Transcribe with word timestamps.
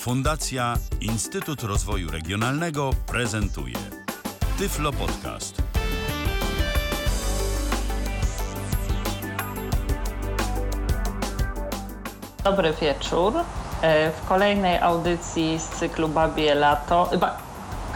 Fundacja 0.00 0.76
Instytut 1.00 1.62
Rozwoju 1.62 2.10
Regionalnego 2.10 2.90
prezentuje 3.06 3.74
Tyflo 4.58 4.92
Podcast. 4.92 5.62
Dobry 12.44 12.72
wieczór. 12.80 13.32
E, 13.82 14.10
W 14.10 14.28
kolejnej 14.28 14.78
audycji 14.78 15.58
z 15.58 15.68
cyklu 15.68 16.08
Babie 16.08 16.54
Lato. 16.54 17.10
Ba... 17.20 17.36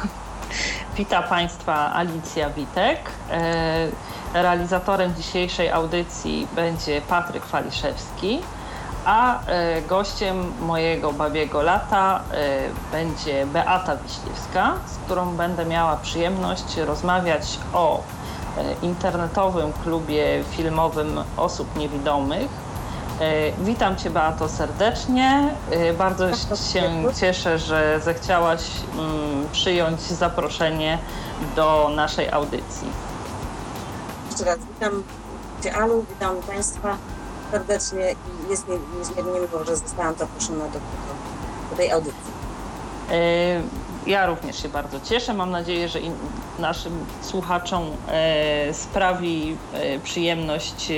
Wita 0.96 1.22
Państwa 1.22 1.94
Alicja 1.94 2.50
Witek. 2.50 2.98
E, 3.30 3.88
Realizatorem 4.34 5.14
dzisiejszej 5.14 5.70
audycji 5.70 6.46
będzie 6.54 7.00
Patryk 7.00 7.46
Waliszewski, 7.46 8.40
a 9.04 9.46
e, 9.46 9.82
gościem 9.82 10.52
mojego 10.60 11.12
Babiego 11.12 11.62
Lata 11.62 12.20
e, 12.30 12.58
będzie 12.92 13.46
Beata 13.46 13.96
Wiśniewska, 13.96 14.74
z 14.86 14.96
którą 14.96 15.36
będę 15.36 15.64
miała 15.64 15.96
przyjemność 15.96 16.76
rozmawiać 16.76 17.58
o 17.72 18.02
e, 18.58 18.74
internetowym 18.82 19.72
klubie 19.72 20.44
filmowym 20.50 21.20
osób 21.36 21.76
niewidomych. 21.76 22.64
Witam 23.58 23.96
Cię 23.96 24.10
Beato 24.10 24.48
serdecznie. 24.48 25.54
Bardzo 25.98 26.36
się 26.72 27.04
cieszę, 27.20 27.58
że 27.58 28.00
zechciałaś 28.04 28.60
mm, 28.98 29.48
przyjąć 29.52 30.00
zaproszenie 30.00 30.98
do 31.56 31.90
naszej 31.96 32.30
audycji. 32.30 32.88
Jeszcze 34.30 34.44
raz 34.44 34.58
witam 34.58 35.02
Cię 35.62 35.76
Alu, 35.76 36.04
witam 36.10 36.36
Państwa 36.36 36.96
serdecznie 37.54 38.12
i 38.12 38.50
jest 38.50 38.68
mi 38.68 38.74
niezmiernie 38.98 39.32
miło, 39.32 39.64
że 39.64 39.76
zostałam 39.76 40.14
zaproszona 40.14 40.64
do, 40.64 40.78
do 41.70 41.76
tej 41.76 41.90
audycji. 41.92 42.32
E, 43.10 43.62
Ja 44.06 44.26
również 44.26 44.62
się 44.62 44.68
bardzo 44.68 45.00
cieszę. 45.00 45.34
Mam 45.34 45.50
nadzieję, 45.50 45.88
że 45.88 45.98
naszym 46.58 47.06
słuchaczom 47.22 47.82
e, 48.08 48.74
sprawi 48.74 49.56
e, 49.72 49.98
przyjemność 49.98 50.92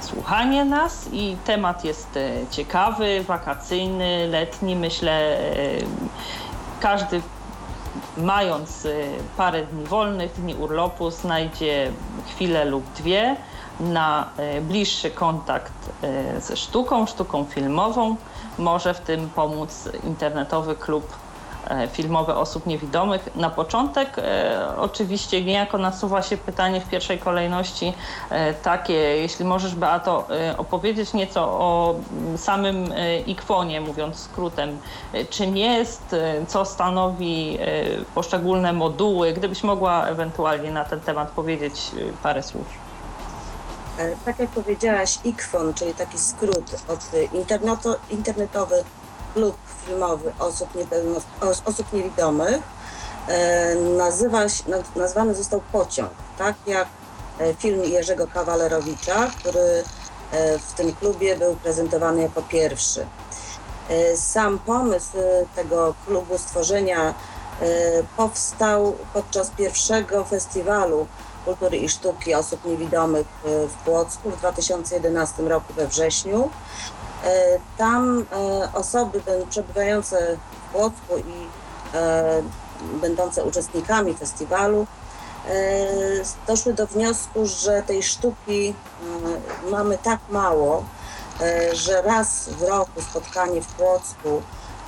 słuchanie 0.00 0.64
nas 0.64 1.08
i 1.12 1.36
temat 1.44 1.84
jest 1.84 2.18
ciekawy, 2.50 3.24
wakacyjny, 3.28 4.28
letni. 4.28 4.76
Myślę, 4.76 5.38
każdy 6.80 7.20
mając 8.16 8.86
parę 9.36 9.66
dni 9.66 9.84
wolnych, 9.84 10.32
dni 10.32 10.54
urlopu, 10.54 11.10
znajdzie 11.10 11.92
chwilę 12.28 12.64
lub 12.64 12.92
dwie 12.92 13.36
na 13.80 14.28
e, 14.36 14.60
bliższy 14.60 15.10
kontakt 15.10 15.72
e, 16.02 16.40
ze 16.40 16.56
sztuką, 16.56 17.06
sztuką 17.06 17.44
filmową. 17.44 18.16
Może 18.58 18.94
w 18.94 19.00
tym 19.00 19.30
pomóc 19.30 19.88
internetowy 20.04 20.76
klub 20.76 21.12
e, 21.68 21.88
filmowy 21.88 22.34
osób 22.34 22.66
niewidomych. 22.66 23.36
Na 23.36 23.50
początek 23.50 24.16
oczywiście 24.76 25.44
niejako 25.44 25.78
nasuwa 25.78 26.22
się 26.22 26.36
pytanie 26.36 26.80
w 26.80 26.88
pierwszej 26.88 27.18
kolejności 27.18 27.92
takie, 28.62 28.92
jeśli 28.92 29.44
możesz 29.44 29.74
Beato 29.74 30.28
opowiedzieć 30.56 31.12
nieco 31.12 31.42
o 31.42 31.94
mm, 32.12 32.38
samym 32.38 32.88
ikwonie, 33.26 33.80
mówiąc 33.80 34.16
skrótem, 34.16 34.78
czym 35.30 35.56
jest, 35.56 36.16
co 36.48 36.64
stanowi 36.64 37.58
poszczególne 38.14 38.72
moduły, 38.72 39.32
gdybyś 39.32 39.62
mogła 39.62 40.06
ewentualnie 40.06 40.70
na 40.70 40.84
ten 40.84 41.00
temat 41.00 41.30
powiedzieć 41.30 41.90
parę 42.22 42.42
słów. 42.42 42.83
E, 43.98 44.16
Tak 44.24 44.38
jak 44.38 44.50
powiedziałaś, 44.50 45.18
IKFON, 45.24 45.74
czyli 45.74 45.94
taki 45.94 46.18
skrót 46.18 46.74
od 46.88 47.00
e, 47.14 47.24
interneto, 47.24 47.96
internetowy 48.10 48.84
klub 49.34 49.56
filmowy 49.86 50.32
osób, 50.38 50.68
osób 51.64 51.92
niewidomych, 51.92 52.58
e, 53.28 53.74
nazywa 53.74 54.40
nazwany 54.96 55.34
został 55.34 55.60
Pociąg, 55.72 56.10
tak 56.38 56.54
jak 56.66 56.88
film 57.58 57.84
Jerzego 57.84 58.26
Kawalerowicza, 58.26 59.30
który 59.38 59.84
w 60.68 60.72
tym 60.72 60.92
klubie 60.94 61.36
był 61.36 61.56
prezentowany 61.56 62.22
jako 62.22 62.42
pierwszy. 62.42 63.06
Sam 64.16 64.58
pomysł 64.58 65.16
tego 65.56 65.94
klubu 66.06 66.38
stworzenia 66.38 67.14
powstał 68.16 68.96
podczas 69.14 69.50
pierwszego 69.50 70.24
festiwalu 70.24 71.06
kultury 71.44 71.76
i 71.76 71.88
sztuki 71.88 72.34
osób 72.34 72.64
niewidomych 72.64 73.26
e, 73.44 73.66
w 73.66 73.72
Płocku 73.74 74.30
w 74.30 74.38
2011 74.38 75.42
roku 75.42 75.72
we 75.72 75.86
wrześniu. 75.86 76.50
E, 77.24 77.58
Tam 77.78 78.24
e, 78.32 78.68
osoby 78.74 79.20
przebywające 79.50 80.36
w 80.36 80.72
Płocku 80.72 81.18
i 81.18 81.64
będące 83.00 83.44
uczestnikami 83.44 84.14
festiwalu 84.14 84.86
doszły 86.46 86.72
do 86.72 86.86
wniosku, 86.86 87.46
że 87.46 87.82
tej 87.82 88.02
sztuki 88.02 88.74
mamy 89.70 89.98
tak 89.98 90.20
mało, 90.30 90.84
że 91.72 92.02
raz 92.02 92.48
w 92.48 92.62
roku 92.62 93.02
spotkanie 93.02 93.62
w 93.62 93.66
Płocku 93.66 94.42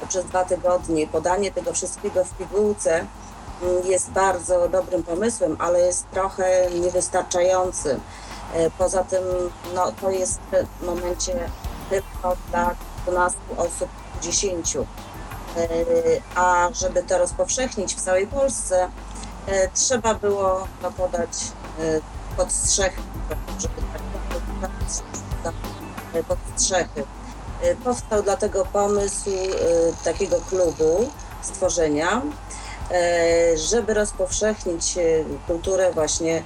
przez 0.08 0.24
dwa 0.24 0.44
tygodnie, 0.44 1.06
podanie 1.06 1.52
tego 1.52 1.72
wszystkiego 1.72 2.24
w 2.24 2.30
pigułce 2.30 3.06
jest 3.84 4.10
bardzo 4.10 4.68
dobrym 4.68 5.02
pomysłem, 5.02 5.56
ale 5.60 5.80
jest 5.80 6.10
trochę 6.10 6.70
niewystarczający. 6.70 8.00
E, 8.54 8.70
Poza 8.70 9.04
tym 9.04 9.24
no, 9.74 9.92
to 10.00 10.10
jest 10.10 10.40
w 10.80 10.86
momencie 10.86 11.50
tylko 11.90 12.36
dla 12.50 12.74
12 13.06 13.38
osób 13.56 13.88
10. 14.22 14.76
E, 14.76 14.82
A 16.34 16.68
żeby 16.72 17.02
to 17.02 17.18
rozpowszechnić 17.18 17.94
w 17.94 18.00
całej 18.00 18.26
Polsce, 18.26 18.88
e, 19.46 19.68
trzeba 19.74 20.14
było 20.14 20.66
to 20.82 20.90
podać 20.90 21.30
e, 21.80 22.00
pod 22.36 22.52
strzechy, 22.52 23.02
żeby 23.58 23.74
tak 25.42 25.54
pod 26.24 26.38
strzechy. 26.56 27.04
E, 27.62 27.74
Powstał 27.74 28.22
dlatego 28.22 28.66
pomysł 28.72 29.30
takiego 30.04 30.36
klubu 30.48 31.10
stworzenia, 31.42 32.22
żeby 33.56 33.94
rozpowszechnić 33.94 34.98
e, 34.98 35.02
kulturę 35.46 35.92
właśnie 35.92 36.42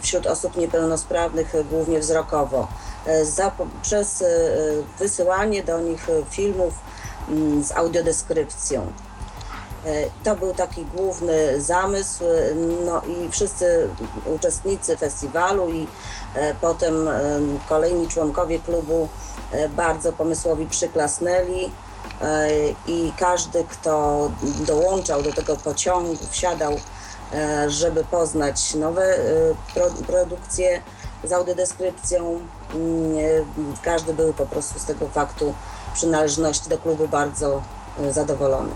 wśród 0.00 0.26
osób 0.26 0.56
niepełnosprawnych, 0.56 1.54
e, 1.54 1.64
głównie 1.64 1.98
wzrokowo, 2.00 2.68
e, 3.06 3.24
przez 3.82 4.22
e, 4.22 4.26
wysyłanie 4.98 5.62
do 5.62 5.80
nich 5.80 6.08
e, 6.08 6.12
filmów 6.30 6.74
mm, 7.28 7.64
z 7.64 7.72
audiodeskrypcją. 7.72 8.92
E, 9.86 9.90
To 10.24 10.36
był 10.36 10.54
taki 10.54 10.84
główny 10.84 11.60
zamysł, 11.60 12.24
e, 12.24 12.54
no 12.86 13.02
i 13.02 13.30
wszyscy 13.30 13.88
uczestnicy 14.36 14.96
festiwalu 14.96 15.70
i 15.70 15.86
e, 16.34 16.54
potem 16.60 17.08
e, 17.08 17.40
kolejni 17.68 18.08
członkowie 18.08 18.58
klubu 18.58 19.08
e, 19.52 19.68
bardzo 19.68 20.12
pomysłowi 20.12 20.66
przyklasnęli 20.66 21.64
e, 21.64 21.70
i 22.86 23.12
każdy, 23.18 23.64
kto 23.64 24.30
dołączał 24.66 25.22
do 25.22 25.32
tego 25.32 25.56
pociągu, 25.56 26.16
wsiadał, 26.30 26.72
e, 27.32 27.70
żeby 27.70 28.04
poznać 28.04 28.74
nowe 28.74 29.02
e, 29.02 29.20
pro, 29.74 29.90
produkcje 30.06 30.82
z 31.24 31.32
audiodeskrypcją, 31.32 32.40
mm, 32.74 33.18
e, 33.18 33.82
każdy 33.82 34.14
był 34.14 34.32
po 34.32 34.46
prostu 34.46 34.78
z 34.78 34.84
tego 34.84 35.08
faktu 35.08 35.54
przynależności 35.94 36.68
do 36.68 36.78
klubu 36.78 37.08
bardzo 37.08 37.62
e, 38.00 38.12
zadowolony. 38.12 38.70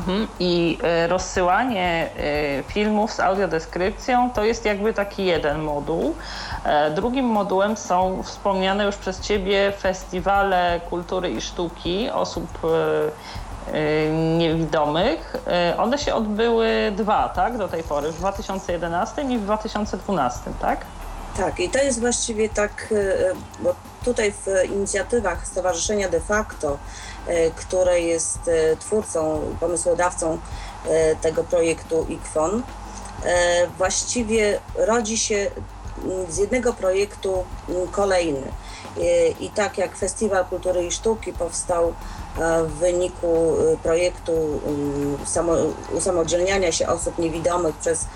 Mhm. 0.00 0.26
I 0.38 0.78
e, 0.82 1.06
rozsyłanie 1.06 2.08
e, 2.16 2.62
filmów 2.62 3.12
z 3.12 3.20
audiodeskrypcją 3.20 4.30
to 4.30 4.44
jest 4.44 4.64
jakby 4.64 4.94
taki 4.94 5.24
jeden 5.24 5.62
moduł. 5.62 6.14
E, 6.64 6.90
Drugim 6.90 7.24
modułem 7.26 7.76
są 7.76 8.22
wspomniane 8.22 8.84
już 8.84 8.96
przez 8.96 9.20
Ciebie 9.20 9.72
festiwale 9.78 10.80
kultury 10.90 11.30
i 11.30 11.40
sztuki 11.40 12.10
osób 12.10 12.46
niewidomych. 14.38 15.36
One 15.78 15.98
się 15.98 16.14
odbyły 16.14 16.92
dwa, 16.96 17.28
tak, 17.28 17.58
do 17.58 17.68
tej 17.68 17.82
pory, 17.82 18.12
w 18.12 18.16
2011 18.16 19.22
i 19.22 19.38
w 19.38 19.42
2012, 19.42 20.40
tak? 20.60 20.80
Tak, 21.36 21.60
i 21.60 21.68
to 21.68 21.78
jest 21.78 22.00
właściwie 22.00 22.48
tak, 22.48 22.94
bo 23.60 23.74
tutaj 24.04 24.32
w 24.32 24.64
inicjatywach 24.64 25.46
Stowarzyszenia 25.46 26.08
de 26.08 26.20
facto, 26.20 26.78
które 27.56 28.00
jest 28.00 28.48
e, 28.48 28.76
twórcą, 28.76 29.40
pomysłodawcą 29.60 30.38
e, 30.88 31.16
tego 31.16 31.44
projektu 31.44 32.06
IKFON, 32.08 32.62
e, 33.24 33.66
właściwie 33.78 34.60
rodzi 34.74 35.18
się 35.18 35.50
mm, 36.04 36.32
z 36.32 36.38
jednego 36.38 36.72
projektu 36.72 37.44
mm, 37.68 37.88
kolejny. 37.88 38.42
E, 38.98 39.28
I 39.28 39.50
tak 39.50 39.78
jak 39.78 39.96
Festiwal 39.96 40.44
Kultury 40.44 40.86
i 40.86 40.90
Sztuki 40.90 41.32
powstał 41.32 41.88
e, 42.38 42.64
w 42.64 42.72
wyniku 42.72 43.26
e, 43.26 43.76
projektu 43.76 44.32
mm, 44.66 45.18
samo, 45.26 45.52
usamodzielniania 45.92 46.72
się 46.72 46.88
osób 46.88 47.18
niewidomych 47.18 47.76
przez 47.76 48.06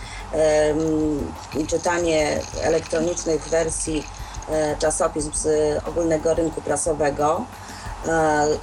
czytanie 1.66 2.40
elektronicznych 2.62 3.48
wersji 3.48 4.06
e, 4.50 4.76
czasopism 4.76 5.30
z 5.34 5.48
ogólnego 5.86 6.34
rynku 6.34 6.60
prasowego, 6.60 7.44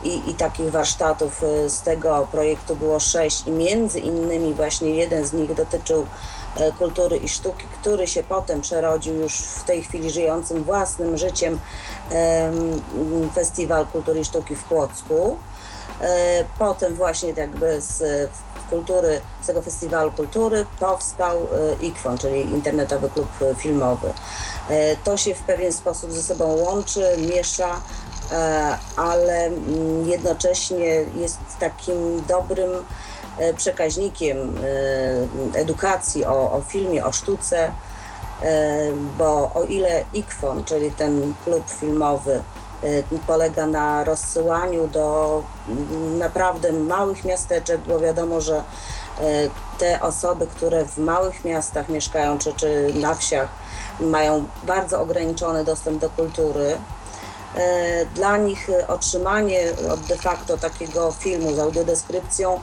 i, 0.04 0.30
i 0.30 0.34
takich 0.34 0.72
warsztatów 0.72 1.42
z 1.68 1.82
tego 1.82 2.28
projektu 2.32 2.76
było 2.76 3.00
sześć 3.00 3.48
i 3.48 3.52
między 3.52 4.00
innymi 4.00 4.54
właśnie 4.54 4.90
jeden 4.90 5.26
z 5.26 5.34
nich 5.34 5.54
dotyczył 5.54 6.06
kultury 6.80 7.18
i 7.18 7.30
sztuki, 7.30 7.66
który 7.82 8.08
się 8.08 8.24
potem 8.24 8.62
przerodził 8.62 9.16
już 9.16 9.36
w 9.36 9.64
tej 9.64 9.84
chwili 9.84 10.12
żyjącym 10.12 10.64
własnym 10.64 11.18
życiem 11.18 11.60
Festiwal 13.36 13.88
Kultury 13.88 14.20
i 14.20 14.26
Sztuki 14.26 14.56
w 14.56 14.64
Płocku. 14.64 15.38
Potem 16.60 16.96
właśnie 16.96 17.30
jakby 17.30 17.82
z 17.82 18.30
kultury, 18.70 19.22
z 19.44 19.48
tego 19.48 19.62
festiwalu 19.62 20.12
kultury 20.12 20.66
powstał 20.80 21.48
IKFON, 21.82 22.18
czyli 22.18 22.42
Internetowy 22.42 23.10
Klub 23.10 23.28
Filmowy. 23.58 24.14
To 25.04 25.18
się 25.18 25.36
w 25.36 25.40
pewien 25.40 25.74
sposób 25.74 26.12
ze 26.12 26.24
sobą 26.24 26.46
łączy, 26.46 27.18
miesza, 27.18 27.82
ale 28.96 29.50
jednocześnie 30.06 30.86
jest 31.16 31.40
takim 31.60 32.24
dobrym 32.28 32.70
przekaźnikiem 33.58 34.56
edukacji 35.54 36.26
o, 36.26 36.52
o 36.52 36.62
filmie, 36.68 37.06
o 37.06 37.12
sztuce, 37.12 37.72
bo 39.18 39.52
o 39.54 39.64
ile 39.64 40.04
IKFON, 40.14 40.64
czyli 40.64 40.92
ten 40.92 41.34
klub 41.44 41.70
filmowy, 41.70 42.42
polega 43.28 43.68
na 43.68 44.04
rozsyłaniu 44.04 44.88
do 44.88 45.44
naprawdę 46.18 46.72
małych 46.72 47.26
miasteczek, 47.26 47.82
bo 47.88 48.00
wiadomo, 48.00 48.42
że 48.42 48.64
te 49.78 50.02
osoby, 50.02 50.48
które 50.48 50.86
w 50.86 50.98
małych 50.98 51.46
miastach 51.46 51.90
mieszkają 51.90 52.38
czy, 52.38 52.54
czy 52.54 52.94
na 52.96 53.16
wsiach, 53.16 53.50
mają 54.00 54.46
bardzo 54.64 55.02
ograniczony 55.02 55.64
dostęp 55.64 56.02
do 56.02 56.10
kultury. 56.10 56.78
Dla 58.16 58.38
nich 58.38 58.68
otrzymanie 58.88 59.60
de 60.08 60.18
facto 60.18 60.58
takiego 60.58 61.12
filmu 61.12 61.56
z 61.56 61.60
audiodeskrypcją 61.60 62.60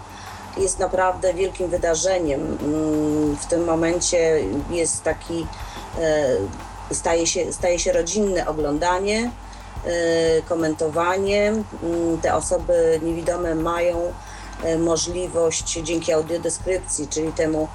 jest 0.56 0.78
naprawdę 0.78 1.34
wielkim 1.34 1.68
wydarzeniem. 1.68 2.58
W 3.40 3.46
tym 3.46 3.64
momencie 3.64 4.40
jest 4.70 5.02
taki, 5.02 5.46
staje 6.92 7.26
się, 7.26 7.52
staje 7.52 7.78
się 7.78 7.92
rodzinne 7.92 8.46
oglądanie, 8.46 9.30
komentowanie. 10.48 11.52
Te 12.22 12.34
osoby 12.34 13.00
niewidome 13.02 13.54
mają 13.54 14.12
możliwość 14.78 15.72
dzięki 15.82 16.12
audiodeskrypcji, 16.12 17.08
czyli 17.08 17.32
temu, 17.32 17.68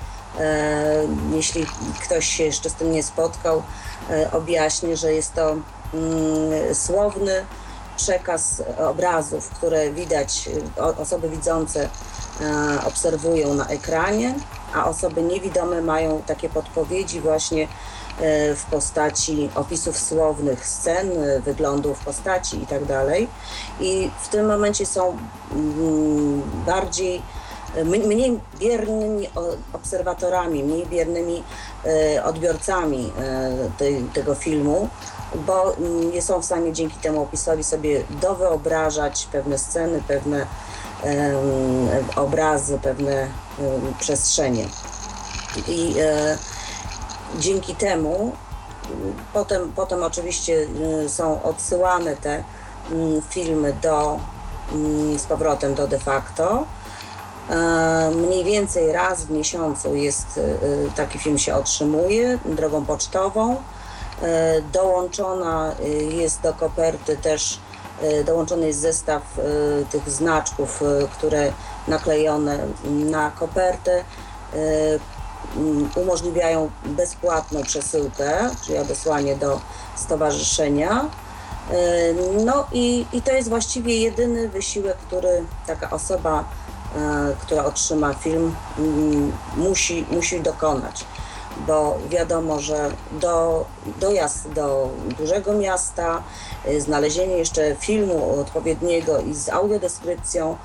jeśli 1.34 1.66
ktoś 2.04 2.28
się 2.28 2.44
jeszcze 2.44 2.70
z 2.70 2.74
tym 2.74 2.92
nie 2.92 3.04
spotkał, 3.04 3.64
objaśnię, 4.32 4.98
że 4.98 5.14
jest 5.14 5.34
to 5.34 5.56
słowny 6.74 7.46
przekaz 7.98 8.64
obrazów, 8.78 9.50
które 9.50 9.92
widać, 9.92 10.50
osoby 10.98 11.30
widzące 11.30 11.90
obserwują 12.88 13.54
na 13.54 13.68
ekranie, 13.68 14.36
a 14.76 14.86
osoby 14.86 15.22
niewidome 15.22 15.82
mają 15.82 16.22
takie 16.22 16.50
podpowiedzi 16.50 17.22
właśnie 17.22 17.68
w 18.56 18.64
postaci 18.72 19.50
opisów 19.56 20.00
słownych 20.00 20.68
scen, 20.68 21.12
wyglądów 21.46 22.00
postaci 22.00 22.64
i 22.64 22.68
tak. 22.68 22.82
I 23.80 24.12
w 24.22 24.28
tym 24.28 24.46
momencie 24.46 24.86
są 24.86 25.18
bardziej 26.66 27.22
mniej 27.86 28.40
biernymi 28.60 29.30
obserwatorami, 29.74 30.64
mniej 30.64 30.86
biernymi 30.88 31.44
odbiorcami 32.24 33.12
tej, 33.78 34.04
tego 34.04 34.36
filmu, 34.36 34.90
bo 35.36 35.76
nie 36.14 36.22
są 36.22 36.42
w 36.42 36.46
stanie 36.46 36.74
dzięki 36.74 36.98
temu 36.98 37.22
opisowi 37.22 37.64
sobie 37.64 38.04
dowyobrażać 38.22 39.28
pewne 39.32 39.58
sceny, 39.58 40.04
pewne 40.08 40.46
obrazy, 42.16 42.80
pewne 42.80 43.28
przestrzenie. 44.00 44.66
I 45.68 45.96
e, 46.00 46.38
dzięki 47.40 47.76
temu 47.76 48.32
potem, 49.34 49.72
potem 49.76 50.04
oczywiście 50.04 50.68
są 51.08 51.44
odsyłane 51.44 52.16
te 52.16 52.44
filmy 53.30 53.74
do, 53.74 54.20
z 55.18 55.24
powrotem 55.24 55.76
do 55.76 55.88
de 55.88 56.00
facto. 56.00 56.66
Mniej 58.16 58.44
więcej 58.44 58.92
raz 58.92 59.24
w 59.26 59.32
miesiącu 59.32 59.96
jest 59.96 60.40
taki 60.96 61.20
film 61.20 61.38
się 61.38 61.56
otrzymuje 61.56 62.40
drogą 62.46 62.86
pocztową. 62.86 63.56
Dołączona 64.74 65.76
jest 66.10 66.42
do 66.42 66.54
koperty 66.54 67.18
też 67.18 67.60
dołączony 68.26 68.68
jest 68.68 68.80
zestaw 68.80 69.22
tych 69.92 70.10
znaczków, 70.10 70.84
które 71.14 71.52
naklejone 71.88 72.60
na 72.86 73.32
kopertę 73.32 74.04
umożliwiają 75.96 76.72
bezpłatną 76.86 77.64
przesyłkę, 77.64 78.50
czyli 78.66 78.78
odesłanie 78.78 79.36
do 79.36 79.60
stowarzyszenia. 79.96 81.06
No 82.46 82.68
i, 82.72 83.06
i 83.14 83.22
to 83.22 83.32
jest 83.32 83.50
właściwie 83.50 83.98
jedyny 83.98 84.50
wysiłek, 84.50 84.98
który 84.98 85.44
taka 85.68 85.90
osoba, 85.90 86.44
która 87.42 87.66
otrzyma 87.66 88.14
film, 88.14 88.56
musi, 89.58 90.06
musi 90.12 90.42
dokonać. 90.42 91.06
Bo 91.68 91.98
wiadomo, 92.10 92.60
że 92.60 92.92
do, 93.12 93.66
dojazd 94.00 94.50
do 94.50 94.90
dużego 95.18 95.54
miasta, 95.54 96.24
znalezienie 96.80 97.38
jeszcze 97.38 97.76
filmu 97.76 98.40
odpowiedniego 98.40 99.20
i 99.20 99.34
z 99.34 99.50
audiodeskrypcją, 99.50 100.58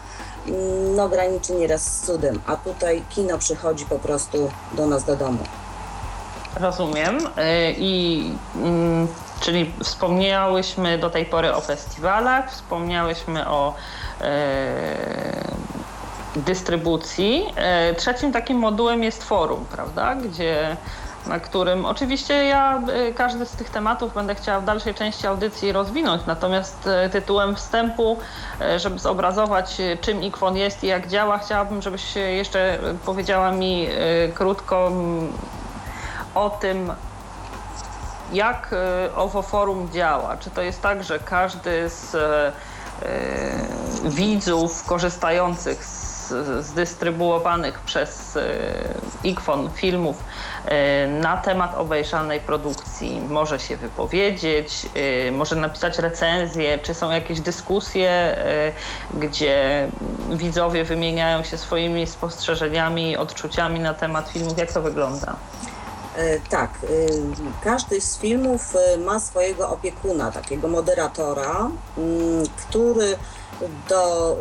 no 0.96 1.08
graniczy 1.08 1.54
nieraz 1.54 1.82
z 1.82 2.06
cudem, 2.06 2.40
a 2.46 2.56
tutaj 2.56 3.02
kino 3.10 3.38
przychodzi 3.38 3.84
po 3.84 3.98
prostu 3.98 4.50
do 4.72 4.86
nas 4.86 5.04
do 5.04 5.16
domu. 5.16 5.38
Rozumiem. 6.60 7.18
I 7.76 8.32
mm, 8.56 9.08
czyli 9.40 9.72
wspomniałyśmy 9.84 10.98
do 10.98 11.10
tej 11.10 11.26
pory 11.26 11.54
o 11.54 11.60
festiwalach, 11.60 12.50
wspomniałyśmy 12.50 13.48
o 13.48 13.74
e, 14.20 14.28
dystrybucji. 16.46 17.46
E, 17.56 17.94
trzecim 17.94 18.32
takim 18.32 18.58
modułem 18.58 19.02
jest 19.02 19.24
forum, 19.24 19.64
prawda? 19.72 20.14
Gdzie 20.14 20.76
na 21.26 21.40
którym 21.40 21.86
oczywiście 21.86 22.44
ja 22.44 22.82
każdy 23.16 23.46
z 23.46 23.50
tych 23.50 23.70
tematów 23.70 24.14
będę 24.14 24.34
chciała 24.34 24.60
w 24.60 24.64
dalszej 24.64 24.94
części 24.94 25.26
audycji 25.26 25.72
rozwinąć, 25.72 26.22
natomiast 26.26 26.88
tytułem 27.12 27.56
wstępu, 27.56 28.18
żeby 28.76 28.98
zobrazować 28.98 29.76
czym 30.00 30.22
IKWON 30.22 30.56
jest 30.56 30.84
i 30.84 30.86
jak 30.86 31.08
działa, 31.08 31.38
chciałabym, 31.38 31.82
żebyś 31.82 32.16
jeszcze 32.16 32.78
powiedziała 33.04 33.52
mi 33.52 33.88
krótko 34.34 34.92
o 36.34 36.50
tym, 36.50 36.92
jak 38.32 38.74
owo 39.16 39.42
forum 39.42 39.88
działa. 39.92 40.36
Czy 40.36 40.50
to 40.50 40.62
jest 40.62 40.82
tak, 40.82 41.04
że 41.04 41.18
każdy 41.18 41.88
z 41.88 42.16
widzów 44.04 44.84
korzystających 44.84 45.84
z 45.84 45.97
zdystrybuowanych 46.60 47.80
przez 47.80 48.38
IKFON 49.24 49.70
filmów 49.70 50.16
na 51.20 51.36
temat 51.36 51.74
obejrzanej 51.74 52.40
produkcji 52.40 53.20
może 53.28 53.58
się 53.58 53.76
wypowiedzieć, 53.76 54.86
może 55.32 55.56
napisać 55.56 55.98
recenzję, 55.98 56.78
czy 56.78 56.94
są 56.94 57.10
jakieś 57.10 57.40
dyskusje, 57.40 58.36
gdzie 59.14 59.88
widzowie 60.30 60.84
wymieniają 60.84 61.42
się 61.42 61.58
swoimi 61.58 62.06
spostrzeżeniami, 62.06 63.16
odczuciami 63.16 63.80
na 63.80 63.94
temat 63.94 64.28
filmów. 64.28 64.58
Jak 64.58 64.72
to 64.72 64.82
wygląda? 64.82 65.36
Tak, 66.50 66.70
każdy 67.64 68.00
z 68.00 68.18
filmów 68.18 68.74
ma 69.04 69.20
swojego 69.20 69.70
opiekuna, 69.70 70.32
takiego 70.32 70.68
moderatora, 70.68 71.70
który 72.56 73.16
do, 73.88 74.36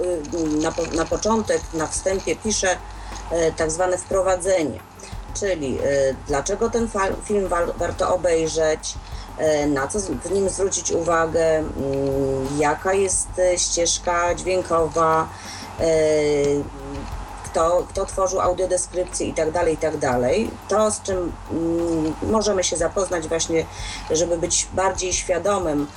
na, 0.61 0.73
na 0.95 1.05
początek, 1.05 1.61
na 1.73 1.87
wstępie 1.87 2.35
pisze 2.35 2.77
tak 3.57 3.71
zwane 3.71 3.97
wprowadzenie, 3.97 4.79
czyli 5.39 5.77
dlaczego 6.27 6.69
ten 6.69 6.89
film 7.23 7.49
warto 7.77 8.15
obejrzeć, 8.15 8.93
na 9.67 9.87
co 9.87 9.99
w 9.99 10.31
nim 10.31 10.49
zwrócić 10.49 10.91
uwagę, 10.91 11.63
jaka 12.59 12.93
jest 12.93 13.27
ścieżka 13.57 14.35
dźwiękowa, 14.35 15.27
kto, 17.45 17.85
kto 17.89 18.05
tworzył 18.05 18.41
audiodeskrypcję 18.41 19.27
i 19.27 19.33
tak 19.33 19.51
dalej, 19.51 19.73
i 19.73 19.77
tak 19.77 19.97
dalej. 19.97 20.51
To, 20.67 20.91
z 20.91 21.01
czym 21.01 21.31
możemy 22.21 22.63
się 22.63 22.77
zapoznać 22.77 23.27
właśnie, 23.27 23.65
żeby 24.11 24.37
być 24.37 24.67
bardziej 24.73 25.13
świadomym 25.13 25.87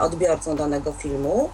odbiorcą 0.00 0.56
danego 0.56 0.92
filmu. 0.92 1.50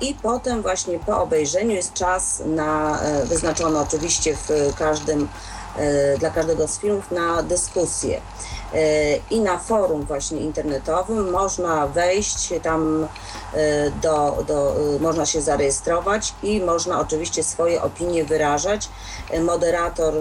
I 0.00 0.14
potem 0.22 0.62
właśnie 0.62 0.98
po 0.98 1.22
obejrzeniu 1.22 1.70
jest 1.70 1.92
czas 1.92 2.42
na, 2.46 3.00
wyznaczony 3.24 3.78
oczywiście 3.78 4.36
w 4.36 4.74
każdym, 4.78 5.28
dla 6.18 6.30
każdego 6.30 6.68
z 6.68 6.78
filmów 6.78 7.10
na 7.10 7.42
dyskusję. 7.42 8.20
i 9.30 9.40
na 9.40 9.58
forum 9.58 10.02
właśnie 10.02 10.40
internetowym 10.40 11.30
można 11.30 11.86
wejść 11.86 12.52
tam 12.62 13.08
do, 14.02 14.44
do, 14.46 14.74
można 15.00 15.26
się 15.26 15.42
zarejestrować 15.42 16.34
i 16.42 16.60
można 16.60 17.00
oczywiście 17.00 17.42
swoje 17.42 17.82
opinie 17.82 18.24
wyrażać. 18.24 18.88
Moderator 19.42 20.14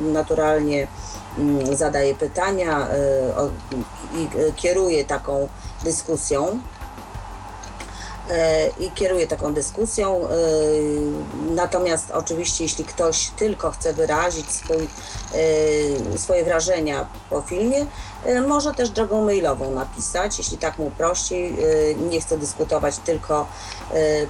naturalnie 0.00 0.86
mm, 1.38 1.76
zadaje 1.76 2.14
pytania 2.14 2.88
i 4.14 4.28
kieruje 4.56 5.04
taką 5.04 5.48
dyskusją. 5.84 6.60
E, 8.30 8.68
i 8.80 8.90
kieruje 8.90 9.26
taką 9.26 9.54
dyskusją. 9.54 10.24
E, 10.24 10.28
natomiast 11.50 12.10
oczywiście, 12.10 12.64
jeśli 12.64 12.84
ktoś 12.84 13.30
tylko 13.30 13.70
chce 13.70 13.92
wyrazić 13.92 14.50
swój, 14.50 14.88
e, 16.14 16.18
swoje 16.18 16.44
wrażenia 16.44 17.06
po 17.30 17.40
filmie, 17.40 17.86
może 18.46 18.74
też 18.74 18.90
drogą 18.90 19.24
mailową 19.24 19.70
napisać, 19.70 20.38
jeśli 20.38 20.58
tak 20.58 20.78
mu 20.78 20.90
prościej. 20.90 21.56
Nie 22.10 22.20
chce 22.20 22.38
dyskutować, 22.38 22.98
tylko 22.98 23.46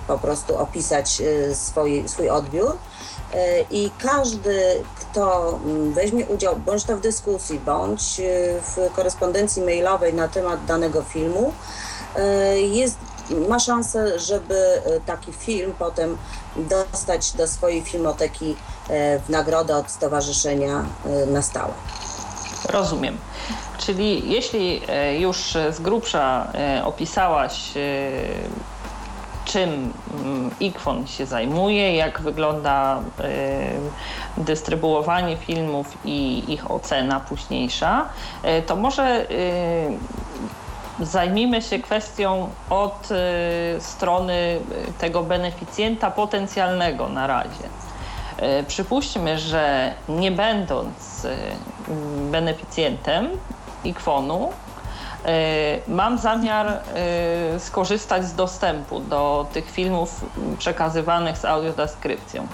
po 0.06 0.18
prostu 0.18 0.58
opisać 0.58 1.22
swój, 1.54 2.08
swój 2.08 2.30
odbiór. 2.30 2.76
I 3.70 3.90
każdy, 3.98 4.82
kto 5.00 5.58
mm, 5.64 5.92
weźmie 5.92 6.26
udział 6.26 6.56
bądź 6.56 6.84
to 6.84 6.96
w 6.96 7.00
dyskusji, 7.00 7.58
bądź 7.58 8.20
w 8.62 8.94
korespondencji 8.94 9.62
mailowej 9.62 10.14
na 10.14 10.28
temat 10.28 10.64
danego 10.64 11.02
filmu, 11.02 11.52
jest 12.56 12.96
ma 13.48 13.58
szansę, 13.58 14.18
żeby 14.18 14.54
e, 14.54 15.00
taki 15.00 15.32
film 15.32 15.72
potem 15.78 16.16
dostać 16.56 17.32
do 17.32 17.46
swojej 17.46 17.82
filmoteki 17.82 18.56
e, 18.88 19.18
w 19.18 19.28
nagrodę 19.28 19.76
od 19.76 19.90
stowarzyszenia 19.90 20.84
e, 21.06 21.26
na 21.26 21.42
stałe. 21.42 21.72
Rozumiem. 22.68 23.18
Czyli 23.78 24.30
jeśli 24.30 24.80
już 25.18 25.56
z 25.70 25.80
grubsza 25.80 26.52
opisałaś, 26.84 27.72
czym 29.44 29.92
mm, 30.24 30.50
IKFON 30.60 31.06
się 31.06 31.26
zajmuje, 31.26 31.96
jak 31.96 32.20
wygląda 32.20 33.00
dystrybuowanie 34.36 35.36
filmów 35.36 35.86
i 36.04 36.44
ich 36.52 36.70
ocena 36.70 37.20
późniejsza, 37.20 38.08
to 38.66 38.76
może 38.76 39.26
zajmijmy 41.00 41.62
się 41.62 41.78
kwestią 41.78 42.50
od 42.70 43.08
y, 43.10 43.14
strony 43.80 44.34
y, 44.88 44.92
tego 44.98 45.22
beneficjenta 45.22 46.10
potencjalnego 46.10 47.08
na 47.08 47.26
razie. 47.26 47.64
Y, 48.60 48.64
przypuśćmy, 48.64 49.38
że 49.38 49.94
nie 50.08 50.30
będąc 50.30 51.26
beneficjentem 52.30 53.28
IKWON-u, 53.84 54.52
mam 55.88 56.18
zamiar 56.18 56.80
skorzystać 57.58 58.24
z 58.24 58.34
dostępu 58.34 59.00
do 59.00 59.46
tych 59.52 59.70
filmów 59.70 60.24
przekazywanych 60.58 61.38
z 61.38 61.44
audiodeskrypcją. 61.44 62.46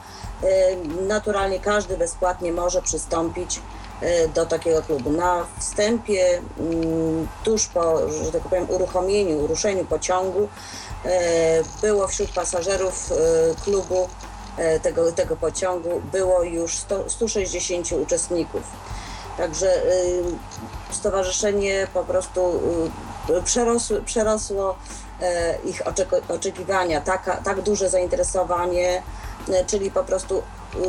naturalnie 1.08 1.60
każdy 1.60 1.98
bezpłatnie 1.98 2.52
może 2.52 2.82
przystąpić 2.82 3.62
do 4.36 4.46
takiego 4.46 4.82
klubu. 4.82 5.10
Na 5.10 5.46
wstępie, 5.60 6.42
mm, 6.60 7.28
tuż 7.44 7.68
po, 7.68 8.10
że 8.10 8.32
tak 8.32 8.42
powiem, 8.42 8.70
uruchomieniu, 8.70 9.48
ruszeniu 9.48 9.86
pociągu, 9.86 10.48
E, 10.48 10.50
było 11.82 12.08
wśród 12.08 12.32
pasażerów 12.32 13.12
e, 13.12 13.16
klubu 13.64 14.10
e, 14.58 14.80
tego, 14.80 15.12
tego 15.12 15.36
pociągu 15.36 16.02
było 16.12 16.44
już 16.44 16.78
100, 16.78 17.10
160 17.10 17.92
uczestników. 17.92 18.62
Także 19.38 19.82
stowarzyszenie 20.92 21.88
po 21.94 22.04
prostu 22.04 22.62
przerosło, 23.44 23.98
przerosło 24.06 24.76
ich 25.66 25.82
oczekiwania, 26.30 27.02
tak, 27.02 27.42
tak 27.44 27.62
duże 27.62 27.90
zainteresowanie, 27.90 29.04
czyli 29.68 29.92
po 29.92 30.04
prostu 30.04 30.44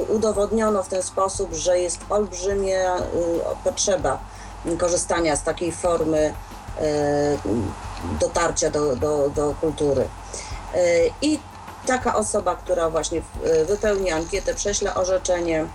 udowodniono 0.09 0.83
w 0.83 0.89
ten 0.89 1.03
sposób, 1.03 1.55
że 1.55 1.79
jest 1.79 2.01
olbrzymia 2.11 2.97
potrzeba 3.65 4.19
korzystania 4.79 5.37
z 5.37 5.43
takiej 5.43 5.73
formy 5.73 6.35
dotarcia 8.21 8.71
do, 8.71 8.97
do, 8.97 9.31
do 9.31 9.55
kultury. 9.61 10.09
E, 10.75 10.79
I 11.23 11.39
taka 11.87 12.15
osoba, 12.15 12.57
która 12.57 12.91
właśnie 12.91 13.23
e, 13.45 13.65
wypełni 13.65 14.11
ankietę, 14.11 14.55
prześle 14.55 14.95
orzeczenie, 14.95 15.61
e, 15.61 15.67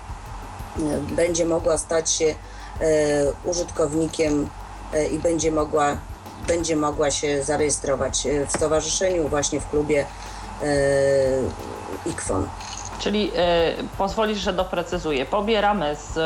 będzie 1.16 1.46
mogła 1.46 1.78
stać 1.78 2.12
się 2.12 2.36
użytkownikiem 3.46 4.50
i 5.12 5.20
będzie 5.20 5.52
mogła, 5.52 5.98
będzie 6.48 6.76
mogła 6.76 7.12
się 7.12 7.44
zarejestrować 7.44 8.28
w 8.48 8.52
stowarzyszeniu, 8.52 9.28
właśnie 9.28 9.60
w 9.60 9.70
klubie 9.70 10.06
IKWON. 12.06 12.48
Czyli 13.00 13.32
pozwolisz, 13.98 14.40
że 14.40 14.54
doprecyzuję. 14.54 15.26
Pobieramy 15.26 15.96
z 15.96 16.20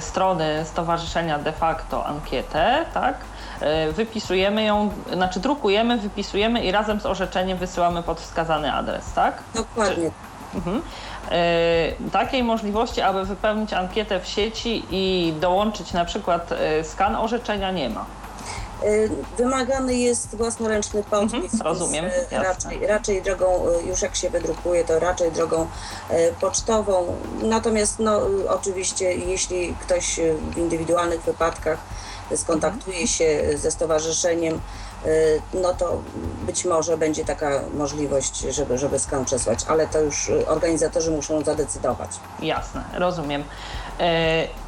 strony 0.00 0.64
Stowarzyszenia 0.64 1.38
de 1.38 1.52
facto 1.52 2.06
ankietę, 2.06 2.84
tak? 2.94 3.14
E, 3.60 3.92
wypisujemy 3.92 4.64
ją, 4.64 4.90
znaczy 5.12 5.40
drukujemy, 5.40 5.98
wypisujemy 5.98 6.64
i 6.64 6.72
razem 6.72 7.00
z 7.00 7.06
orzeczeniem 7.06 7.58
wysyłamy 7.58 8.02
pod 8.02 8.20
wskazany 8.20 8.72
adres, 8.72 9.12
tak? 9.12 9.42
Dokładnie. 9.54 10.10
Mhm. 10.54 10.82
E, 11.30 12.10
takiej 12.12 12.42
możliwości, 12.42 13.00
aby 13.00 13.24
wypełnić 13.24 13.72
ankietę 13.72 14.20
w 14.20 14.26
sieci 14.28 14.84
i 14.90 15.34
dołączyć 15.40 15.92
na 15.92 16.04
przykład 16.04 16.52
e, 16.52 16.84
skan 16.84 17.16
orzeczenia 17.16 17.70
nie 17.70 17.90
ma. 17.90 18.04
Wymagany 19.38 19.94
jest 19.94 20.36
własnoręczny 20.36 21.02
podpis. 21.02 21.34
Mhm, 21.34 21.62
rozumiem. 21.62 22.04
Raczej, 22.30 22.86
raczej 22.86 23.22
drogą, 23.22 23.64
już 23.86 24.02
jak 24.02 24.16
się 24.16 24.30
wydrukuje, 24.30 24.84
to 24.84 24.98
raczej 24.98 25.32
drogą 25.32 25.66
pocztową. 26.40 27.16
Natomiast 27.42 27.98
no, 27.98 28.20
oczywiście, 28.48 29.14
jeśli 29.14 29.74
ktoś 29.80 30.20
w 30.54 30.58
indywidualnych 30.58 31.22
wypadkach 31.22 31.78
skontaktuje 32.36 33.06
się 33.06 33.42
ze 33.54 33.70
stowarzyszeniem, 33.70 34.60
y, 35.06 35.40
no 35.54 35.74
to 35.74 36.02
być 36.46 36.64
może 36.64 36.96
będzie 36.96 37.24
taka 37.24 37.60
możliwość, 37.74 38.38
żeby, 38.38 38.78
żeby 38.78 38.98
skan 38.98 39.24
przesłać, 39.24 39.64
ale 39.68 39.86
to 39.86 40.00
już 40.00 40.30
organizatorzy 40.46 41.10
muszą 41.10 41.44
zadecydować. 41.44 42.10
Jasne, 42.40 42.84
rozumiem. 42.98 43.44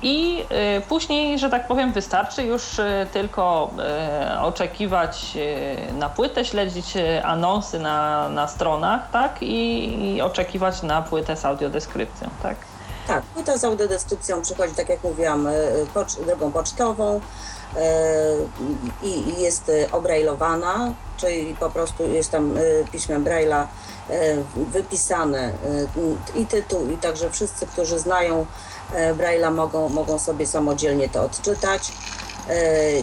I 0.02 0.45
później, 0.88 1.38
że 1.38 1.50
tak 1.50 1.66
powiem, 1.66 1.93
wystarczy 1.93 2.43
już 2.43 2.81
tylko 3.12 3.71
oczekiwać 4.43 5.38
na 5.93 6.09
płytę, 6.09 6.45
śledzić 6.45 6.95
anonsy 7.25 7.78
na, 7.78 8.28
na 8.28 8.49
stronach, 8.49 9.11
tak? 9.11 9.43
I, 9.43 10.14
I 10.14 10.23
oczekiwać 10.23 10.83
na 10.83 11.02
płytę 11.02 11.37
z 11.37 11.45
audiodeskrypcją, 11.45 12.28
tak? 12.43 12.57
Tak, 13.07 13.23
płyta 13.23 13.59
z 13.59 13.64
audiodeskrypcją 13.64 14.43
przychodzi, 14.43 14.75
tak 14.75 14.88
jak 14.88 15.04
mówiłam, 15.04 15.49
pocz- 15.95 16.25
drogą 16.26 16.52
pocztową 16.52 17.21
i 19.02 19.43
jest 19.43 19.71
obrajlowana, 19.93 20.93
czyli 21.16 21.54
po 21.61 21.71
prostu 21.71 22.11
jest 22.11 22.31
tam 22.31 22.54
piśmem 22.93 23.25
Braille'a 23.25 23.66
wypisane 24.57 25.52
i 26.35 26.47
tytuł, 26.47 26.90
i 26.90 26.97
także 26.97 27.31
wszyscy, 27.31 27.66
którzy 27.66 27.99
znają 27.99 28.47
Braille'a 29.16 29.54
mogą, 29.54 29.88
mogą 29.88 30.18
sobie 30.18 30.46
samodzielnie 30.46 31.08
to 31.08 31.22
odczytać. 31.22 31.92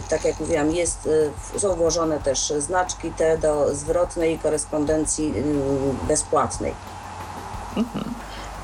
Tak 0.08 0.24
jak 0.24 0.40
mówiłam, 0.40 0.70
jest, 0.70 1.08
są 1.58 1.74
włożone 1.74 2.20
też 2.20 2.52
znaczki 2.58 3.10
te 3.10 3.38
do 3.38 3.74
zwrotnej 3.74 4.38
korespondencji 4.38 5.34
bezpłatnej. 6.08 6.74
Mhm. 7.76 8.14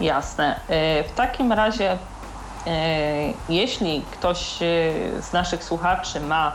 Jasne. 0.01 0.61
W 1.09 1.13
takim 1.17 1.53
razie, 1.53 1.99
jeśli 3.49 4.05
ktoś 4.13 4.57
z 5.21 5.33
naszych 5.33 5.65
słuchaczy 5.65 6.21
ma 6.21 6.53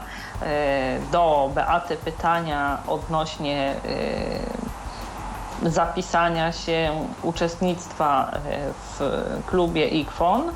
do 1.11 1.51
Beaty 1.55 1.97
pytania 1.97 2.77
odnośnie 2.87 3.75
zapisania 5.63 6.51
się, 6.51 7.07
uczestnictwa 7.23 8.31
w 8.99 9.21
klubie 9.45 9.85
IKFON, 9.85 10.51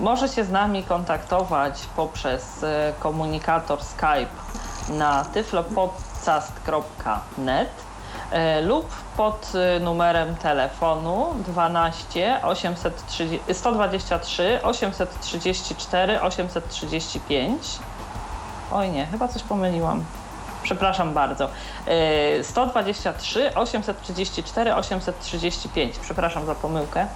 może 0.00 0.28
się 0.28 0.44
z 0.44 0.50
nami 0.50 0.84
kontaktować 0.84 1.86
poprzez 1.96 2.64
komunikator 3.00 3.82
Skype 3.82 4.26
na 4.88 5.24
tyflopodcast.net 5.24 7.70
lub 8.62 8.88
pod 9.16 9.52
numerem 9.80 10.36
telefonu 10.36 11.34
12 11.46 12.40
830, 12.42 13.40
123 13.52 14.60
834 14.62 16.20
835. 16.20 17.78
Oj 18.72 18.90
nie, 18.90 19.06
chyba 19.06 19.28
coś 19.28 19.42
pomyliłam. 19.42 20.04
Przepraszam 20.62 21.14
bardzo. 21.14 21.48
123 22.42 23.54
834 23.54 24.74
835. 24.74 25.98
Przepraszam 25.98 26.46
za 26.46 26.54
pomyłkę. 26.54 27.06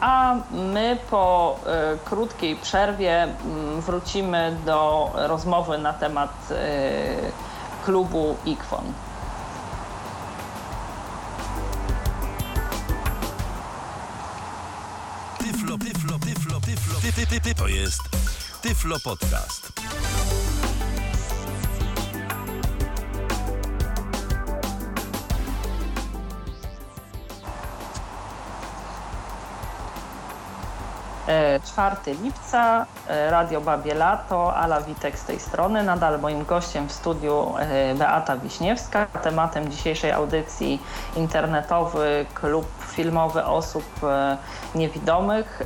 A 0.00 0.34
my 0.50 0.98
po 1.10 1.56
krótkiej 2.04 2.56
przerwie 2.56 3.28
wrócimy 3.78 4.56
do 4.66 5.10
rozmowy 5.14 5.78
na 5.78 5.92
temat 5.92 6.32
klubu 7.84 8.36
IKFON. 8.44 8.92
Tyflo, 15.38 15.78
tyflo, 15.78 16.18
tyflo, 16.18 16.60
tyflo, 16.60 17.00
ty, 17.00 17.12
ty, 17.12 17.26
ty, 17.26 17.40
ty, 17.40 17.54
to 17.54 17.68
jest 17.68 18.02
Tyflo 18.64 18.96
Podcast. 19.00 19.72
4 31.26 31.96
lipca, 32.22 32.86
e, 33.08 33.30
Radio 33.30 33.60
Babie 33.60 33.94
Lato, 33.94 34.56
Ala 34.56 34.80
Witek 34.80 35.18
z 35.18 35.24
tej 35.24 35.40
strony. 35.40 35.82
Nadal 35.82 36.20
moim 36.20 36.44
gościem 36.44 36.88
w 36.88 36.92
studiu 36.92 37.54
e, 37.58 37.94
Beata 37.94 38.36
Wiśniewska. 38.36 39.06
Tematem 39.06 39.70
dzisiejszej 39.70 40.12
audycji 40.12 40.82
internetowy 41.16 42.26
klub 42.34 42.66
filmowy 42.94 43.44
osób 43.44 43.84
niewidomych. 44.74 45.62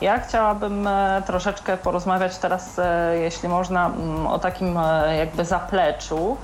Ja 0.00 0.20
chciałabym 0.20 0.88
troszeczkę 1.26 1.76
porozmawiać 1.76 2.38
teraz, 2.38 2.80
jeśli 3.20 3.48
można, 3.48 3.90
o 4.28 4.38
takim 4.38 4.78
jakby 5.18 5.44
zapleczu. 5.44 6.36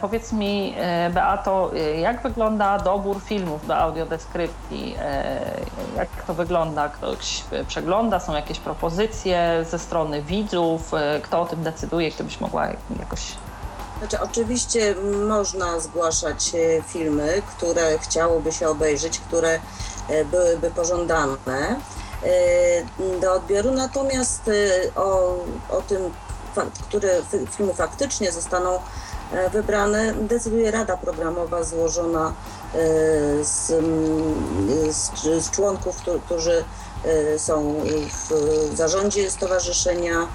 Powiedz 0.00 0.32
mi, 0.32 0.74
Beato, 1.10 1.70
jak 2.00 2.22
wygląda 2.22 2.78
dobór 2.78 3.20
filmów 3.20 3.66
do 3.66 3.76
audiodeskrypcji? 3.76 4.96
Jak 5.96 6.08
to 6.26 6.34
wygląda? 6.34 6.88
Ktoś 6.88 7.44
przegląda, 7.68 8.20
są 8.20 8.34
jakieś 8.34 8.58
propozycje 8.58 9.64
ze 9.70 9.78
strony 9.78 10.22
widzów, 10.22 10.92
kto 11.22 11.40
o 11.40 11.46
tym 11.46 11.62
decyduje, 11.62 12.10
kto 12.10 12.24
byś 12.24 12.40
mogła 12.40 12.66
jakoś... 13.00 13.32
Znaczy, 14.04 14.20
oczywiście 14.20 14.94
można 15.28 15.80
zgłaszać 15.80 16.52
filmy, 16.86 17.42
które 17.56 17.98
chciałoby 17.98 18.52
się 18.52 18.68
obejrzeć, 18.68 19.18
które 19.18 19.60
byłyby 20.30 20.70
pożądane 20.70 21.76
do 23.20 23.32
odbioru, 23.32 23.70
natomiast 23.70 24.50
o, 24.96 25.36
o 25.70 25.82
tym, 25.88 26.12
które 26.88 27.22
filmy 27.56 27.74
faktycznie 27.74 28.32
zostaną 28.32 28.78
wybrane, 29.52 30.14
decyduje 30.14 30.70
Rada 30.70 30.96
Programowa 30.96 31.62
złożona 31.62 32.32
z, 33.42 33.66
z, 34.96 35.10
z 35.44 35.50
członków, 35.50 35.96
którzy 36.26 36.64
są 37.36 37.74
w 38.72 38.76
zarządzie 38.76 39.30
stowarzyszenia, 39.30 40.26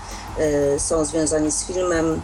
są 0.77 1.05
związani 1.05 1.51
z 1.51 1.65
filmem 1.65 2.21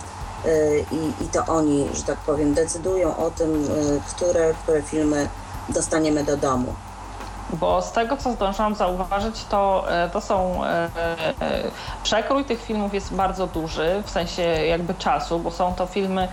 i, 0.92 1.24
i 1.24 1.28
to 1.28 1.46
oni, 1.46 1.88
że 1.94 2.04
tak 2.04 2.18
powiem, 2.18 2.54
decydują 2.54 3.18
o 3.18 3.32
tym, 3.32 3.68
które, 4.10 4.54
które 4.54 4.82
filmy 4.82 5.30
dostaniemy 5.70 6.24
do 6.24 6.38
domu. 6.38 6.74
Bo 7.54 7.82
z 7.82 7.92
tego, 7.92 8.18
co 8.18 8.32
zdążyłam 8.32 8.76
zauważyć, 8.76 9.46
to, 9.46 9.86
to 10.14 10.22
są. 10.22 10.62
Przekrój 12.04 12.46
tych 12.46 12.64
filmów 12.64 12.94
jest 12.94 13.14
bardzo 13.14 13.48
duży, 13.48 14.04
w 14.06 14.10
sensie 14.10 14.42
jakby 14.42 14.94
czasu, 14.94 15.40
bo 15.40 15.52
są 15.52 15.74
to 15.74 15.86
filmy 15.86 16.28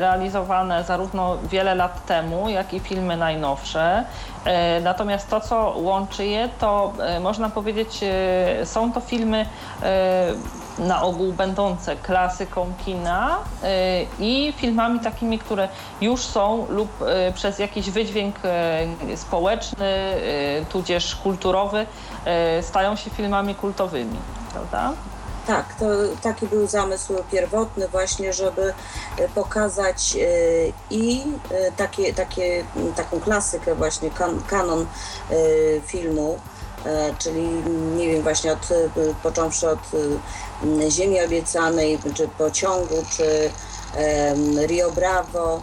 realizowane 0.00 0.84
zarówno 0.84 1.36
wiele 1.38 1.74
lat 1.74 2.06
temu, 2.06 2.48
jak 2.48 2.74
i 2.74 2.80
filmy 2.80 3.16
najnowsze. 3.16 4.04
Natomiast 4.82 5.28
to, 5.28 5.40
co 5.40 5.74
łączy 5.76 6.26
je, 6.26 6.48
to 6.58 6.92
można 7.20 7.50
powiedzieć, 7.50 8.00
są 8.64 8.92
to 8.92 9.00
filmy 9.00 9.46
na 10.78 11.02
ogół 11.02 11.32
będące 11.32 11.96
klasyką 11.96 12.72
kina 12.84 13.38
i 14.18 14.54
filmami 14.56 15.00
takimi, 15.00 15.38
które 15.38 15.68
już 16.00 16.20
są 16.20 16.66
lub 16.68 16.90
przez 17.34 17.58
jakiś 17.58 17.90
wydźwięk 17.90 18.36
społeczny, 19.16 20.12
tudzież 20.68 21.16
kulturowy 21.16 21.86
stają 22.62 22.96
się 22.96 23.10
filmami 23.10 23.54
kultowymi, 23.54 24.16
prawda? 24.52 24.92
Tak, 25.46 25.74
to 25.74 25.86
taki 26.22 26.46
był 26.46 26.66
zamysł 26.66 27.14
pierwotny 27.32 27.88
właśnie, 27.88 28.32
żeby 28.32 28.74
pokazać 29.34 30.16
i 30.90 31.22
takie, 31.76 32.14
takie, 32.14 32.64
taką 32.96 33.20
klasykę 33.20 33.74
właśnie, 33.74 34.10
kan, 34.10 34.42
kanon 34.48 34.86
filmu, 35.86 36.38
czyli 37.18 37.48
nie 37.96 38.12
wiem, 38.12 38.22
właśnie 38.22 38.52
od, 38.52 38.68
począwszy 39.22 39.68
od 39.68 39.78
Ziemi 40.90 41.24
Obiecanej, 41.24 41.98
czy 42.14 42.28
Pociągu, 42.28 42.94
czy 43.10 43.50
Rio 44.66 44.90
Bravo, 44.90 45.62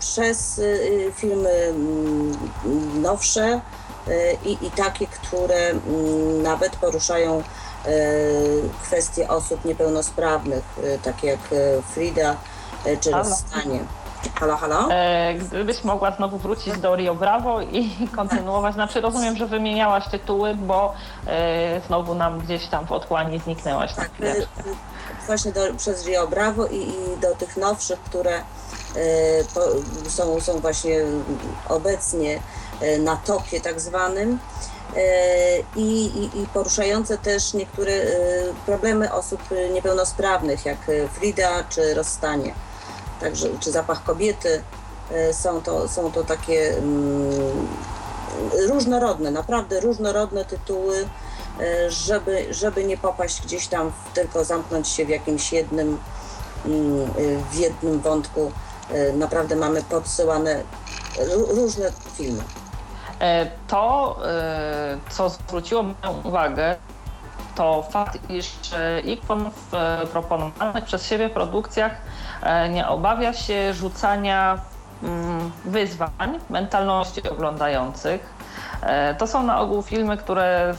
przez 0.00 0.60
filmy 1.16 1.74
nowsze 2.94 3.60
i, 4.44 4.66
i 4.66 4.70
takie, 4.70 5.06
które 5.06 5.74
nawet 6.42 6.76
poruszają 6.76 7.42
kwestie 8.82 9.28
osób 9.28 9.64
niepełnosprawnych, 9.64 10.64
takie 11.02 11.26
jak 11.26 11.40
Frida 11.94 12.36
czy 13.00 13.10
Rozstanie. 13.10 13.84
Halo, 14.34 14.56
halo? 14.56 14.88
E, 14.90 15.34
gdybyś 15.34 15.84
mogła 15.84 16.10
znowu 16.10 16.38
wrócić 16.38 16.78
do 16.78 16.96
Rio 16.96 17.14
Bravo 17.14 17.60
i 17.60 17.90
kontynuować. 18.16 18.74
Znaczy 18.74 19.00
rozumiem, 19.00 19.36
że 19.36 19.46
wymieniałaś 19.46 20.08
tytuły, 20.08 20.54
bo 20.54 20.94
e, 21.26 21.80
znowu 21.86 22.14
nam 22.14 22.38
gdzieś 22.40 22.66
tam 22.66 22.86
w 22.86 22.92
otchłani 22.92 23.38
zniknęłaś 23.38 23.96
na 23.96 24.02
Tak, 24.02 24.12
chwileczkę. 24.12 24.62
właśnie 25.26 25.52
do, 25.52 25.60
przez 25.76 26.06
Rio 26.06 26.26
Bravo 26.28 26.66
i, 26.66 26.76
i 26.76 27.20
do 27.20 27.34
tych 27.34 27.56
nowszych, 27.56 28.00
które 28.00 28.34
e, 28.36 28.42
po, 29.54 29.60
są, 30.10 30.40
są 30.40 30.58
właśnie 30.60 31.00
obecnie 31.68 32.40
e, 32.80 32.98
na 32.98 33.16
topie 33.16 33.60
tak 33.60 33.80
zwanym. 33.80 34.38
E, 34.96 35.00
I, 35.76 36.04
i, 36.06 36.42
i 36.42 36.46
poruszające 36.54 37.18
też 37.18 37.54
niektóre 37.54 37.92
e, 37.92 38.06
problemy 38.66 39.12
osób 39.12 39.40
niepełnosprawnych, 39.72 40.66
jak 40.66 40.78
e, 40.88 41.08
Frida 41.08 41.64
czy 41.68 41.94
rozstanie. 41.94 42.54
Także, 43.24 43.48
czy 43.60 43.70
zapach 43.72 44.04
kobiety. 44.04 44.62
E, 45.12 45.32
Są 45.34 45.62
to, 45.62 45.88
są 45.88 46.12
to 46.12 46.24
takie 46.24 46.76
mm, 46.78 47.66
różnorodne, 48.68 49.30
naprawdę 49.30 49.80
różnorodne 49.80 50.44
tytuły, 50.44 51.08
e, 51.60 51.90
żeby, 51.90 52.46
żeby 52.54 52.84
nie 52.84 52.96
popaść 52.96 53.42
gdzieś 53.42 53.66
tam, 53.68 53.92
tylko 54.14 54.44
zamknąć 54.44 54.88
się 54.88 55.04
w 55.06 55.08
jakimś 55.08 55.52
jednym, 55.52 55.98
mm, 56.66 57.10
w 57.50 57.54
jednym 57.54 58.00
wątku. 58.00 58.52
E, 58.90 59.12
Naprawdę 59.12 59.56
mamy 59.56 59.82
podsyłane 59.82 60.62
ró- 61.18 61.54
różne 61.56 61.92
filmy. 62.14 62.42
To, 63.68 64.16
co 65.10 65.28
zwróciło 65.28 65.82
moją 65.82 66.20
uwagę, 66.24 66.76
to 67.54 67.82
fakt, 67.82 68.30
iż 68.30 68.46
e, 68.72 69.00
IKPON 69.00 69.50
w 69.50 69.74
e, 69.74 70.06
proponowanych 70.06 70.84
przez 70.84 71.06
siebie 71.06 71.28
produkcjach 71.28 71.92
e, 72.42 72.68
nie 72.68 72.88
obawia 72.88 73.32
się 73.32 73.74
rzucania 73.74 74.58
mm, 75.02 75.50
wyzwań 75.64 76.40
mentalności 76.50 77.30
oglądających. 77.30 78.34
To 79.18 79.26
są 79.26 79.42
na 79.42 79.60
ogół 79.60 79.82
filmy, 79.82 80.16
które 80.16 80.74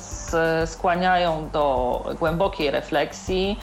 skłaniają 0.66 1.50
do 1.50 2.04
głębokiej 2.20 2.72
refleksji, 2.72 3.60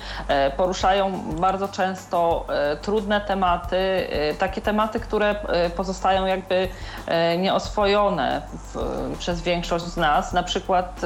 poruszają 0.57 1.12
bardzo 1.40 1.68
często 1.68 2.46
trudne 2.83 3.20
tematy, 3.20 4.07
takie 4.38 4.61
tematy, 4.61 5.00
które 5.00 5.35
pozostają 5.76 6.26
jakby 6.26 6.68
nieoswojone 7.38 8.42
przez 9.18 9.42
większość 9.42 9.85
z 9.85 9.96
nas. 9.96 10.33
Na 10.33 10.42
przykład 10.42 11.00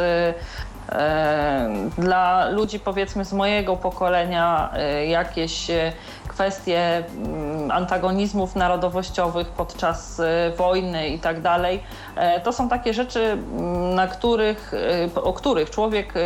dla 1.99 2.49
ludzi 2.49 2.81
powiedzmy 2.81 3.25
z 3.25 3.33
mojego 3.33 3.77
pokolenia 3.77 4.71
e, 4.75 5.07
jakieś 5.07 5.71
e, 5.71 5.93
kwestie 6.37 7.05
mm, 7.07 7.71
antagonizmów 7.71 8.57
narodowościowych 8.57 9.49
podczas 9.49 10.21
e, 10.21 10.53
wojny 10.57 11.09
i 11.09 11.19
tak 11.19 11.41
dalej. 11.41 11.83
E, 12.17 12.41
To 12.41 12.53
są 12.53 12.69
takie 12.69 12.95
rzeczy, 12.95 13.21
mm, 13.33 13.95
na 13.95 14.07
których, 14.07 14.75
e, 15.15 15.23
o 15.23 15.33
których 15.33 15.71
człowiek 15.71 16.15
e, 16.17 16.21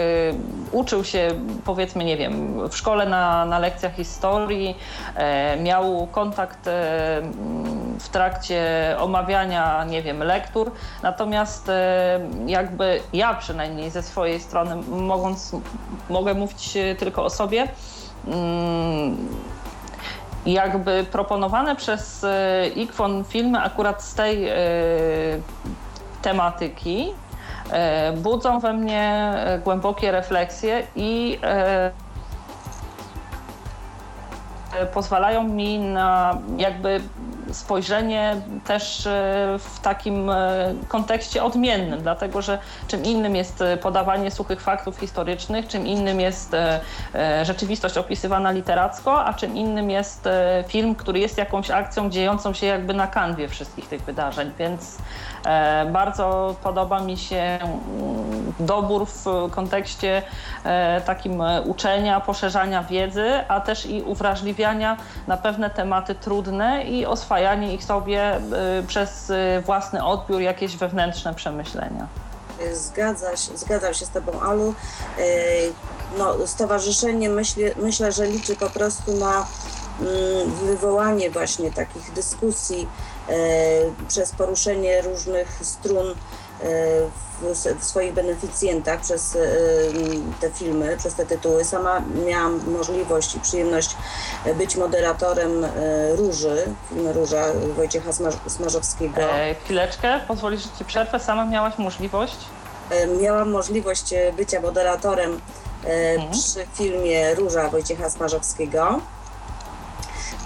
uczył 0.73 1.05
się 1.05 1.29
powiedzmy, 1.65 2.05
nie 2.05 2.17
wiem, 2.17 2.69
w 2.69 2.77
szkole 2.77 3.07
na, 3.07 3.45
na 3.45 3.59
lekcjach 3.59 3.95
historii, 3.95 4.77
e, 5.17 5.57
miał 5.57 6.07
kontakt 6.07 6.67
e, 6.67 6.71
w 7.99 8.09
trakcie 8.09 8.61
omawiania, 8.99 9.85
nie 9.85 10.03
wiem, 10.03 10.23
lektur. 10.23 10.71
Natomiast 11.03 11.71
jakby 12.47 13.01
ja 13.13 13.35
przynajmniej 13.35 13.91
ze 13.91 14.03
swojej 14.03 14.41
strony, 14.41 14.77
mogąc, 14.89 15.53
mogę 16.11 16.35
mówić 16.35 16.79
tylko 16.99 17.25
o 17.25 17.31
sobie, 17.31 17.69
mm, 18.27 19.17
jakby 20.47 21.05
proponowane 21.13 21.77
przez 21.77 22.25
e, 22.25 22.69
IKFON 22.69 23.25
filmy 23.25 23.61
akurat 23.61 24.03
z 24.03 24.15
tej 24.15 24.49
e, 24.49 24.55
tematyki 26.23 27.13
e, 27.71 28.13
budzą 28.13 28.61
we 28.61 28.73
mnie 28.73 29.33
głębokie 29.65 30.13
refleksje 30.13 30.87
i 30.97 31.39
pozwalają 34.95 35.43
mi 35.45 35.79
na 35.79 36.39
jakby 36.57 37.01
spojrzenie 37.53 38.37
też 38.65 39.07
e, 39.07 39.11
w 39.59 39.81
takim 39.81 40.31
e, 40.31 40.75
kontekście 40.89 41.45
odmiennym, 41.45 42.03
dlatego 42.03 42.43
że 42.43 42.59
czym 42.89 43.05
innym 43.05 43.37
jest 43.37 43.63
e, 43.63 43.77
podawanie 43.77 44.31
suchych 44.31 44.61
faktów 44.61 44.99
historycznych, 44.99 45.69
czym 45.69 45.87
innym 45.87 46.21
jest 46.21 46.57
rzeczywistość 47.43 47.99
opisywana 47.99 48.51
literacko, 48.51 49.25
a 49.25 49.35
czym 49.35 49.57
innym 49.57 49.91
jest 49.91 50.29
film, 50.69 50.95
który 50.95 51.19
jest 51.19 51.39
jakąś 51.39 51.71
akcją 51.71 52.11
dziejącą 52.11 52.55
się 52.55 52.67
jakby 52.67 52.95
na 52.95 53.07
kanwie 53.07 53.49
wszystkich 53.49 53.89
tych 53.89 54.03
wydarzeń, 54.03 54.51
więc 54.59 54.99
bardzo 55.93 56.55
podoba 56.63 57.01
mi 57.01 57.17
się 57.17 57.37
mm, 57.37 58.53
dobór 58.61 59.07
w 59.07 59.25
kontekście 59.51 60.23
e, 60.65 61.01
takim 61.01 61.41
e, 61.41 61.63
uczenia, 61.63 62.21
poszerzania 62.21 62.83
wiedzy, 62.83 63.31
a 63.49 63.61
też 63.61 63.87
i 63.87 64.03
uwrażliwiania 64.03 64.97
na 65.27 65.37
pewne 65.37 65.71
tematy 65.71 66.15
trudne 66.15 66.85
i 66.85 67.07
oswajanie 67.07 67.75
ich 67.75 67.85
sobie 67.85 68.23
e, 68.23 68.41
przez 68.87 69.31
e, 69.31 69.61
własny 69.61 70.05
odbiór, 70.05 70.41
jakieś 70.41 70.77
wewnętrzne 70.77 71.35
przemyślenia. 71.35 72.07
Zgadza 72.73 73.37
się, 73.37 73.57
zgadzam 73.57 73.95
się 73.95 74.07
z 74.07 74.11
Tobą, 74.11 74.41
Alu. 74.41 74.75
E, 75.19 75.23
No, 76.19 76.47
stowarzyszenie 76.47 77.29
myślę, 77.29 77.71
myślę, 77.77 78.13
że 78.13 78.27
liczy 78.27 78.57
po 78.57 78.71
prostu 78.71 79.13
na 79.13 79.47
mm, 80.01 80.51
wywołanie 80.51 81.31
właśnie 81.31 81.73
takich 81.73 82.13
dyskusji 82.13 82.83
e, 82.83 83.10
przez 84.09 84.33
poruszenie 84.33 85.03
różnych 85.03 85.59
strun 85.63 86.07
e, 86.11 86.15
w, 87.79 87.85
swoich 87.85 88.13
beneficjentach 88.15 89.01
przez 89.01 89.37
e, 89.37 89.39
te 90.41 90.51
filmy, 90.51 90.97
przez 90.97 91.15
te 91.15 91.27
tytuły. 91.27 91.65
Sama 91.65 92.03
miałam 92.27 92.61
możliwość 92.71 93.35
i 93.35 93.41
przyjemność 93.41 93.97
być 94.59 94.77
moderatorem 94.77 95.65
e, 95.65 95.71
Róży, 96.17 96.65
filmu 96.89 97.13
Róża 97.13 97.45
Wojciecha 97.77 98.11
Smarzowskiego. 98.49 99.21
E, 99.23 99.55
chwileczkę, 99.55 100.21
pozwolisz, 100.29 100.63
że 100.63 100.69
ci 100.79 100.85
przerwę. 100.85 101.21
Sama 101.21 101.45
miałaś 101.45 101.79
możliwość? 101.79 102.37
E, 102.91 103.07
miałam 103.07 103.51
możliwość 103.51 104.13
e, 104.13 104.33
bycia 104.33 104.61
moderatorem 104.61 105.41
e, 105.85 106.13
Mhm. 106.15 106.31
przy 106.33 106.67
filmie 106.75 107.35
Róża 107.35 107.69
Wojciecha 107.69 108.11
Smarzowskiego. 108.11 109.01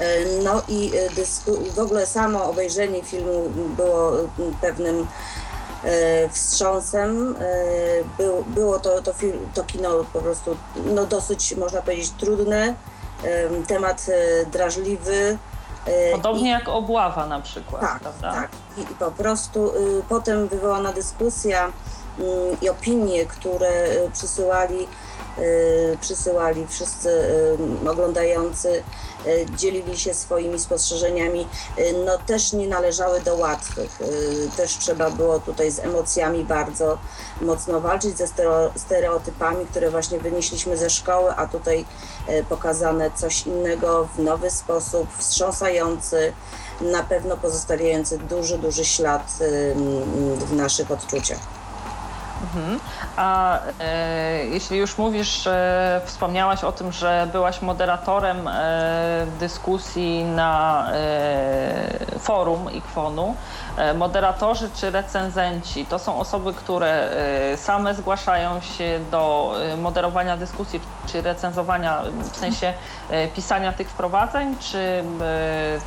E, 0.01 0.25
No 0.45 0.63
i 0.69 0.93
e, 0.97 1.11
dysku- 1.11 1.71
w 1.75 1.79
ogóle 1.79 2.07
samo 2.07 2.45
obejrzenie 2.45 3.03
filmu 3.03 3.51
było 3.77 4.13
pewnym 4.61 5.07
e, 5.85 6.29
wstrząsem. 6.29 7.37
Był, 8.19 8.45
było 8.47 8.79
to, 8.79 9.03
to, 9.03 9.13
film, 9.13 9.49
to 9.55 9.65
kino 9.65 10.05
po 10.13 10.21
prostu 10.21 10.57
no, 10.95 11.07
dosyć, 11.07 11.57
można 11.57 11.83
powiedzieć, 11.83 12.11
trudne. 12.11 12.75
Temat 13.67 14.07
drażliwy. 14.53 15.39
Podobnie 16.13 16.51
jak 16.51 16.69
obława 16.69 17.27
na 17.27 17.41
przykład, 17.41 17.81
tak, 17.81 18.01
prawda? 18.01 18.33
tak. 18.33 18.51
I, 18.77 18.81
I 18.81 18.95
po 18.95 19.11
prostu 19.11 19.69
y, 19.77 20.03
potem 20.09 20.49
wywołana 20.49 20.93
dyskusja 20.93 21.69
y, 21.69 22.23
i 22.63 22.69
opinie, 22.69 23.27
które 23.27 23.85
y, 23.87 24.11
przysyłali, 24.13 24.89
y, 25.39 25.99
przysyłali 26.01 26.67
wszyscy 26.67 27.11
oglądający, 27.91 28.83
dzielili 29.57 29.99
się 29.99 30.15
swoimi 30.15 30.59
spostrzeżeniami, 30.59 31.49
y, 31.79 31.95
no 32.05 32.19
też 32.27 32.53
nie 32.53 32.69
należały 32.69 33.21
do 33.21 33.35
łatwych. 33.35 34.01
Y, 34.01 34.57
też 34.57 34.79
trzeba 34.79 35.11
było 35.11 35.39
tutaj 35.39 35.71
z 35.71 35.79
emocjami 35.79 36.45
bardzo 36.45 36.99
mocno 37.41 37.81
walczyć, 37.81 38.17
ze 38.17 38.27
stereo, 38.27 38.71
stereotypami, 38.77 39.67
które 39.67 39.91
właśnie 39.91 40.19
wynieśliśmy 40.19 40.77
ze 40.77 40.91
szkoły, 40.91 41.33
a 41.37 41.47
tutaj 41.47 41.85
pokazane 42.49 43.11
coś 43.11 43.47
innego 43.47 44.09
w 44.17 44.19
nowy 44.19 44.51
sposób, 44.51 45.09
wstrząsający, 45.19 46.33
na 46.81 47.03
pewno 47.03 47.37
pozostawiający 47.37 48.19
duży, 48.19 48.59
duży 48.59 48.85
ślad 48.85 49.33
w 50.37 50.53
naszych 50.53 50.91
odczuciach. 50.91 51.64
Mhm. 52.45 52.81
A 53.17 53.59
e, 53.81 54.47
jeśli 54.47 54.79
już 54.79 54.99
mówisz, 54.99 55.47
e, 55.47 56.01
wspomniałaś 56.05 56.65
o 56.65 56.73
tym, 56.73 56.93
że 56.93 57.29
byłaś 57.33 57.63
moderatorem 57.63 58.49
e, 58.49 59.27
dyskusji 59.41 60.25
na 60.25 60.87
e, 60.93 62.19
forum 62.19 62.71
IKFON-u. 62.73 63.35
E, 63.77 63.95
moderatorzy 63.95 64.71
czy 64.75 64.91
recenzenci 64.91 65.87
to 65.87 65.99
są 65.99 66.19
osoby, 66.19 66.53
które 66.53 67.11
e, 67.53 67.57
same 67.57 67.95
zgłaszają 67.95 68.61
się 68.61 69.01
do 69.11 69.55
e, 69.73 69.77
moderowania 69.77 70.37
dyskusji 70.37 70.81
czy 71.07 71.23
recenzowania, 71.23 72.03
w 72.33 72.37
sensie 72.37 72.73
pisania 73.35 73.73
tych 73.73 73.91
wprowadzeń, 73.91 74.57
czy 74.61 75.05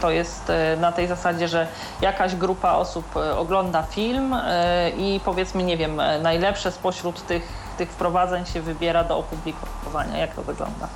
to 0.02 0.12
jest 0.12 0.52
na 0.80 0.92
tej 0.92 1.08
zasadzie, 1.08 1.48
że 1.48 1.68
jakaś 2.02 2.36
grupa 2.36 2.74
osób 2.74 3.06
ogląda 3.38 3.84
film 3.84 4.36
i 4.98 5.20
powiedzmy, 5.26 5.64
nie 5.64 5.78
wiem, 5.78 6.02
najlepsze 6.22 6.72
spośród 6.72 7.28
tych, 7.28 7.44
tych 7.78 7.92
wprowadzeń 7.92 8.46
się 8.46 8.62
wybiera 8.62 9.04
do 9.04 9.18
opublikowania. 9.18 10.18
Jak 10.18 10.36
to 10.36 10.42
wygląda? 10.42 10.88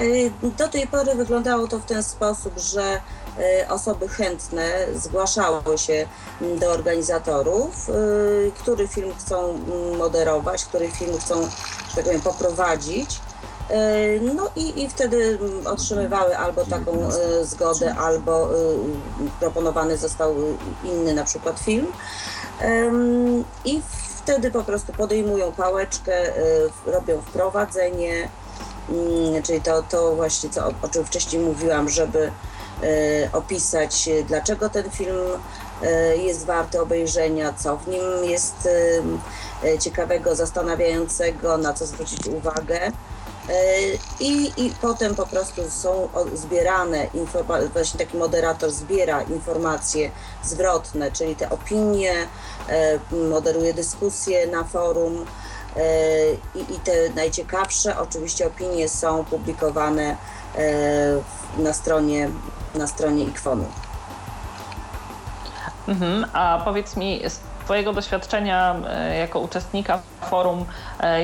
Y, 0.00 0.30
Do 0.58 0.68
tej 0.68 0.86
pory 0.86 1.14
wyglądało 1.14 1.68
to 1.68 1.78
w 1.78 1.84
ten 1.84 2.02
sposób, 2.02 2.58
że 2.58 3.00
y, 3.62 3.68
osoby 3.68 4.08
chętne 4.08 4.86
zgłaszały 4.94 5.78
się 5.78 6.06
do 6.60 6.70
organizatorów, 6.70 7.88
y, 7.88 8.52
który 8.58 8.88
film 8.88 9.12
chcą 9.18 9.58
moderować, 9.98 10.64
który 10.64 10.88
film 10.88 11.18
chcą, 11.18 11.48
tak 11.94 12.04
powiem, 12.04 12.20
poprowadzić. 12.20 13.20
No 14.34 14.50
i, 14.56 14.82
i 14.82 14.88
wtedy 14.88 15.38
otrzymywały 15.64 16.38
albo 16.38 16.64
taką 16.64 17.10
zgodę, 17.42 17.94
albo 17.94 18.48
proponowany 19.40 19.96
został 19.96 20.34
inny 20.84 21.14
na 21.14 21.24
przykład 21.24 21.58
film. 21.60 21.86
I 23.64 23.82
wtedy 24.16 24.50
po 24.50 24.64
prostu 24.64 24.92
podejmują 24.92 25.52
pałeczkę, 25.52 26.32
robią 26.86 27.20
wprowadzenie, 27.20 28.28
czyli 29.42 29.60
to, 29.60 29.82
to 29.82 30.14
właśnie, 30.16 30.50
co, 30.50 30.66
o, 30.82 30.88
czym 30.88 31.04
wcześniej 31.04 31.42
mówiłam, 31.42 31.88
żeby 31.88 32.32
e, 32.82 33.32
opisać, 33.32 34.08
e, 34.08 34.22
dlaczego 34.22 34.68
ten 34.68 34.90
film 34.90 35.16
e, 35.82 36.16
jest 36.16 36.46
warty 36.46 36.80
obejrzenia, 36.80 37.52
co 37.52 37.76
w 37.76 37.88
nim 37.88 38.24
jest 38.24 38.68
ciekawego, 39.80 40.34
zastanawiającego, 40.34 41.58
na 41.58 41.72
co 41.72 41.86
zwrócić 41.86 42.26
uwagę. 42.26 42.92
I, 44.20 44.52
I 44.56 44.72
potem 44.80 45.14
po 45.14 45.26
prostu 45.26 45.70
są 45.70 46.08
zbierane, 46.34 47.06
właśnie 47.72 47.98
taki 47.98 48.16
moderator 48.16 48.70
zbiera 48.70 49.22
informacje 49.22 50.10
zwrotne, 50.44 51.12
czyli 51.12 51.36
te 51.36 51.50
opinie, 51.50 52.28
moderuje 53.30 53.74
dyskusje 53.74 54.46
na 54.46 54.64
forum. 54.64 55.26
E, 55.78 56.32
I, 56.58 56.74
I 56.74 56.78
te 56.84 56.92
najciekawsze 57.16 57.98
oczywiście 57.98 58.46
opinie 58.46 58.88
są 58.88 59.24
publikowane 59.24 60.16
e, 60.58 61.62
na 61.62 61.72
stronie, 61.72 62.30
na 62.74 62.86
stronie 62.86 63.24
Ikwonu. 63.24 63.64
Mhm. 65.88 66.26
A 66.32 66.62
powiedz 66.64 66.96
mi, 66.96 67.20
z 67.28 67.40
Twojego 67.64 67.92
doświadczenia 67.92 68.76
e, 68.88 69.16
jako 69.16 69.40
uczestnika 69.40 70.00
forum, 70.30 70.64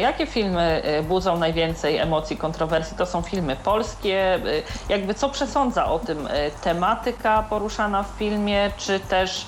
jakie 0.01 0.27
filmy 0.27 0.83
budzą 1.09 1.39
najwięcej 1.39 1.99
emocji, 1.99 2.37
kontrowersji? 2.37 2.97
To 2.97 3.07
są 3.07 3.23
filmy 3.23 3.57
polskie. 3.57 4.41
Jakby 4.89 5.15
co 5.15 5.29
przesądza 5.29 5.87
o 5.87 5.99
tym 5.99 6.29
tematyka 6.63 7.45
poruszana 7.51 8.03
w 8.03 8.09
filmie, 8.19 8.71
czy 8.77 9.01
też 9.01 9.47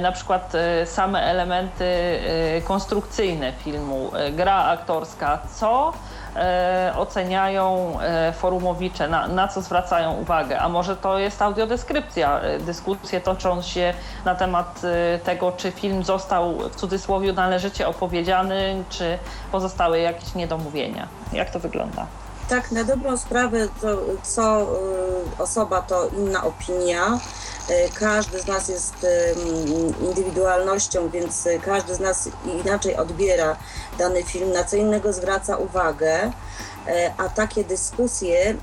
na 0.00 0.12
przykład 0.12 0.54
e, 0.54 0.86
same 0.86 1.22
elementy 1.22 1.84
e, 1.84 2.60
konstrukcyjne 2.60 3.52
filmu, 3.52 4.10
e, 4.14 4.32
gra 4.32 4.64
aktorska? 4.64 5.38
Co 5.54 5.92
e, 6.36 6.92
oceniają 6.96 7.96
e, 8.00 8.32
forumowicze, 8.32 9.08
na, 9.08 9.28
na 9.28 9.48
co 9.48 9.62
zwracają 9.62 10.12
uwagę? 10.12 10.60
A 10.60 10.68
może 10.68 10.96
to 10.96 11.18
jest 11.18 11.42
audiodeskrypcja? 11.42 12.40
E, 12.40 12.58
Dyskusje 12.58 13.20
toczą 13.20 13.62
się 13.62 13.94
na 14.24 14.34
temat 14.34 14.82
e, 14.84 15.18
tego, 15.18 15.52
czy 15.52 15.70
film 15.70 16.04
został 16.04 16.58
w 16.58 16.76
cudzysłowie 16.76 17.32
należycie 17.32 17.88
opowiedziany, 17.88 18.84
czy 18.90 19.18
pozostały 19.52 19.98
jakieś 20.00 20.34
niedomówienia. 20.34 21.08
Jak 21.32 21.50
to 21.50 21.58
wygląda? 21.58 22.06
Tak, 22.54 22.72
na 22.72 22.84
dobrą 22.84 23.16
sprawę, 23.16 23.68
to 23.80 23.98
co 24.22 24.62
y, 24.62 25.42
osoba, 25.42 25.82
to 25.82 26.08
inna 26.08 26.44
opinia. 26.44 27.18
Y, 27.70 27.90
Każdy 27.94 28.40
z 28.40 28.46
nas 28.46 28.68
jest 28.68 29.04
y, 29.04 29.34
indywidualnością, 30.04 31.08
więc 31.08 31.48
każdy 31.64 31.94
z 31.94 32.00
nas 32.00 32.28
inaczej 32.64 32.96
odbiera 32.96 33.56
dany 33.98 34.22
film, 34.22 34.52
na 34.52 34.64
co 34.64 34.76
innego 34.76 35.12
zwraca 35.12 35.56
uwagę. 35.56 36.32
A 37.18 37.28
takie 37.28 37.64
dyskusje 37.64 38.50
mm, 38.50 38.60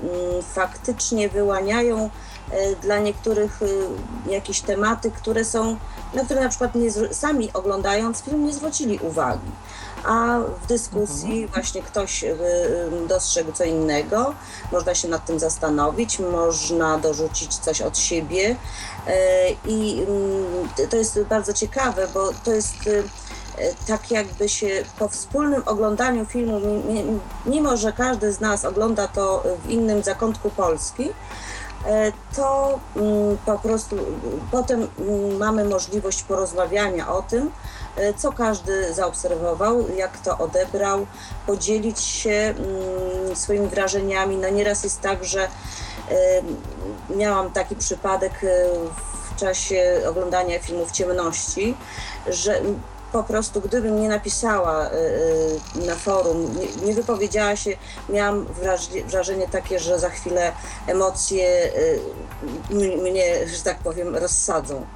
faktycznie 0.54 1.28
wyłaniają 1.28 2.10
dla 2.82 2.98
niektórych 2.98 3.60
jakieś 4.26 4.60
tematy, 4.60 5.10
które 5.10 5.44
są, 5.44 5.76
na 6.14 6.24
które 6.24 6.40
na 6.40 6.48
przykład 6.48 6.74
nie, 6.74 6.90
sami 7.14 7.50
oglądając 7.54 8.22
film 8.22 8.46
nie 8.46 8.52
zwrócili 8.52 8.98
uwagi 8.98 9.50
a 10.04 10.38
w 10.62 10.66
dyskusji 10.66 11.46
właśnie 11.46 11.82
ktoś 11.82 12.24
y, 12.24 12.26
y, 12.26 13.06
dostrzegł 13.08 13.52
co 13.52 13.64
innego, 13.64 14.34
można 14.72 14.94
się 14.94 15.08
nad 15.08 15.26
tym 15.26 15.38
zastanowić, 15.38 16.18
można 16.18 16.98
dorzucić 16.98 17.56
coś 17.56 17.82
od 17.82 17.98
siebie. 17.98 18.50
Y, 18.50 19.10
i 19.66 20.06
to 20.90 20.96
jest 20.96 21.20
bardzo 21.22 21.52
ciekawe, 21.52 22.08
bo 22.14 22.30
to 22.44 22.52
jest 22.52 22.74
tak 23.86 24.10
jakby 24.10 24.48
się 24.48 24.84
po 24.98 25.08
wspólnym 25.08 25.62
oglądaniu 25.66 26.24
filmu, 26.24 26.60
mi- 26.60 27.02
mi- 27.02 27.20
mimo 27.46 27.76
że 27.76 27.92
każdy 27.92 28.32
z 28.32 28.40
nas 28.40 28.64
ogląda 28.64 29.08
to 29.08 29.44
w 29.64 29.70
innym 29.70 30.02
zakątku 30.02 30.50
Polski, 30.50 31.10
to 32.36 32.78
mm, 32.96 33.38
po 33.46 33.58
prostu 33.58 33.96
potem 34.50 34.88
mm, 34.98 35.36
mamy 35.36 35.64
możliwość 35.64 36.22
porozmawiania 36.22 37.08
o 37.08 37.22
tym, 37.22 37.50
co 38.16 38.32
każdy 38.32 38.94
zaobserwował, 38.94 39.88
jak 39.96 40.18
to 40.18 40.38
odebrał, 40.38 41.06
podzielić 41.46 42.00
się 42.00 42.30
mm, 42.30 43.36
swoimi 43.36 43.68
wrażeniami. 43.68 44.36
No 44.36 44.48
nieraz 44.48 44.84
jest 44.84 45.00
tak, 45.00 45.24
że 45.24 45.42
e, 45.42 45.48
miałam 47.16 47.50
taki 47.50 47.76
przypadek 47.76 48.32
e, 48.32 48.64
w 49.30 49.36
czasie 49.36 50.00
oglądania 50.08 50.58
filmu 50.58 50.86
w 50.86 50.92
ciemności, 50.92 51.76
że 52.26 52.60
po 53.12 53.22
prostu 53.22 53.60
gdybym 53.60 54.00
nie 54.00 54.08
napisała 54.08 54.86
y, 54.86 54.94
y, 55.82 55.86
na 55.86 55.94
forum, 55.96 56.56
nie, 56.84 56.94
wypowiedziała 56.94 57.56
się, 57.56 57.70
miałam 58.08 58.46
wraż- 58.46 59.02
wrażenie 59.06 59.48
takie, 59.48 59.78
że 59.78 59.98
za 59.98 60.10
chwilę 60.10 60.52
emocje 60.86 61.72
y, 61.76 62.00
mnie, 63.02 63.48
że 63.48 63.62
tak 63.62 63.78
powiem, 63.78 64.16
rozsadzą. 64.16 64.86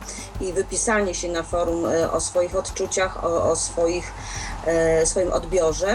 I 0.41 0.53
wypisanie 0.53 1.15
się 1.15 1.29
na 1.29 1.43
forum 1.43 1.85
o 2.13 2.21
swoich 2.21 2.57
odczuciach, 2.57 3.25
o, 3.25 3.51
o 3.51 3.57
swoich, 3.57 4.13
swoim 5.05 5.33
odbiorze 5.33 5.89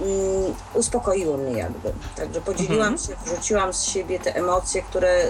mm, 0.00 0.54
uspokoiło 0.74 1.36
mnie 1.36 1.58
jakby. 1.58 1.92
Także 2.16 2.40
podzieliłam 2.40 2.98
się, 2.98 3.16
wrzuciłam 3.24 3.72
z 3.72 3.82
siebie 3.82 4.18
te 4.20 4.36
emocje, 4.36 4.82
które 4.82 5.24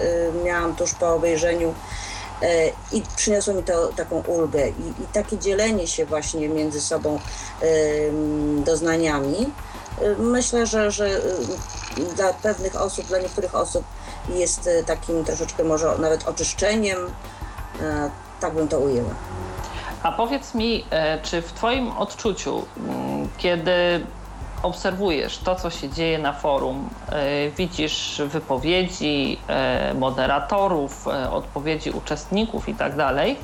miałam 0.45 0.75
tuż 0.75 0.93
po 0.93 1.13
obejrzeniu 1.13 1.73
i 2.91 3.01
przyniosło 3.15 3.53
mi 3.53 3.63
to 3.63 3.87
taką 3.87 4.19
ulgę 4.27 4.67
i, 4.69 5.03
i 5.03 5.05
takie 5.13 5.37
dzielenie 5.37 5.87
się 5.87 6.05
właśnie 6.05 6.49
między 6.49 6.81
sobą 6.81 7.19
doznaniami. 8.65 9.49
e, 10.01 10.15
Myślę, 10.21 10.65
że, 10.65 10.91
że 10.91 11.05
e, 11.07 12.15
dla 12.15 12.33
pewnych 12.33 12.75
osób, 12.81 13.05
dla 13.05 13.19
niektórych 13.19 13.55
osób 13.55 13.83
jest 14.29 14.67
e, 14.67 14.83
takim 14.83 15.25
troszeczkę 15.25 15.63
może 15.63 15.97
nawet 15.97 16.27
oczyszczeniem. 16.27 16.97
E, 17.81 18.09
Tak 18.41 18.53
bym 18.53 18.67
to 18.67 18.79
ujęła. 18.79 19.09
A 20.03 20.11
powiedz 20.11 20.53
mi, 20.55 20.85
e, 20.91 21.19
czy 21.21 21.41
w 21.41 21.53
Twoim 21.53 21.91
odczuciu, 21.91 22.65
kiedy 23.37 23.71
obserwujesz 24.63 25.37
to, 25.37 25.55
co 25.55 25.69
się 25.69 25.89
dzieje 25.89 26.19
na 26.19 26.33
forum, 26.33 26.89
e, 27.09 27.49
widzisz 27.49 28.21
wypowiedzi 28.25 29.37
e, 29.47 29.93
moderatorów, 29.93 31.07
e, 31.07 31.31
odpowiedzi 31.31 31.91
uczestników 31.91 32.69
i 32.69 32.75
tak 32.75 32.95
dalej, 32.95 33.37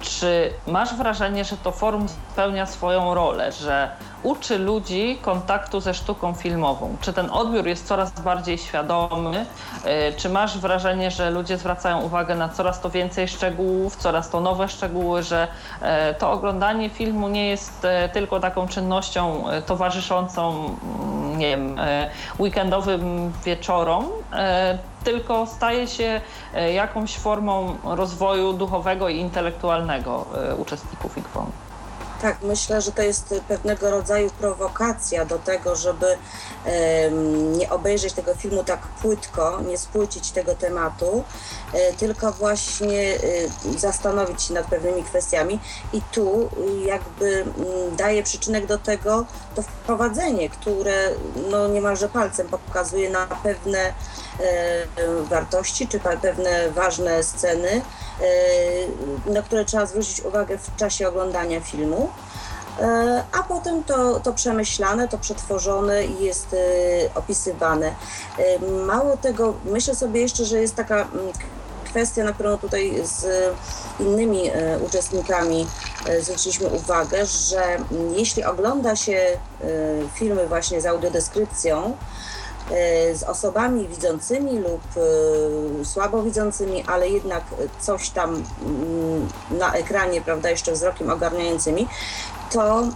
czy 0.00 0.52
masz 0.66 0.94
wrażenie, 0.94 1.44
że 1.44 1.56
to 1.56 1.72
forum 1.72 2.06
spełnia 2.32 2.66
swoją 2.66 3.14
rolę, 3.14 3.52
że 3.52 3.90
uczy 4.22 4.58
ludzi 4.58 5.18
kontaktu 5.22 5.80
ze 5.80 5.94
sztuką 5.94 6.34
filmową? 6.34 6.96
Czy 7.00 7.12
ten 7.12 7.30
odbiór 7.30 7.66
jest 7.66 7.86
coraz 7.86 8.20
bardziej 8.20 8.58
świadomy? 8.58 9.46
E, 9.84 10.12
Czy 10.12 10.28
masz 10.28 10.58
wrażenie, 10.58 11.10
że 11.10 11.30
ludzie 11.30 11.58
zwracają 11.58 12.00
uwagę 12.00 12.34
na 12.34 12.48
coraz 12.48 12.80
to 12.80 12.90
więcej 12.90 13.28
szczegółów, 13.28 13.96
coraz 13.96 14.30
to 14.30 14.40
nowe 14.40 14.68
szczegóły, 14.68 15.22
że 15.22 15.48
e, 15.80 16.14
to 16.14 16.32
oglądanie 16.32 16.90
filmu 16.90 17.28
nie 17.28 17.48
jest 17.48 17.84
e, 17.84 18.08
tylko 18.08 18.40
taką 18.40 18.68
czynnością 18.68 19.44
towarzyszącą, 19.66 20.50
mm, 20.82 21.38
nie 21.38 21.48
wiem, 21.48 21.76
weekendowym 22.38 23.32
wieczorom, 23.44 24.08
tylko 25.04 25.46
staje 25.46 25.88
się 25.88 26.20
jakąś 26.74 27.18
formą 27.18 27.76
rozwoju 27.84 28.52
duchowego 28.52 29.08
i 29.08 29.18
intelektualnego 29.18 30.26
uczestników 30.58 31.18
IGWON? 31.18 31.46
Tak, 32.22 32.42
myślę, 32.42 32.80
że 32.80 32.92
to 32.92 33.02
jest 33.02 33.34
pewnego 33.48 33.90
rodzaju 33.90 34.30
prowokacja 34.30 35.24
do 35.24 35.38
tego, 35.38 35.76
żeby 35.76 36.06
nie 37.58 37.70
obejrzeć 37.70 38.12
tego 38.12 38.34
filmu 38.34 38.64
tak 38.64 38.80
płytko, 38.80 39.60
nie 39.60 39.78
spłycić 39.78 40.30
tego 40.30 40.54
tematu, 40.54 41.24
e, 41.72 41.92
tylko 41.92 42.32
właśnie 42.32 43.14
e, 43.14 43.78
zastanowić 43.78 44.42
się 44.42 44.54
nad 44.54 44.66
pewnymi 44.66 45.02
kwestiami. 45.02 45.60
I 45.92 46.02
tu 46.12 46.48
e, 46.82 46.84
jakby 46.86 47.42
mm, 47.42 47.96
daje 47.96 48.22
przyczynek 48.22 48.66
do 48.66 48.78
tego 48.78 49.26
to 49.54 49.62
wprowadzenie, 49.62 50.50
które 50.50 51.08
no 51.50 51.68
niemalże 51.68 52.08
palcem 52.08 52.48
pokazuje 52.48 53.10
na 53.10 53.26
pewne 53.26 53.92
wartości 55.22 55.88
czy 55.88 55.98
pe- 55.98 56.16
pewne 56.20 56.70
ważne 56.70 57.22
sceny, 57.22 57.70
e, 59.26 59.30
na 59.32 59.42
które 59.42 59.64
trzeba 59.64 59.86
zwrócić 59.86 60.20
uwagę 60.20 60.58
w 60.58 60.76
czasie 60.76 61.08
oglądania 61.08 61.60
filmu. 61.60 62.08
E, 62.80 63.24
A 63.32 63.42
potem 63.42 63.84
to, 63.84 64.20
to 64.20 64.32
przemyślane, 64.32 65.08
to 65.08 65.18
przetworzone 65.18 66.04
i 66.04 66.24
jest 66.24 66.46
e, 66.54 66.56
opisywane. 67.14 67.94
E, 68.38 68.58
Mało 68.86 69.16
tego, 69.16 69.54
myślę 69.64 69.94
sobie 69.94 70.20
jeszcze, 70.20 70.44
że 70.44 70.60
jest 70.60 70.74
taka 70.74 70.94
mm, 71.02 71.32
kwestia, 71.84 72.24
na 72.24 72.32
którą 72.32 72.58
tutaj 72.58 73.00
z 73.04 73.26
innymi 74.00 74.48
e, 74.50 74.78
uczestnikami 74.78 75.66
e, 76.06 76.20
zwróciliśmy 76.22 76.66
uwagę, 76.68 77.26
że 77.26 77.62
jeśli 78.16 78.44
ogląda 78.44 78.96
się 78.96 79.12
e, 79.12 79.38
filmy 80.14 80.46
właśnie 80.46 80.80
z 80.80 80.86
audiodeskrypcją, 80.86 81.84
e, 81.84 81.94
z 83.14 83.22
osobami 83.22 83.88
widzącymi 83.88 84.58
lub 84.58 84.82
e, 84.96 85.84
słabowidzącymi, 85.84 86.84
ale 86.86 87.08
jednak 87.08 87.44
coś 87.80 88.10
tam 88.10 88.30
mm, 88.30 89.28
na 89.50 89.74
ekranie, 89.74 90.20
prawda, 90.20 90.50
jeszcze 90.50 90.72
wzrokiem 90.72 91.10
ogarniającymi, 91.10 91.88
to 92.50 92.78
mm, 92.78 92.92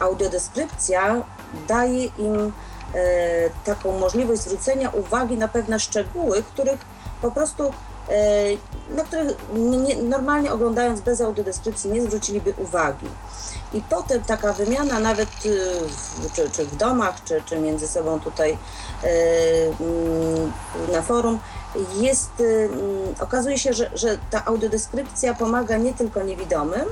audiodeskrypcja 0.00 1.22
daje 1.68 2.04
im 2.04 2.52
e, 2.94 3.50
taką 3.64 3.98
możliwość 3.98 4.42
zwrócenia 4.42 4.90
uwagi 4.90 5.36
na 5.36 5.48
pewne 5.48 5.80
szczegóły, 5.80 6.42
których 6.42 6.80
po 7.22 7.30
prostu 7.30 7.72
na 8.90 9.04
które 9.04 9.24
nie, 9.54 9.96
normalnie 9.96 10.52
oglądając 10.52 11.00
bez 11.00 11.20
audiodeskrypcji 11.20 11.90
nie 11.90 12.02
zwróciliby 12.02 12.54
uwagi. 12.58 13.06
I 13.72 13.82
potem 13.90 14.22
taka 14.22 14.52
wymiana 14.52 15.00
nawet 15.00 15.28
w, 15.28 16.32
czy, 16.32 16.50
czy 16.50 16.64
w 16.64 16.76
domach, 16.76 17.24
czy, 17.24 17.42
czy 17.46 17.58
między 17.58 17.88
sobą 17.88 18.20
tutaj 18.20 18.58
mm, 19.80 20.52
na 20.92 21.02
forum 21.02 21.38
jest, 22.00 22.30
mm, 22.40 23.14
okazuje 23.20 23.58
się, 23.58 23.72
że, 23.72 23.90
że 23.94 24.18
ta 24.30 24.44
audiodeskrypcja 24.44 25.34
pomaga 25.34 25.76
nie 25.76 25.94
tylko 25.94 26.22
niewidomym, 26.22 26.84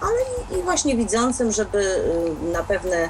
ale 0.00 0.16
i, 0.50 0.58
i 0.58 0.62
właśnie 0.62 0.96
widzącym, 0.96 1.52
żeby 1.52 2.04
na 2.52 2.62
pewne 2.62 3.08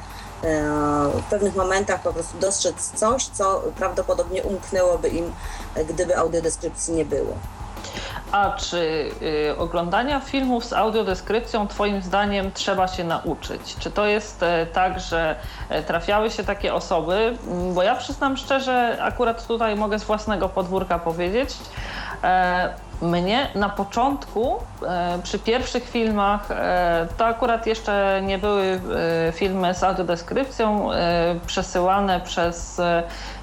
w 1.12 1.22
pewnych 1.30 1.56
momentach 1.56 2.02
po 2.02 2.12
prostu 2.12 2.38
dostrzec 2.38 2.90
coś, 2.90 3.24
co 3.24 3.62
prawdopodobnie 3.76 4.42
umknęłoby 4.42 5.08
im, 5.08 5.32
gdyby 5.88 6.16
audiodeskrypcji 6.16 6.94
nie 6.94 7.04
było. 7.04 7.34
A 8.32 8.52
czy 8.52 9.10
y, 9.22 9.58
oglądania 9.58 10.20
filmów 10.20 10.64
z 10.64 10.72
audiodeskrypcją 10.72 11.68
Twoim 11.68 12.02
zdaniem 12.02 12.52
trzeba 12.52 12.88
się 12.88 13.04
nauczyć? 13.04 13.76
Czy 13.78 13.90
to 13.90 14.06
jest 14.06 14.42
y, 14.42 14.66
tak, 14.72 15.00
że 15.00 15.36
y, 15.70 15.82
trafiały 15.82 16.30
się 16.30 16.44
takie 16.44 16.74
osoby? 16.74 17.36
Bo 17.74 17.82
ja 17.82 17.94
przyznam 17.94 18.36
szczerze, 18.36 18.98
akurat 19.00 19.46
tutaj 19.46 19.76
mogę 19.76 19.98
z 19.98 20.04
własnego 20.04 20.48
podwórka 20.48 20.98
powiedzieć, 20.98 21.56
e, 22.24 22.74
mnie 23.02 23.48
na 23.54 23.68
początku, 23.68 24.56
e, 24.86 25.18
przy 25.22 25.38
pierwszych 25.38 25.88
filmach, 25.88 26.50
e, 26.50 27.06
to 27.16 27.26
akurat 27.26 27.66
jeszcze 27.66 28.20
nie 28.24 28.38
były 28.38 28.80
e, 29.28 29.32
filmy 29.32 29.74
z 29.74 29.82
audiodeskrypcją 29.82 30.90
przesyłane 31.46 32.20
przez 32.20 32.80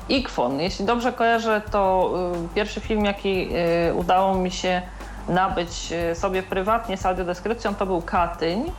Ikfon. 0.09 0.59
Jeśli 0.59 0.85
dobrze 0.85 1.13
kojarzę, 1.13 1.61
to 1.71 2.13
pierwszy 2.55 2.79
film, 2.79 3.05
jaki 3.05 3.49
udało 3.95 4.35
mi 4.35 4.51
się 4.51 4.81
nabyć 5.29 5.93
sobie 6.13 6.43
prywatnie 6.43 6.97
z 6.97 7.05
audiodeskrypcją, 7.05 7.75
to 7.75 7.85
był 7.85 8.01
Katyń. 8.01 8.71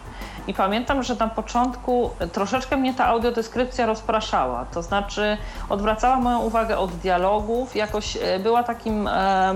I 0.46 0.54
pamiętam, 0.54 1.02
że 1.02 1.14
na 1.14 1.28
początku 1.28 2.10
troszeczkę 2.32 2.76
mnie 2.76 2.94
ta 2.94 3.06
audiodeskrypcja 3.06 3.86
rozpraszała. 3.86 4.64
To 4.64 4.82
znaczy 4.82 5.36
odwracała 5.68 6.16
moją 6.16 6.40
uwagę 6.40 6.78
od 6.78 6.90
dialogów, 6.90 7.76
jakoś 7.76 8.18
była 8.42 8.62
takim. 8.62 9.08
E, 9.08 9.54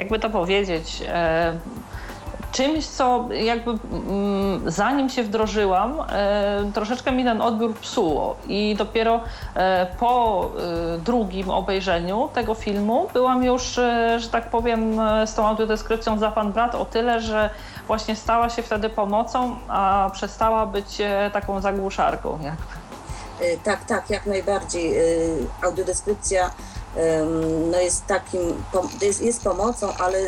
jakby 0.00 0.18
to 0.18 0.30
powiedzieć, 0.30 1.02
e, 1.08 1.58
czymś, 2.52 2.86
co 2.86 3.28
jakby 3.32 3.70
mm, 3.70 4.70
zanim 4.70 5.08
się 5.08 5.22
wdrożyłam, 5.22 6.00
e, 6.00 6.70
troszeczkę 6.74 7.12
mi 7.12 7.24
ten 7.24 7.42
odbiór 7.42 7.74
psuło. 7.74 8.36
I 8.48 8.74
dopiero 8.78 9.20
e, 9.54 9.86
po 9.98 10.50
drugim 10.98 11.50
obejrzeniu 11.50 12.28
tego 12.34 12.54
filmu 12.54 13.08
byłam 13.12 13.44
już, 13.44 13.62
że 14.18 14.28
tak 14.32 14.50
powiem, 14.50 15.00
z 15.26 15.34
tą 15.34 15.46
audiodeskrypcją 15.46 16.18
za 16.18 16.30
pan 16.30 16.52
brat 16.52 16.74
o 16.74 16.84
tyle, 16.84 17.20
że 17.20 17.50
właśnie 17.86 18.16
stała 18.16 18.50
się 18.50 18.62
wtedy 18.62 18.90
pomocą, 18.90 19.56
a 19.68 20.10
przestała 20.12 20.66
być 20.66 20.98
taką 21.32 21.60
zagłuszarką. 21.60 22.38
Jakby. 22.42 22.80
Tak, 23.64 23.84
tak, 23.84 24.10
jak 24.10 24.26
najbardziej. 24.26 24.94
Audiodeskrypcja 25.62 26.50
no 27.70 27.80
jest 27.80 28.06
takim, 28.06 28.40
jest, 29.02 29.22
jest 29.22 29.42
pomocą, 29.42 29.92
ale 29.98 30.18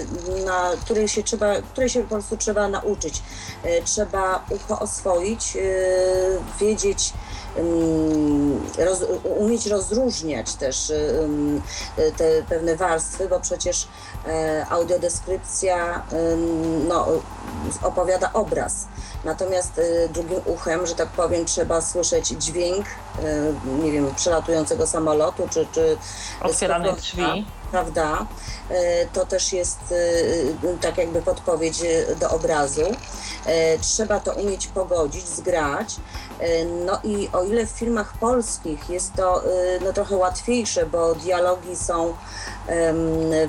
na 0.46 0.70
której 0.80 1.08
się 1.08 1.22
trzeba, 1.22 1.62
której 1.62 1.90
się 1.90 2.02
po 2.02 2.08
prostu 2.08 2.36
trzeba 2.36 2.68
nauczyć. 2.68 3.22
E, 3.62 3.82
trzeba 3.82 4.44
ucho 4.50 4.80
oswoić, 4.80 5.56
e, 5.56 5.60
wiedzieć, 6.60 7.12
roz, 8.78 9.04
umieć 9.38 9.66
rozróżniać 9.66 10.54
też 10.54 10.90
e, 10.90 12.12
te 12.12 12.42
pewne 12.48 12.76
warstwy, 12.76 13.28
bo 13.28 13.40
przecież 13.40 13.88
audiodeskrypcja 14.70 16.02
no, 16.88 17.06
opowiada 17.82 18.32
obraz 18.32 18.86
Natomiast 19.24 19.78
y, 19.78 20.08
drugim 20.12 20.40
uchem, 20.44 20.86
że 20.86 20.94
tak 20.94 21.08
powiem, 21.08 21.44
trzeba 21.44 21.80
słyszeć 21.80 22.28
dźwięk, 22.28 22.86
y, 22.86 23.82
nie 23.82 23.92
wiem, 23.92 24.14
przelatującego 24.14 24.86
samolotu, 24.86 25.48
czy... 25.50 25.66
czy 25.72 25.96
Otwieranych 26.40 26.96
drzwi. 26.96 27.46
Prawda? 27.70 28.26
Y, 28.70 28.74
to 29.12 29.26
też 29.26 29.52
jest 29.52 29.78
tak 30.80 30.98
jakby 30.98 31.22
podpowiedź 31.22 31.82
do 32.20 32.30
obrazu. 32.30 32.82
Trzeba 33.80 34.20
to 34.20 34.32
umieć 34.32 34.66
pogodzić, 34.66 35.28
zgrać. 35.28 35.96
No 36.86 37.00
i 37.04 37.28
o 37.32 37.44
ile 37.44 37.66
w 37.66 37.70
filmach 37.70 38.12
polskich 38.20 38.90
jest 38.90 39.14
to 39.14 39.42
no, 39.84 39.92
trochę 39.92 40.16
łatwiejsze, 40.16 40.86
bo 40.86 41.14
dialogi 41.14 41.76
są 41.76 42.14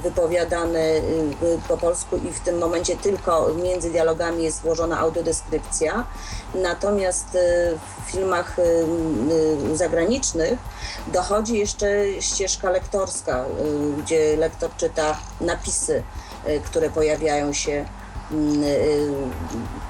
wypowiadane 0.04 0.80
po 1.68 1.78
polsku 1.78 2.18
i 2.18 2.34
w 2.34 2.40
tym 2.40 2.58
momencie 2.58 2.98
tylko 2.98 3.48
między 3.64 3.90
dialogami 3.90 4.44
jest 4.44 4.62
włożona 4.62 5.00
audiodeskrypcja. 5.00 6.04
Natomiast 6.56 7.28
w 8.06 8.12
filmach 8.12 8.56
zagranicznych 9.74 10.60
dochodzi 11.08 11.58
jeszcze 11.58 11.88
ścieżka 12.20 12.70
lektorska, 12.70 13.46
gdzie 13.98 14.38
lektor 14.38 14.70
czyta 14.78 15.18
napisy, 15.42 16.04
które 16.66 16.90
pojawiają 16.90 17.54
się 17.54 17.86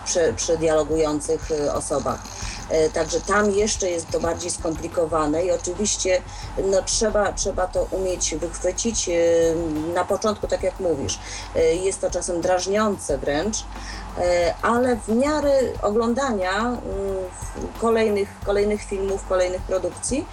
przy, 0.05 0.33
przy 0.35 0.57
dialogujących 0.57 1.49
osobach. 1.73 2.19
E, 2.69 2.89
także 2.89 3.21
tam 3.21 3.51
jeszcze 3.51 3.89
jest 3.89 4.09
to 4.11 4.19
bardziej 4.19 4.51
skomplikowane 4.51 5.45
i 5.45 5.51
oczywiście 5.51 6.21
no, 6.65 6.81
trzeba, 6.81 7.33
trzeba 7.33 7.67
to 7.67 7.87
umieć 7.91 8.35
wychwycić. 8.35 9.09
E, 9.09 9.13
na 9.93 10.05
początku, 10.05 10.47
tak 10.47 10.63
jak 10.63 10.79
mówisz, 10.79 11.19
e, 11.55 11.75
jest 11.75 12.01
to 12.01 12.11
czasem 12.11 12.41
drażniące 12.41 13.17
wręcz, 13.17 13.57
ale 14.61 14.95
w 14.95 15.09
miarę 15.15 15.59
oglądania 15.81 16.59
mm, 16.59 16.79
kolejnych, 17.81 18.29
kolejnych 18.45 18.83
filmów, 18.83 19.27
kolejnych 19.29 19.61
produkcji, 19.61 20.25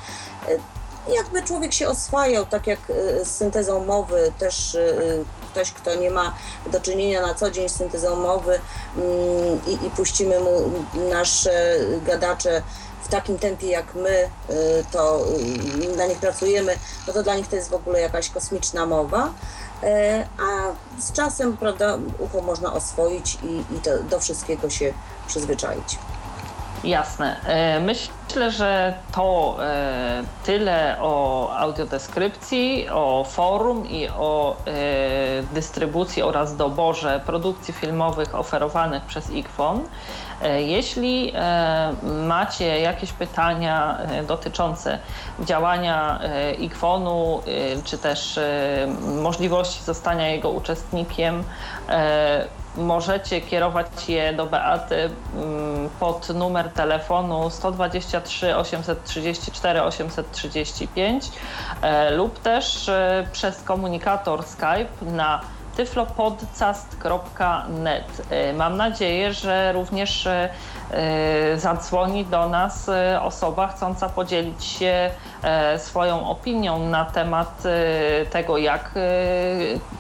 jakby 1.14 1.42
człowiek 1.42 1.72
się 1.72 1.88
oswajał, 1.88 2.46
tak 2.46 2.66
jak 2.66 2.78
z 3.22 3.28
syntezą 3.28 3.84
mowy 3.84 4.32
też 4.38 4.76
ktoś, 5.50 5.72
kto 5.72 5.94
nie 5.94 6.10
ma 6.10 6.34
do 6.72 6.80
czynienia 6.80 7.22
na 7.22 7.34
co 7.34 7.50
dzień 7.50 7.68
z 7.68 7.76
syntezą 7.76 8.16
mowy 8.16 8.60
mm, 8.96 9.60
i, 9.66 9.86
i 9.86 9.90
puścimy 9.90 10.40
mu 10.40 10.72
nasze 11.10 11.76
gadacze 12.06 12.62
w 13.02 13.08
takim 13.08 13.38
tempie 13.38 13.66
jak 13.66 13.94
my, 13.94 14.30
y, 14.50 14.84
to 14.92 15.24
y, 15.92 15.96
na 15.96 16.06
nich 16.06 16.18
pracujemy, 16.18 16.76
no 17.06 17.12
to 17.12 17.22
dla 17.22 17.34
nich 17.34 17.48
to 17.48 17.56
jest 17.56 17.70
w 17.70 17.74
ogóle 17.74 18.00
jakaś 18.00 18.30
kosmiczna 18.30 18.86
mowa. 18.86 19.32
E, 19.82 20.26
a 20.38 20.72
z 21.00 21.12
czasem, 21.12 21.56
prawda, 21.56 21.98
ucho 22.18 22.40
można 22.40 22.72
oswoić 22.72 23.38
i, 23.42 23.74
i 23.76 23.80
to, 23.80 24.02
do 24.02 24.20
wszystkiego 24.20 24.70
się 24.70 24.92
przyzwyczaić. 25.26 25.98
Jasne. 26.84 27.36
E, 27.46 27.80
myślę, 27.80 28.50
że 28.50 28.94
to 29.12 29.56
e, 29.60 30.22
tyle 30.44 30.96
o 31.00 31.48
audiodeskrypcji, 31.56 32.88
o 32.88 33.24
forum 33.30 33.88
i 33.88 34.08
o 34.08 34.56
e, 34.56 34.72
dystrybucji 35.54 36.22
oraz 36.22 36.56
doborze 36.56 37.20
produkcji 37.26 37.74
filmowych 37.74 38.34
oferowanych 38.34 39.02
przez 39.02 39.30
IKFON. 39.30 39.80
Jeśli 40.56 41.32
macie 42.26 42.80
jakieś 42.80 43.12
pytania 43.12 43.98
dotyczące 44.28 44.98
działania 45.40 46.20
IKFON-u, 46.58 47.42
czy 47.84 47.98
też 47.98 48.40
możliwości 49.22 49.84
zostania 49.84 50.28
jego 50.28 50.50
uczestnikiem, 50.50 51.44
możecie 52.76 53.40
kierować 53.40 54.09
je 54.09 54.33
do 54.33 54.46
Beaty 54.46 55.11
mm, 55.35 55.88
pod 56.00 56.28
numer 56.28 56.70
telefonu 56.70 57.50
123 57.50 58.56
834 58.56 59.83
835 59.83 61.30
lub 62.16 62.38
też 62.38 62.88
e, 62.88 63.26
przez 63.33 63.62
komunikator 63.62 64.42
Skype 64.42 64.88
na 65.02 65.40
tyflopodcast.net. 65.76 68.22
E, 68.30 68.52
mam 68.52 68.76
nadzieję, 68.76 69.33
że 69.33 69.72
również 69.72 70.26
e, 70.26 70.48
zadzwoni 71.56 72.24
do 72.24 72.48
nas 72.48 72.90
osoba 73.20 73.68
chcąca 73.68 74.09
podzielić 74.09 74.64
się 74.64 75.11
swoją 75.78 76.28
opinią 76.28 76.78
na 76.78 77.04
temat 77.04 77.62
tego, 78.30 78.59
jak 78.59 78.90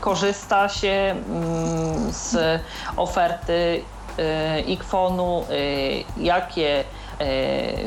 korzysta 0.00 0.68
się 0.68 0.88
mm, 0.88 2.12
z 2.12 2.60
oferty 2.96 3.82
Ikwonu, 4.66 5.44
jakie 6.16 6.84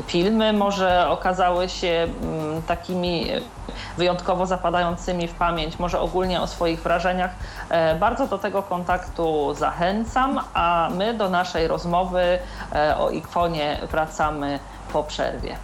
filmy 0.06 0.52
może 0.52 1.08
okazały 1.08 1.68
się 1.68 2.06
mm, 2.22 2.62
takimi 2.62 3.26
wyjątkowo 3.96 4.46
zapadającymi 4.46 5.28
w 5.28 5.34
pamięć, 5.34 5.78
może 5.78 6.00
ogólnie 6.00 6.40
o 6.40 6.46
swoich 6.46 6.82
wrażeniach. 6.82 7.30
E, 7.68 7.94
bardzo 7.94 8.26
do 8.26 8.38
tego 8.38 8.62
kontaktu 8.62 9.54
zachęcam, 9.54 10.40
a 10.54 10.90
my 10.96 11.14
do 11.14 11.30
naszej 11.30 11.68
rozmowy 11.68 12.38
e, 12.72 12.96
o 12.98 13.10
ikwonie 13.10 13.80
wracamy 13.90 14.58
po 14.92 15.02
przerwie. 15.02 15.56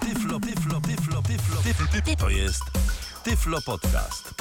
Tyflo, 0.00 0.40
tyflo, 0.40 0.80
tyflo. 0.80 1.22
Tyflo, 1.22 1.62
tyflo, 1.62 1.86
tyflo, 1.92 2.16
to 2.16 2.28
jest 2.30 2.62
Tyflo 3.24 3.58
Podcast. 3.66 4.34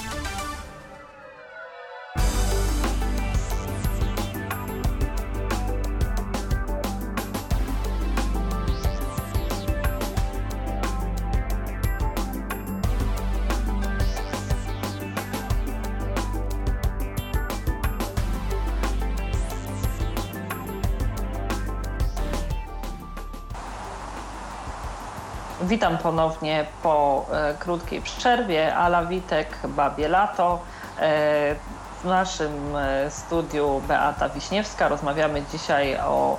Witam 25.78 25.98
ponownie 25.98 26.66
po 26.84 27.26
e, 27.32 27.54
krótkiej 27.54 28.02
przerwie. 28.02 28.76
Ala 28.76 29.06
Witek, 29.06 29.58
Babie 29.68 30.08
Lato. 30.08 30.60
E, 31.00 31.56
w 32.04 32.06
naszym 32.06 32.76
e, 32.76 33.12
studiu 33.12 33.82
Beata 33.88 34.30
Wiśniewska 34.30 34.88
rozmawiamy 34.88 35.44
dzisiaj 35.52 35.98
o 36.00 36.38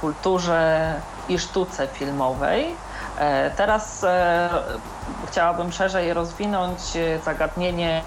kulturze 0.00 0.94
i 1.28 1.38
sztuce 1.38 1.86
filmowej. 1.86 2.74
Teraz 3.56 4.06
chciałabym 5.26 5.72
szerzej 5.72 6.14
rozwinąć 6.14 6.80
zagadnienie 7.24 8.02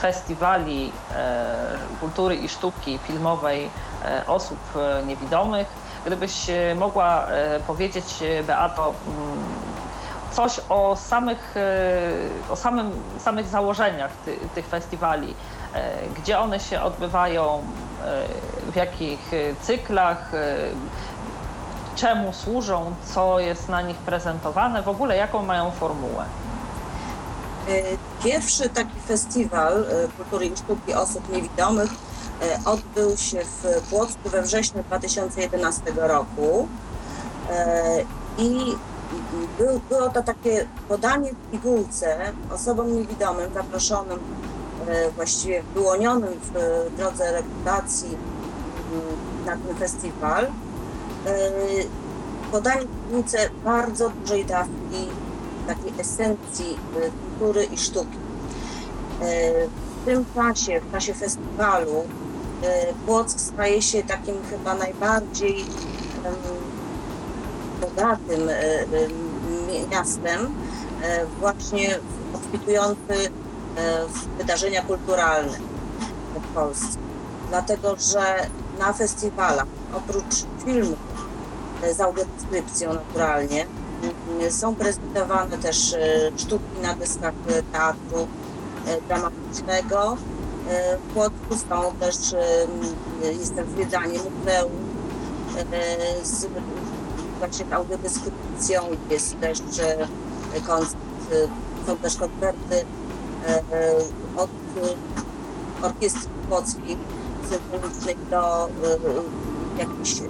festiwali 0.00 0.92
kultury 2.00 2.34
i 2.34 2.48
sztuki 2.48 2.98
filmowej 2.98 3.70
osób 4.26 4.58
niewidomych. 5.06 5.68
Gdybyś 6.06 6.50
e, 6.50 6.74
mogła 6.74 7.26
e, 7.26 7.60
powiedzieć, 7.60 8.04
e, 8.22 8.42
Beato, 8.42 8.94
mm, 9.06 9.44
coś 10.32 10.60
o 10.68 10.96
samych, 10.96 11.54
o 12.50 12.56
samym, 12.56 12.90
samych 13.18 13.46
założeniach 13.46 14.10
ty, 14.24 14.36
tych 14.54 14.66
festiwali, 14.66 15.34
gdzie 16.16 16.38
one 16.38 16.60
się 16.60 16.82
odbywają, 16.82 17.62
w 18.72 18.76
jakich 18.76 19.30
cyklach, 19.62 20.32
czemu 21.96 22.32
służą, 22.32 22.94
co 23.14 23.40
jest 23.40 23.68
na 23.68 23.82
nich 23.82 23.96
prezentowane, 23.96 24.82
w 24.82 24.88
ogóle 24.88 25.16
jaką 25.16 25.42
mają 25.42 25.70
formułę. 25.70 26.24
Pierwszy 28.24 28.68
taki 28.68 29.00
festiwal 29.08 29.84
kultury 30.16 30.46
i 30.46 30.56
sztuki 30.56 30.94
osób 30.94 31.28
niewidomych 31.28 31.90
odbył 32.64 33.16
się 33.16 33.44
w 33.44 33.82
Płocku 33.90 34.28
we 34.28 34.42
wrześniu 34.42 34.82
2011 34.82 35.82
roku 35.96 36.68
E, 37.50 38.04
i 38.38 38.76
był, 39.58 39.80
było 39.88 40.08
to 40.08 40.22
takie 40.22 40.66
podanie 40.88 41.30
w 41.32 41.50
pigułce 41.50 42.32
osobom 42.54 42.94
niewidomym, 42.94 43.54
zaproszonym, 43.54 44.18
e, 44.88 45.10
właściwie 45.10 45.62
wyłonionym 45.74 46.40
w 46.42 46.56
e, 46.56 46.90
drodze 46.96 47.32
rekrutacji 47.32 48.08
mm, 48.08 49.02
na 49.46 49.66
ten 49.66 49.76
festiwal. 49.76 50.44
E, 50.46 50.50
Podanie 52.52 52.80
w 52.80 53.06
pigułce 53.06 53.50
bardzo 53.64 54.10
dużej 54.10 54.44
dawki 54.44 55.08
takiej 55.66 55.92
esencji 56.00 56.78
e, 56.96 57.10
kultury 57.38 57.64
i 57.64 57.78
sztuki. 57.78 58.18
E, 59.22 59.52
W 60.02 60.04
tym 60.04 60.24
czasie, 60.34 60.80
w 60.80 60.92
czasie 60.92 61.14
festiwalu, 61.14 61.98
e, 61.98 62.19
Płock 63.06 63.40
staje 63.40 63.82
się 63.82 64.02
takim 64.02 64.34
chyba 64.50 64.74
najbardziej 64.74 65.64
bogatym 67.80 68.48
e, 68.48 68.80
em, 68.80 69.90
miastem, 69.90 70.54
e, 71.02 71.26
właśnie 71.26 71.98
obfitujący 72.34 73.14
e, 73.76 74.06
wydarzenia 74.38 74.82
kulturalne 74.82 75.58
w 76.34 76.54
Polsce. 76.54 76.98
Dlatego, 77.48 77.96
że 77.96 78.46
na 78.78 78.92
festiwalach 78.92 79.66
oprócz 79.94 80.44
filmów 80.64 80.98
e, 81.82 81.94
z 81.94 82.00
audiodeskrypcją 82.00 82.94
naturalnie 82.94 83.66
są 84.50 84.74
prezentowane 84.74 85.58
też 85.58 85.92
e, 85.92 86.30
sztuki 86.36 86.80
na 86.82 86.94
deskach 86.94 87.34
e, 87.48 87.62
teatru 87.62 88.28
e, 88.86 89.00
dramatycznego. 89.00 90.16
W 90.70 91.14
Płocku 91.14 91.56
są 91.68 91.92
też, 92.00 92.16
m, 92.32 93.38
jest 93.38 93.56
też 93.56 93.68
zwiedzanie 93.68 94.18
muzeum 94.18 94.72
e, 95.72 96.24
z 96.24 96.46
właśnie 97.38 97.64
audiodeskrypcją, 97.74 98.82
jest 99.10 99.40
też 99.40 99.58
e, 99.58 100.60
koncert, 100.66 100.96
e, 101.32 101.86
są 101.86 101.96
też 101.96 102.16
koncerty 102.16 102.84
od 104.36 104.50
orkiestry 105.82 106.30
płockiej 106.48 106.96
symfonicznej 107.50 108.16
do 108.30 108.68
jakichś 109.78 110.20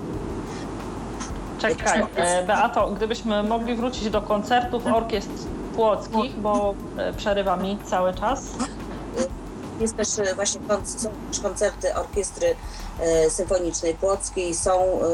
Czekaj, 1.58 2.06
Beato, 2.46 2.90
gdybyśmy 2.90 3.42
mogli 3.42 3.74
wrócić 3.74 4.10
do 4.10 4.22
koncertów 4.22 4.86
orkiestr 4.86 5.30
płockich, 5.76 6.40
bo 6.40 6.74
przerywa 7.16 7.56
mi 7.56 7.78
cały 7.84 8.14
czas. 8.14 8.44
Jest 9.80 9.96
też 9.96 10.18
e, 10.18 10.34
właśnie 10.34 10.60
koncerty 11.42 11.94
orkiestry 11.94 12.56
e, 13.00 13.30
symfonicznej 13.30 13.94
płockiej, 13.94 14.54
są 14.54 14.82
e, 14.82 15.06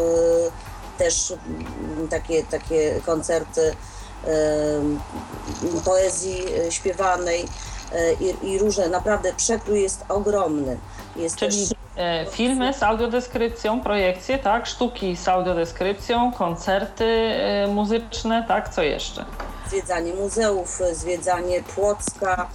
też 0.98 1.30
mm, 1.30 2.08
takie, 2.08 2.42
takie 2.42 3.00
koncerty 3.06 3.76
poezji 5.84 6.44
śpiewanej 6.70 7.44
i, 8.20 8.50
i 8.50 8.58
różne, 8.58 8.88
naprawdę 8.88 9.32
przekrój 9.32 9.82
jest 9.82 10.04
ogromny. 10.08 10.78
Jest 11.16 11.36
Czyli 11.36 11.68
też 11.96 12.30
filmy 12.30 12.74
z 12.74 12.82
audiodeskrypcją, 12.82 13.80
projekcje, 13.80 14.38
tak? 14.38 14.66
Sztuki 14.66 15.16
z 15.16 15.28
audiodeskrypcją, 15.28 16.32
koncerty 16.32 17.34
muzyczne, 17.68 18.44
tak? 18.48 18.74
Co 18.74 18.82
jeszcze? 18.82 19.24
zwiedzanie 19.68 20.14
muzeów, 20.14 20.80
zwiedzanie 20.92 21.62
Płocka. 21.62 22.48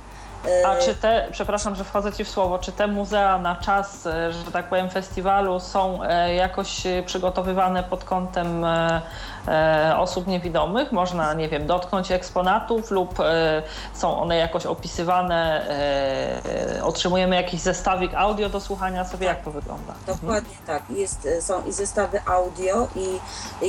E, 0.46 0.68
A 0.68 0.76
czy 0.76 0.96
te, 0.96 1.28
przepraszam, 1.32 1.76
że 1.76 1.84
wchodzę 1.84 2.14
Ci 2.14 2.24
w 2.26 2.30
słowo, 2.30 2.60
czy 2.60 2.72
te 2.72 2.88
muzea 2.88 3.38
na 3.38 3.56
czas, 3.56 4.06
e, 4.06 4.34
że 4.34 4.52
tak 4.52 4.70
powiem, 4.70 4.90
festiwalu 4.90 5.60
są 5.60 6.04
e, 6.04 6.36
jakoś 6.36 6.86
e, 6.86 7.04
przygotowywane 7.06 7.84
pod 7.84 8.04
kątem 8.04 8.66
e, 8.66 9.02
e, 9.48 9.94
osób 9.98 10.28
niewidomych? 10.28 10.92
Można, 10.92 11.34
nie 11.34 11.50
wiem, 11.50 11.68
dotknąć 11.68 12.12
eksponatów 12.12 12.92
lub 12.92 13.20
e, 13.20 13.64
są 13.94 14.22
one 14.22 14.38
jakoś 14.38 14.66
opisywane, 14.66 15.70
e, 15.70 16.78
e, 16.78 16.84
otrzymujemy 16.84 17.36
jakiś 17.36 17.62
zestawik 17.62 18.14
audio 18.14 18.50
do 18.50 18.60
słuchania 18.60 19.06
sobie, 19.06 19.28
jak 19.28 19.44
to 19.44 19.52
wygląda? 19.52 19.94
Dokładnie 20.08 20.56
tak. 20.68 20.84
Jest, 20.90 21.26
e, 21.26 21.42
są 21.42 21.66
i 21.66 21.72
zestawy 21.74 22.22
audio 22.26 22.88
i 22.96 23.20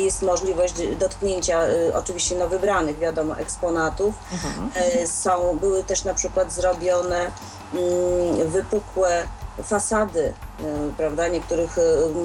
jest 0.05 0.23
możliwość 0.23 0.75
dotknięcia 1.01 1.61
e, 1.63 1.69
oczywiście 1.95 2.35
no 2.35 2.49
wybranych, 2.49 2.99
wiadomo, 2.99 3.39
eksponatów. 3.39 4.15
Mhm. 4.33 4.71
E, 5.03 5.07
Są, 5.07 5.59
były 5.59 5.85
też 5.85 6.05
na 6.05 6.15
przykład 6.15 6.53
zrobione 6.63 7.31
mm, 7.75 8.51
wypukłe 8.51 9.27
fasady, 9.63 10.33
e, 10.61 10.93
prawda, 10.97 11.29
niektórych 11.29 11.79
e, 11.79 11.83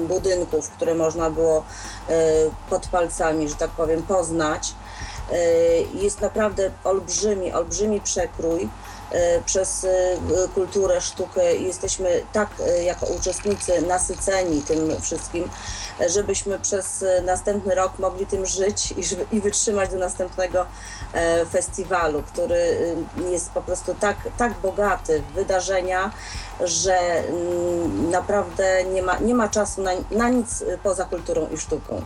budynków, 0.08 0.70
które 0.70 0.94
można 0.94 1.30
było 1.30 1.64
e, 2.08 2.14
pod 2.70 2.86
palcami, 2.86 3.48
że 3.48 3.54
tak 3.54 3.70
powiem, 3.70 4.02
poznać. 4.02 4.74
Jest 5.94 6.20
naprawdę 6.20 6.70
olbrzymi, 6.84 7.52
olbrzymi 7.52 8.00
przekrój 8.00 8.68
przez 9.46 9.86
kulturę, 10.54 11.00
sztukę. 11.00 11.54
Jesteśmy 11.56 12.22
tak 12.32 12.48
jako 12.84 13.06
uczestnicy 13.06 13.82
nasyceni 13.82 14.62
tym 14.62 15.00
wszystkim, 15.00 15.50
żebyśmy 16.06 16.58
przez 16.58 17.04
następny 17.24 17.74
rok 17.74 17.98
mogli 17.98 18.26
tym 18.26 18.46
żyć 18.46 18.92
i, 18.92 19.36
i 19.36 19.40
wytrzymać 19.40 19.90
do 19.90 19.98
następnego 19.98 20.66
festiwalu, 21.50 22.22
który 22.22 22.94
e, 23.18 23.30
jest 23.30 23.52
po 23.52 23.62
prostu 23.62 23.94
tak, 23.94 24.16
tak 24.36 24.52
bogaty 24.52 25.22
w 25.22 25.32
wydarzenia, 25.32 26.10
że 26.60 26.98
mm, 26.98 28.10
naprawdę 28.10 28.84
nie 28.84 29.02
ma, 29.02 29.18
nie 29.18 29.34
ma 29.34 29.48
czasu 29.48 29.82
na, 29.82 29.90
na 30.10 30.28
nic 30.28 30.62
e, 30.62 30.78
poza 30.78 31.04
kulturą 31.04 31.46
i 31.54 31.58
sztuką. 31.58 32.02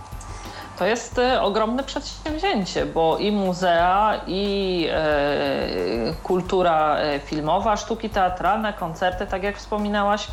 To 0.78 0.86
jest 0.86 1.18
e, 1.18 1.42
ogromne 1.42 1.84
przedsięwzięcie, 1.84 2.86
bo 2.86 3.18
i 3.18 3.32
muzea, 3.32 4.20
i 4.26 4.86
e, 4.90 6.14
kultura 6.22 6.96
e, 6.98 7.20
filmowa, 7.20 7.76
sztuki 7.76 8.10
teatralne, 8.10 8.72
koncerty, 8.72 9.26
tak 9.26 9.42
jak 9.42 9.56
wspominałaś. 9.56 10.28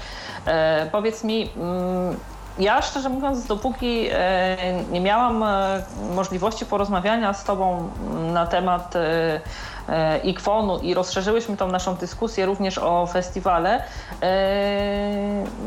E, 0.45 0.89
powiedz 0.91 1.23
mi, 1.23 1.49
mm, 1.55 2.17
ja 2.59 2.81
szczerze 2.81 3.09
mówiąc, 3.09 3.45
dopóki 3.45 4.07
e, 4.11 4.57
nie 4.91 5.01
miałam 5.01 5.43
e, 5.43 5.83
możliwości 6.15 6.65
porozmawiania 6.65 7.33
z 7.33 7.43
Tobą 7.43 7.89
na 8.33 8.47
temat 8.47 8.95
e, 8.95 10.19
IKWON-u 10.23 10.79
i 10.79 10.93
rozszerzyłyśmy 10.93 11.57
tą 11.57 11.67
naszą 11.67 11.95
dyskusję 11.95 12.45
również 12.45 12.77
o 12.77 13.07
festiwale, 13.07 13.83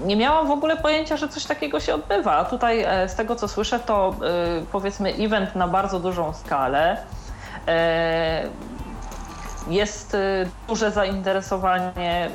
nie 0.05 0.16
miałam 0.16 0.47
w 0.47 0.51
ogóle 0.51 0.76
pojęcia, 0.76 1.16
że 1.16 1.28
coś 1.28 1.45
takiego 1.45 1.80
się 1.80 1.95
odbywa. 1.95 2.36
A 2.36 2.45
tutaj 2.45 2.86
z 3.07 3.14
tego 3.14 3.36
co 3.36 3.49
słyszę, 3.49 3.80
to 3.80 4.14
powiedzmy 4.72 5.14
event 5.14 5.57
na 5.57 5.68
bardzo 5.68 6.01
dużą 6.01 6.32
skalę. 6.32 6.97
Jest 9.68 10.16
duże 10.68 10.90
zainteresowanie 10.90 12.30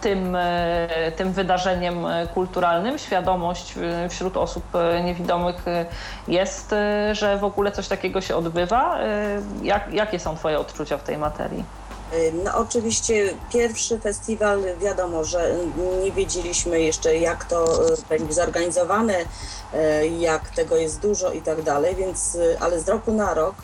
tym, 0.00 0.36
e, 0.36 1.12
tym 1.16 1.32
wydarzeniem 1.32 2.06
kulturalnym. 2.34 2.98
Świadomość 2.98 3.74
e, 3.76 4.08
wśród 4.08 4.36
osób 4.36 4.64
e, 4.74 5.02
niewidomych 5.02 5.64
jest, 6.28 6.74
że 7.12 7.38
w 7.38 7.44
ogóle 7.44 7.72
coś 7.72 7.88
takiego 7.88 8.20
się 8.20 8.36
odbywa. 8.36 8.98
Jak, 9.62 9.92
jakie 9.92 10.18
są 10.18 10.36
Twoje 10.36 10.58
odczucia 10.58 10.98
w 10.98 11.02
tej 11.02 11.18
materii? 11.18 11.64
No 12.44 12.58
oczywiście 12.58 13.34
pierwszy 13.52 13.98
festiwal, 13.98 14.62
wiadomo, 14.80 15.24
że 15.24 15.54
nie 16.02 16.12
wiedzieliśmy 16.12 16.80
jeszcze 16.80 17.16
jak 17.16 17.44
to 17.44 17.80
będzie 18.08 18.34
zorganizowane, 18.34 19.14
jak 20.18 20.48
tego 20.48 20.76
jest 20.76 21.00
dużo 21.00 21.32
i 21.32 21.42
tak 21.42 21.62
dalej, 21.62 21.96
więc 21.96 22.38
ale 22.60 22.80
z 22.80 22.88
roku 22.88 23.12
na 23.12 23.34
rok 23.34 23.54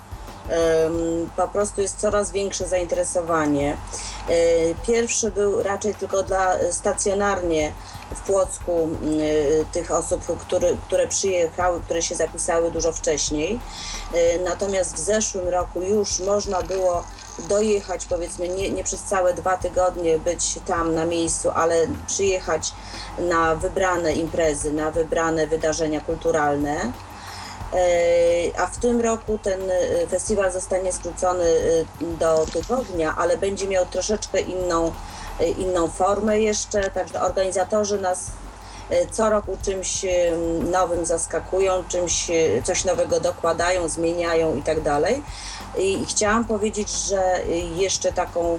po 1.36 1.48
prostu 1.48 1.80
jest 1.80 2.00
coraz 2.00 2.30
większe 2.30 2.68
zainteresowanie. 2.68 3.76
E, 4.28 4.34
pierwszy 4.86 5.30
był 5.30 5.62
raczej 5.62 5.94
tylko 5.94 6.22
dla 6.22 6.72
stacjonarnie 6.72 7.72
w 8.14 8.20
Płocku 8.20 8.88
e, 9.62 9.64
tych 9.72 9.90
osób, 9.90 10.20
które, 10.86 11.08
przyjechały, 11.08 11.80
które 11.80 12.02
się 12.02 12.14
zapisały 12.14 12.70
dużo 12.70 12.92
wcześniej. 12.92 13.60
E, 14.14 14.38
natomiast 14.38 14.94
w 14.94 14.98
zeszłym 14.98 15.48
roku 15.48 15.82
już 15.82 16.20
można 16.20 16.62
było 16.62 17.04
dojechać, 17.48 18.06
powiedzmy, 18.06 18.48
nie, 18.48 18.70
nie 18.70 18.84
przez 18.84 19.02
całe 19.02 19.34
dwa 19.34 19.56
tygodnie 19.56 20.18
być 20.18 20.58
tam 20.66 20.94
na 20.94 21.04
miejscu, 21.04 21.50
ale 21.50 21.86
przyjechać 22.06 22.72
na 23.18 23.56
wybrane 23.56 24.12
imprezy, 24.12 24.72
na 24.72 24.90
wybrane 24.90 25.46
wydarzenia 25.46 26.00
kulturalne. 26.00 26.92
E, 27.74 28.60
a 28.60 28.66
w 28.66 28.78
tym 28.78 29.00
roku 29.00 29.38
ten 29.38 29.60
e, 29.70 30.06
festiwal 30.06 30.52
zostanie 30.52 30.92
skrócony 30.92 31.44
e, 31.44 32.04
do 32.04 32.46
tygodnia, 32.52 33.14
ale 33.18 33.38
będzie 33.38 33.68
miał 33.68 33.86
troszeczkę 33.86 34.40
inną, 34.40 34.92
inną 35.58 35.88
formę 35.88 36.40
jeszcze, 36.40 36.90
także 36.90 37.20
organizatorzy 37.20 38.00
nas 38.00 38.30
co 39.10 39.30
roku 39.30 39.56
czymś 39.62 40.06
nowym 40.70 41.06
zaskakują, 41.06 41.84
czymś 41.88 42.30
coś 42.64 42.84
nowego 42.84 43.20
dokładają, 43.20 43.88
zmieniają 43.88 44.56
i 44.56 44.62
tak 44.62 44.80
dalej. 44.80 45.22
I 45.78 46.04
chciałam 46.08 46.44
powiedzieć, 46.44 46.90
że 46.90 47.40
jeszcze 47.76 48.12
taką 48.12 48.58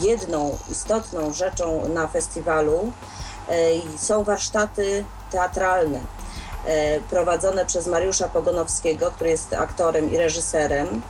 jedną 0.00 0.58
istotną 0.70 1.32
rzeczą 1.32 1.88
na 1.88 2.08
festiwalu 2.08 2.92
są 3.98 4.24
warsztaty 4.24 5.04
teatralne 5.30 6.00
prowadzone 7.10 7.66
przez 7.66 7.86
Mariusza 7.86 8.28
Pogonowskiego, 8.28 9.10
który 9.10 9.30
jest 9.30 9.54
aktorem 9.54 10.12
i 10.12 10.16
reżyserem. 10.16 11.02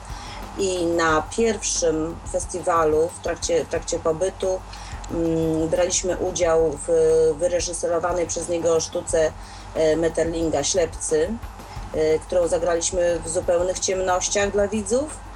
I 0.58 0.86
na 0.86 1.22
pierwszym 1.36 2.16
festiwalu 2.32 3.08
w 3.08 3.22
trakcie, 3.22 3.64
w 3.64 3.68
trakcie 3.68 3.98
pobytu 3.98 4.60
mm, 5.10 5.68
braliśmy 5.68 6.16
udział 6.16 6.78
w 6.86 6.90
wyreżyserowanej 7.38 8.26
przez 8.26 8.48
niego 8.48 8.80
sztuce 8.80 9.32
e, 9.74 9.96
Metterlinga 9.96 10.64
Ślepcy, 10.64 11.28
e, 11.94 12.18
którą 12.18 12.48
zagraliśmy 12.48 13.20
w 13.24 13.28
zupełnych 13.28 13.78
ciemnościach 13.78 14.52
dla 14.52 14.68
widzów 14.68 15.26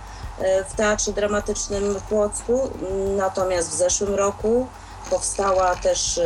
w 0.68 0.74
Teatrze 0.76 1.12
Dramatycznym 1.12 1.94
w 1.94 2.02
Płocku. 2.02 2.70
Natomiast 3.16 3.70
w 3.70 3.74
zeszłym 3.74 4.14
roku 4.14 4.66
powstała 5.10 5.76
też 5.76 6.20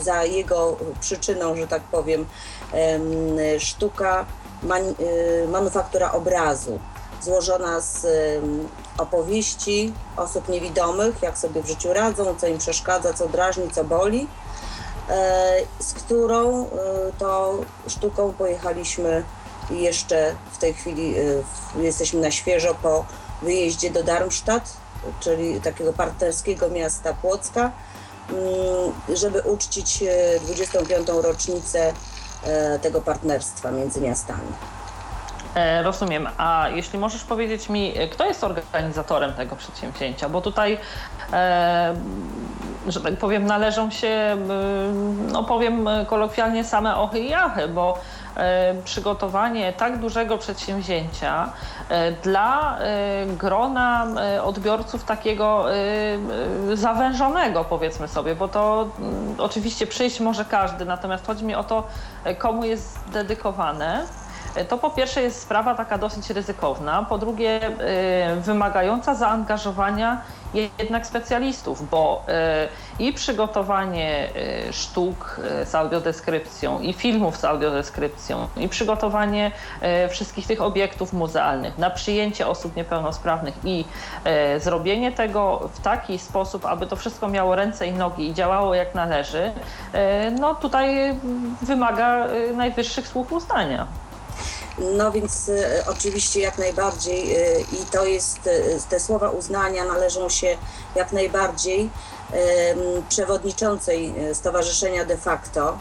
za 0.00 0.24
jego 0.24 0.76
przyczyną, 1.00 1.56
że 1.56 1.66
tak 1.66 1.82
powiem, 1.82 2.26
sztuka 3.58 4.26
y, 5.00 5.48
manufaktura 5.48 6.12
obrazu, 6.12 6.78
złożona 7.20 7.80
z 7.80 8.06
opowieści 8.98 9.92
osób 10.16 10.48
niewidomych, 10.48 11.22
jak 11.22 11.38
sobie 11.38 11.62
w 11.62 11.66
życiu 11.66 11.92
radzą, 11.92 12.34
co 12.38 12.46
im 12.46 12.58
przeszkadza, 12.58 13.12
co 13.12 13.28
drażni, 13.28 13.70
co 13.70 13.84
boli, 13.84 14.26
e, 15.08 15.52
z 15.78 15.92
którą 15.92 16.64
y, 16.64 16.68
to 17.18 17.58
sztuką 17.88 18.32
pojechaliśmy 18.32 19.24
jeszcze 19.70 20.34
w 20.52 20.58
tej 20.58 20.74
chwili, 20.74 21.18
y, 21.18 21.42
jesteśmy 21.76 22.20
na 22.20 22.30
świeżo 22.30 22.74
po 22.82 23.04
wyjeździe 23.42 23.90
do 23.90 24.02
Darmstadt, 24.02 24.76
czyli 25.20 25.60
takiego 25.60 25.92
partnerskiego 25.92 26.70
miasta 26.70 27.14
Płocka, 27.14 27.72
żeby 29.14 29.40
uczcić 29.40 30.04
25. 30.42 31.08
E, 31.08 31.22
rocznicę 31.22 31.92
e, 32.44 32.78
tego 32.78 33.00
partnerstwa 33.00 33.70
między 33.70 34.00
miastami. 34.00 34.52
E, 35.54 35.82
rozumiem. 35.82 36.28
A 36.38 36.68
jeśli 36.74 36.98
możesz 36.98 37.24
powiedzieć 37.24 37.68
mi, 37.68 37.94
kto 38.12 38.26
jest 38.26 38.44
organizatorem 38.44 39.32
tego 39.32 39.56
przedsięwzięcia? 39.56 40.28
Bo 40.28 40.40
tutaj, 40.40 40.78
że 42.88 43.00
tak 43.00 43.16
powiem, 43.18 43.46
należą 43.46 43.90
się, 43.90 44.36
no 45.32 45.44
powiem 45.44 45.88
kolokwialnie, 46.06 46.64
same 46.64 46.96
ochy 46.96 47.18
i 47.18 47.30
jachy, 47.30 47.68
bo 47.68 47.98
przygotowanie 48.84 49.72
tak 49.72 49.98
dużego 49.98 50.38
przedsięwzięcia 50.38 51.52
e, 51.88 52.12
dla 52.12 52.78
e, 52.78 53.26
grona 53.26 54.06
odbiorców 54.44 55.04
takiego 55.04 55.64
zawężonego, 56.74 57.64
powiedzmy 57.64 58.08
sobie, 58.08 58.34
bo 58.34 58.48
to 58.48 58.88
mm, 58.98 59.34
oczywiście 59.38 59.86
przyjść 59.86 60.20
może 60.20 60.44
każdy, 60.44 60.84
natomiast 60.84 61.26
chodzi 61.26 61.44
mi 61.44 61.54
o 61.54 61.64
to, 61.64 61.86
komu 62.38 62.64
jest 62.64 62.98
dedykowane. 63.12 64.06
To 64.68 64.78
po 64.78 64.90
pierwsze 64.90 65.22
jest 65.22 65.40
sprawa 65.40 65.74
taka 65.74 65.98
dosyć 65.98 66.30
ryzykowna, 66.30 67.06
po 67.08 67.18
drugie 67.18 67.60
wymagająca 68.40 69.14
zaangażowania 69.14 70.22
jednak 70.54 71.06
specjalistów, 71.06 71.90
bo 71.90 72.24
e, 72.28 72.68
i 72.98 73.12
przygotowanie 73.12 74.28
e, 74.68 74.72
sztuk 74.72 75.40
z 75.64 75.74
audiodeskrypcją, 75.74 76.80
i 76.80 76.92
filmów 76.92 77.36
z 77.36 77.44
audiodeskrypcją, 77.44 78.48
i 78.56 78.68
przygotowanie 78.68 79.50
wszystkich 80.10 80.46
tych 80.46 80.62
obiektów 80.62 81.12
muzealnych 81.12 81.78
na 81.78 81.90
przyjęcie 81.90 82.46
osób 82.46 82.76
niepełnosprawnych 82.76 83.54
i 83.64 83.84
zrobienie 84.58 85.12
tego 85.12 85.68
w 85.74 85.80
taki 85.80 86.18
sposób, 86.18 86.66
aby 86.66 86.86
to 86.86 86.96
wszystko 86.96 87.28
miało 87.28 87.54
ręce 87.54 87.86
i 87.86 87.92
nogi 87.92 88.28
i 88.28 88.34
działało 88.34 88.74
jak 88.74 88.94
należy, 88.94 89.52
no 90.40 90.54
tutaj 90.54 91.14
wymaga 91.62 92.26
najwyższych 92.56 93.08
słów 93.08 93.32
uznania. 93.32 93.86
No 94.78 95.12
więc 95.12 95.48
e, 95.48 95.84
oczywiście 95.86 96.40
jak 96.40 96.58
najbardziej 96.58 97.36
e, 97.36 97.60
i 97.60 97.86
to 97.90 98.06
jest, 98.06 98.46
e, 98.46 98.50
te 98.90 99.00
słowa 99.00 99.30
uznania 99.30 99.84
należą 99.84 100.28
się 100.28 100.56
jak 100.94 101.12
najbardziej 101.12 101.90
przewodniczącej 103.08 104.14
Stowarzyszenia 104.32 105.04
de 105.04 105.16
facto, 105.16 105.78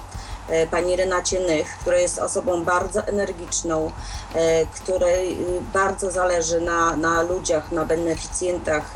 pani 0.72 0.96
Renacie 0.96 1.40
Nych, 1.40 1.78
która 1.82 1.98
jest 1.98 2.20
osobą 2.20 2.64
bardzo 2.64 3.08
energiczną, 3.08 3.92
e, 4.36 4.66
której 4.66 5.38
bardzo 5.74 6.12
zależy 6.12 6.62
na, 6.62 6.96
na 6.96 7.22
ludziach, 7.22 7.72
na 7.72 7.86
beneficjentach, 7.86 8.94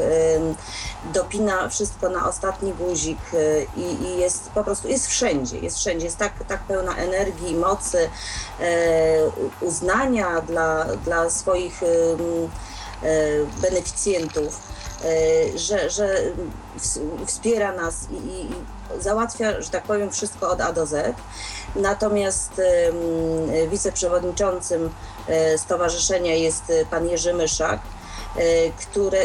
dopina 1.13 1.69
wszystko 1.69 2.09
na 2.09 2.29
ostatni 2.29 2.73
guzik 2.73 3.19
e, 3.33 3.79
i, 3.79 4.03
i 4.03 4.17
jest 4.17 4.49
po 4.49 4.63
prostu 4.63 4.87
jest 4.87 5.07
wszędzie, 5.07 5.59
jest 5.59 5.77
wszędzie, 5.77 6.05
jest 6.05 6.17
tak, 6.17 6.33
tak 6.47 6.63
pełna 6.63 6.95
energii, 6.95 7.55
mocy, 7.55 8.09
uznania 9.61 10.41
dla, 10.41 10.85
dla 10.85 11.29
swoich 11.29 11.81
beneficjentów, 13.61 14.59
że, 15.55 15.89
że 15.89 16.15
wspiera 17.25 17.71
nas 17.71 18.07
i, 18.11 18.15
i 18.15 18.47
załatwia, 18.99 19.61
że 19.61 19.69
tak 19.69 19.83
powiem, 19.83 20.11
wszystko 20.11 20.49
od 20.49 20.61
A 20.61 20.73
do 20.73 20.85
Z. 20.85 21.15
Natomiast 21.75 22.61
wiceprzewodniczącym 23.69 24.89
e, 25.27 25.57
stowarzyszenia 25.57 26.35
jest 26.35 26.69
e, 26.69 26.85
pan 26.85 27.07
Jerzy 27.09 27.33
Myszak, 27.33 27.79
e, 28.37 28.41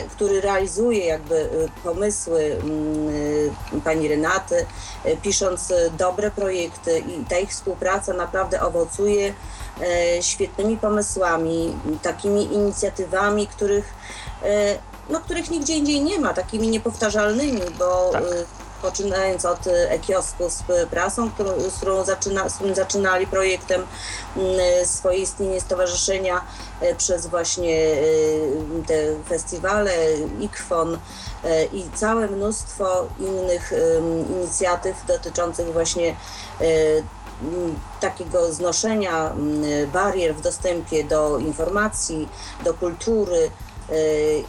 który, 0.09 0.41
realizuje 0.41 1.07
jakby 1.07 1.69
pomysły 1.85 2.57
pani 3.85 4.09
Renaty, 4.09 4.67
pisząc 5.23 5.73
dobre 5.99 6.31
projekty 6.31 6.99
i 6.99 7.25
ta 7.25 7.39
ich 7.39 7.51
współpraca 7.51 8.13
naprawdę 8.13 8.63
owocuje 8.63 9.35
świetnymi 10.21 10.77
pomysłami, 10.77 11.77
takimi 12.03 12.55
inicjatywami, 12.55 13.47
których, 13.47 13.95
no, 15.11 15.21
których 15.21 15.51
nigdzie 15.51 15.75
indziej 15.75 16.03
nie 16.03 16.19
ma, 16.19 16.35
takimi 16.35 16.69
niepowtarzalnymi, 16.69 17.61
bo 17.79 18.11
tak. 18.13 18.23
poczynając 18.83 19.45
od 19.45 19.67
e, 19.67 19.91
e-kiosku 19.91 20.51
z 20.51 20.63
prasą, 20.91 21.31
którą, 21.31 21.61
z, 21.71 21.77
którą 21.77 22.05
zaczyna, 22.05 22.49
z 22.49 22.55
którym 22.55 22.75
zaczynali 22.75 23.27
projektem 23.27 23.87
swoje 24.85 25.19
istnienie 25.19 25.61
stowarzyszenia 25.61 26.41
przez 26.97 27.27
właśnie 27.27 27.97
te 28.87 28.95
festiwale, 29.29 29.93
IKFON 30.41 30.99
i 31.73 31.85
całe 31.95 32.27
mnóstwo 32.27 33.09
innych 33.19 33.73
inicjatyw 34.31 35.07
dotyczących 35.07 35.73
właśnie 35.73 36.17
takiego 38.01 38.53
znoszenia 38.53 39.33
barier 39.93 40.35
w 40.35 40.41
dostępie 40.41 41.05
do 41.05 41.39
informacji, 41.39 42.29
do 42.65 42.75
kultury 42.75 43.51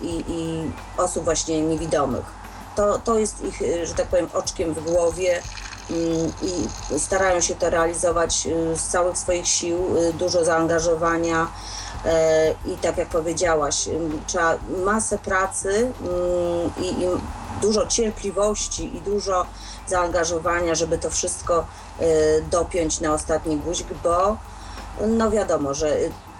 i, 0.02 0.24
i 0.28 0.72
osób 0.98 1.24
właśnie 1.24 1.62
niewidomych. 1.62 2.42
To, 2.76 3.00
to 3.00 3.20
jest 3.20 3.44
ich, 3.44 3.62
e, 3.62 3.86
że 3.86 3.94
tak 3.94 4.08
powiem, 4.08 4.30
oczkiem 4.34 4.74
w 4.74 4.84
głowie 4.84 5.42
mm, 5.90 6.32
i 6.42 7.00
starają 7.00 7.42
się 7.42 7.56
to 7.56 7.70
realizować 7.70 8.48
e, 8.48 8.78
z 8.78 8.88
całych 8.88 9.18
swoich 9.18 9.48
sił, 9.48 9.78
dużo 10.14 10.46
zaangażowania 10.46 11.48
i 12.66 12.78
tak 12.78 12.98
jak 12.98 13.08
powiedziałaś, 13.08 13.90
trzeba 14.28 14.58
masę 14.86 15.18
pracy 15.18 15.92
i, 16.78 16.88
i 16.88 17.08
dużo 17.62 17.88
cierpliwości 17.88 18.98
i 18.98 19.02
dużo 19.02 19.46
zaangażowania, 19.88 20.76
żeby 20.76 20.98
to 20.98 21.10
wszystko 21.10 21.66
dopiąć 22.52 23.00
na 23.00 23.14
ostatni 23.14 23.58
guzik, 23.58 23.88
bo 24.04 24.38
no 25.08 25.32
wiadomo, 25.32 25.74
że 25.74 25.98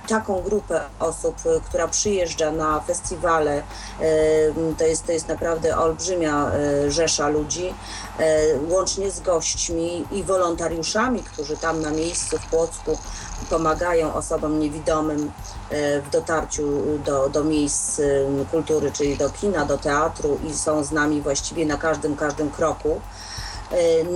taką 0.08 0.42
grupę 0.42 0.82
osób, 1.00 1.36
y, 1.46 1.62
która 1.66 1.88
przyjeżdża 1.88 2.52
na 2.52 2.80
festiwale, 2.80 3.58
y, 3.60 3.64
to 4.78 4.86
jest, 4.86 5.06
to 5.06 5.12
jest 5.12 5.28
naprawdę 5.28 5.78
olbrzymia 5.78 6.52
y, 6.86 6.92
rzesza 6.92 7.30
ludzi, 7.30 7.74
łącznie 8.70 9.12
z 9.12 9.20
gośćmi 9.20 10.06
i 10.12 10.24
wolontariuszami, 10.24 11.24
którzy 11.24 11.58
tam 11.58 11.82
na 11.82 11.92
miejscu 11.92 12.38
w 12.38 12.46
Płocku 12.46 12.98
pomagają 13.50 14.14
osobom 14.14 14.60
niewidomym 14.60 15.32
w 16.04 16.10
dotarciu 16.12 16.64
do, 17.06 17.30
do 17.30 17.44
miejsc 17.44 18.02
kultury, 18.52 18.92
czyli 18.92 19.18
do 19.18 19.30
kina, 19.30 19.66
do 19.66 19.78
teatru 19.78 20.40
i 20.50 20.54
są 20.54 20.84
z 20.84 20.92
nami 20.92 21.22
właściwie 21.22 21.66
na 21.66 21.78
każdym, 21.78 22.16
każdym 22.16 22.52
kroku. 22.52 23.02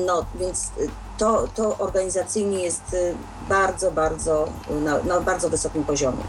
No 0.06 0.26
więc 0.36 0.72
to, 1.18 1.48
to 1.56 1.78
organizacyjnie 1.78 2.60
jest 2.60 2.94
y, 2.94 3.16
bardzo, 3.50 3.92
bardzo 3.92 4.48
na, 4.70 4.98
na 5.04 5.22
bardzo 5.22 5.50
wysokim 5.50 5.84
poziomie. 5.84 6.24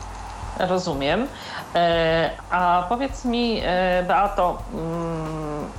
Rozumiem. 0.59 1.27
E, 1.75 2.31
A 2.51 2.87
powiedz 2.89 3.25
mi, 3.25 3.61
e, 3.65 4.03
Beato, 4.03 4.59
mm, 4.73 5.71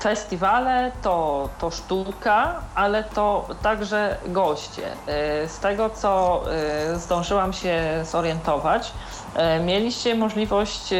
festiwale 0.00 0.92
to, 1.02 1.48
to 1.58 1.70
sztuka, 1.70 2.54
ale 2.74 3.04
to 3.04 3.48
także 3.62 4.16
goście. 4.26 4.82
E, 5.06 5.48
Z 5.48 5.58
tego, 5.58 5.90
co 5.90 6.42
zdążyłam 6.94 7.52
się 7.52 8.04
zorientować, 8.04 8.92
mieliście 9.64 10.14
możliwość 10.14 10.94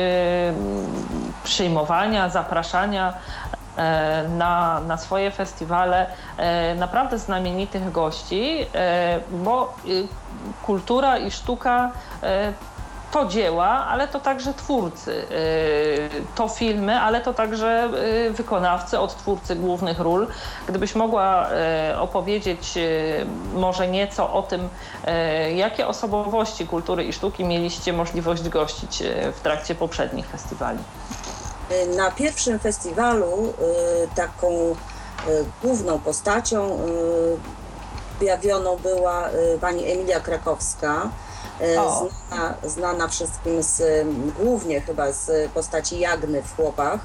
przyjmowania, 1.45 2.28
zapraszania 2.28 3.14
na, 4.29 4.81
na 4.81 4.97
swoje 4.97 5.31
festiwale 5.31 6.07
e, 6.37 6.74
naprawdę 6.74 7.18
znamienitych 7.18 7.93
gości, 7.93 8.66
e, 8.74 9.20
bo 9.31 9.74
kultura 10.62 11.18
i 11.18 11.31
sztuka 11.31 11.91
e, 12.22 12.53
to 13.11 13.26
dzieła, 13.26 13.68
ale 13.68 14.09
to 14.09 14.20
także 14.20 14.55
twórcy. 14.55 15.26
To 16.35 16.49
filmy, 16.49 17.01
ale 17.01 17.20
to 17.20 17.35
także 17.35 17.89
wykonawcy, 18.31 18.99
odtwórcy 18.99 19.57
głównych 19.57 20.01
ról. 20.01 20.26
Gdybyś 20.68 20.95
mogła 20.95 21.47
opowiedzieć 21.99 22.74
może 23.55 23.89
nieco 23.89 24.33
o 24.33 24.43
tym, 24.43 24.68
jakie 25.55 25.87
osobowości 25.87 26.66
kultury 26.66 27.05
i 27.05 27.12
sztuki 27.12 27.45
mieliście 27.45 27.93
możliwość 27.93 28.49
gościć 28.49 29.03
w 29.33 29.41
trakcie 29.41 29.74
poprzednich 29.74 30.26
festiwali. 30.26 30.79
Na 31.96 32.10
pierwszym 32.10 32.58
festiwalu 32.58 33.46
y, 33.48 33.52
taką 34.14 34.48
y, 34.70 34.74
główną 35.62 35.98
postacią 35.98 36.78
y, 36.78 36.78
objawioną 38.20 38.76
była 38.76 39.28
y, 39.30 39.58
pani 39.60 39.90
Emilia 39.92 40.20
Krakowska, 40.20 41.10
y, 41.60 41.80
O. 41.80 42.08
znana, 42.28 42.54
znana 42.64 43.08
wszystkim 43.08 43.62
z, 43.62 43.80
y, 43.80 44.06
głównie 44.38 44.80
chyba 44.80 45.12
z 45.12 45.50
postaci 45.50 45.98
Jagny 46.00 46.42
w 46.42 46.56
Chłopach. 46.56 47.00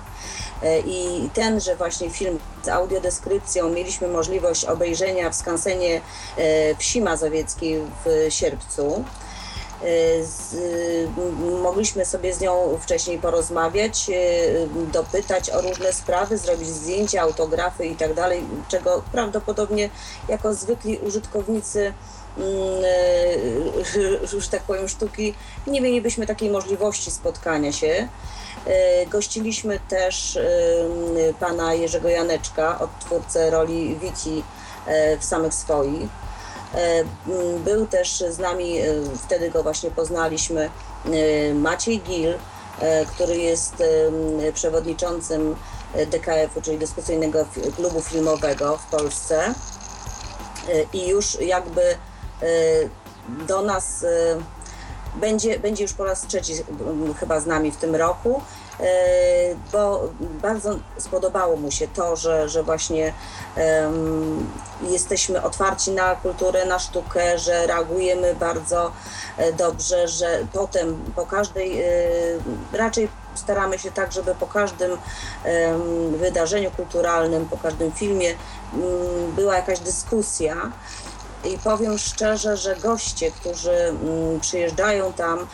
Y, 0.63 0.83
I 0.85 1.29
tenże 1.33 1.75
właśnie 1.75 2.09
film 2.09 2.39
z 2.63 2.67
audiodeskrypcją 2.67 3.69
mieliśmy 3.69 4.07
możliwość 4.07 4.65
obejrzenia 4.65 5.29
w 5.29 5.35
skansenie 5.35 6.01
y, 6.37 6.75
Wsi 6.79 7.01
Mazowieckiej 7.01 7.81
w 8.05 8.33
sierpcu. 8.33 9.03
Z, 10.23 10.55
mogliśmy 11.61 12.05
sobie 12.05 12.33
z 12.33 12.41
nią 12.41 12.77
wcześniej 12.81 13.19
porozmawiać, 13.19 14.09
y, 14.09 14.67
dopytać 14.93 15.49
o 15.49 15.61
różne 15.61 15.93
sprawy, 15.93 16.37
zrobić 16.37 16.67
zdjęcia, 16.67 17.21
autografy 17.21 17.85
i 17.85 17.95
tak 17.95 18.13
dalej, 18.13 18.43
czego 18.67 19.03
prawdopodobnie 19.11 19.89
jako 20.27 20.53
zwykli 20.53 20.97
użytkownicy 20.97 21.93
mm, 22.37 22.47
y, 23.95 24.27
że 24.41 24.49
tak 24.51 24.63
powiem 24.63 24.87
sztuki 24.87 25.33
nie 25.67 25.81
mielibyśmy 25.81 26.27
takiej 26.27 26.49
możliwości 26.49 27.11
spotkania 27.11 27.71
się. 27.71 28.07
Y, 28.67 29.07
Gościliśmy 29.09 29.79
też 29.89 30.39
pana 31.39 31.73
Jerzego 31.73 32.09
Janeczka, 32.09 32.79
odtwórcę 32.79 33.49
roli 33.49 33.95
Wiki 33.95 34.43
w 35.19 35.25
samych 35.25 35.53
swoich. 35.53 36.09
E, 36.73 37.03
Był 37.65 37.87
też 37.87 38.23
z 38.29 38.39
nami, 38.39 38.79
e, 38.79 38.85
wtedy 39.23 39.51
go 39.51 39.63
właśnie 39.63 39.91
poznaliśmy, 39.91 40.69
e, 41.05 41.53
Maciej 41.53 42.01
Gil, 42.01 42.33
który 43.07 43.37
jest 43.37 43.83
przewodniczącym 44.53 45.55
DKF-u, 46.07 46.61
czyli 46.61 46.77
Dyskusyjnego 46.77 47.45
Klubu 47.75 48.01
Filmowego 48.01 48.77
w 48.77 48.85
Polsce. 48.85 49.53
I 50.93 51.07
już 51.07 51.41
jakby 51.41 51.81
do 53.47 53.61
nas 53.61 54.05
będzie, 55.15 55.59
będzie 55.59 55.83
już 55.83 55.93
po 55.93 56.03
raz 56.03 56.27
trzeci 56.27 56.53
chyba 57.19 57.39
z 57.39 57.45
nami 57.45 57.71
w 57.71 57.77
tym 57.77 57.95
roku, 57.95 58.41
bo 59.71 60.09
bardzo 60.41 60.75
spodobało 60.97 61.55
mu 61.55 61.71
się 61.71 61.87
to, 61.87 62.15
że, 62.15 62.49
że 62.49 62.63
właśnie 62.63 63.13
em, 63.55 64.49
jesteśmy 64.81 65.43
otwarci 65.43 65.91
na 65.91 66.15
kulturę, 66.15 66.65
na 66.65 66.79
sztukę, 66.79 67.39
że 67.39 67.67
reagujemy 67.67 68.35
bardzo 68.35 68.91
e, 69.37 69.53
dobrze, 69.53 70.07
że 70.07 70.45
potem 70.53 71.03
po 71.15 71.25
każdej, 71.25 71.81
e, 71.81 71.87
raczej 72.73 73.09
staramy 73.35 73.79
się 73.79 73.91
tak, 73.91 74.11
żeby 74.11 74.35
po 74.35 74.47
każdym 74.47 74.91
em, 75.43 75.81
wydarzeniu 76.17 76.71
kulturalnym, 76.71 77.45
po 77.45 77.57
każdym 77.57 77.91
filmie 77.91 78.35
mm, 78.73 79.31
była 79.35 79.55
jakaś 79.55 79.79
dyskusja. 79.79 80.55
I 81.45 81.57
powiem 81.57 81.97
szczerze, 81.97 82.57
że 82.57 82.75
goście, 82.75 83.31
którzy 83.31 83.71
mm, 83.71 84.39
przyjeżdżają 84.39 85.13
tam, 85.13 85.47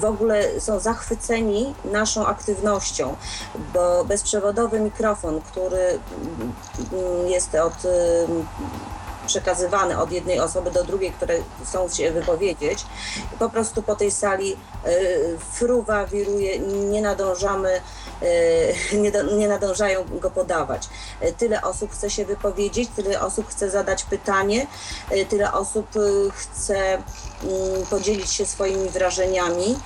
w 0.00 0.04
ogóle 0.04 0.60
są 0.60 0.78
zachwyceni 0.78 1.74
naszą 1.84 2.26
aktywnością, 2.26 3.16
bo 3.74 4.04
bezprzewodowy 4.04 4.80
mikrofon, 4.80 5.40
który 5.40 5.98
mm, 6.92 7.28
jest 7.28 7.54
od 7.54 7.74
przekazywany 9.26 9.98
od 9.98 10.12
jednej 10.12 10.40
osoby 10.40 10.70
do 10.70 10.84
drugiej, 10.84 11.12
które 11.12 11.34
chcą 11.64 11.88
się 11.88 12.12
wypowiedzieć. 12.12 12.86
Po 13.38 13.50
prostu 13.50 13.82
po 13.82 13.94
tej 13.94 14.10
sali 14.10 14.52
y, 14.52 15.38
fruwa, 15.52 16.06
wiruje, 16.06 16.58
nie 16.58 17.02
nadążamy, 17.02 17.80
nie, 18.92 19.12
do, 19.12 19.22
nie 19.36 19.48
nadążają 19.48 20.04
go 20.20 20.30
podawać. 20.30 20.88
Y, 21.22 21.32
Tyle 21.32 21.62
osób 21.62 21.92
chce 21.92 22.10
się 22.10 22.24
wypowiedzieć, 22.24 22.88
tyle 22.96 23.20
osób 23.20 23.48
chce 23.48 23.70
zadać 23.70 24.04
pytanie, 24.04 24.66
y, 25.12 25.26
tyle 25.26 25.52
osób 25.52 25.86
chce 26.34 26.76
mm, 26.94 27.02
podzielić 27.90 28.30
się 28.30 28.46
swoimi 28.46 28.88
wrażeniami 28.88 29.78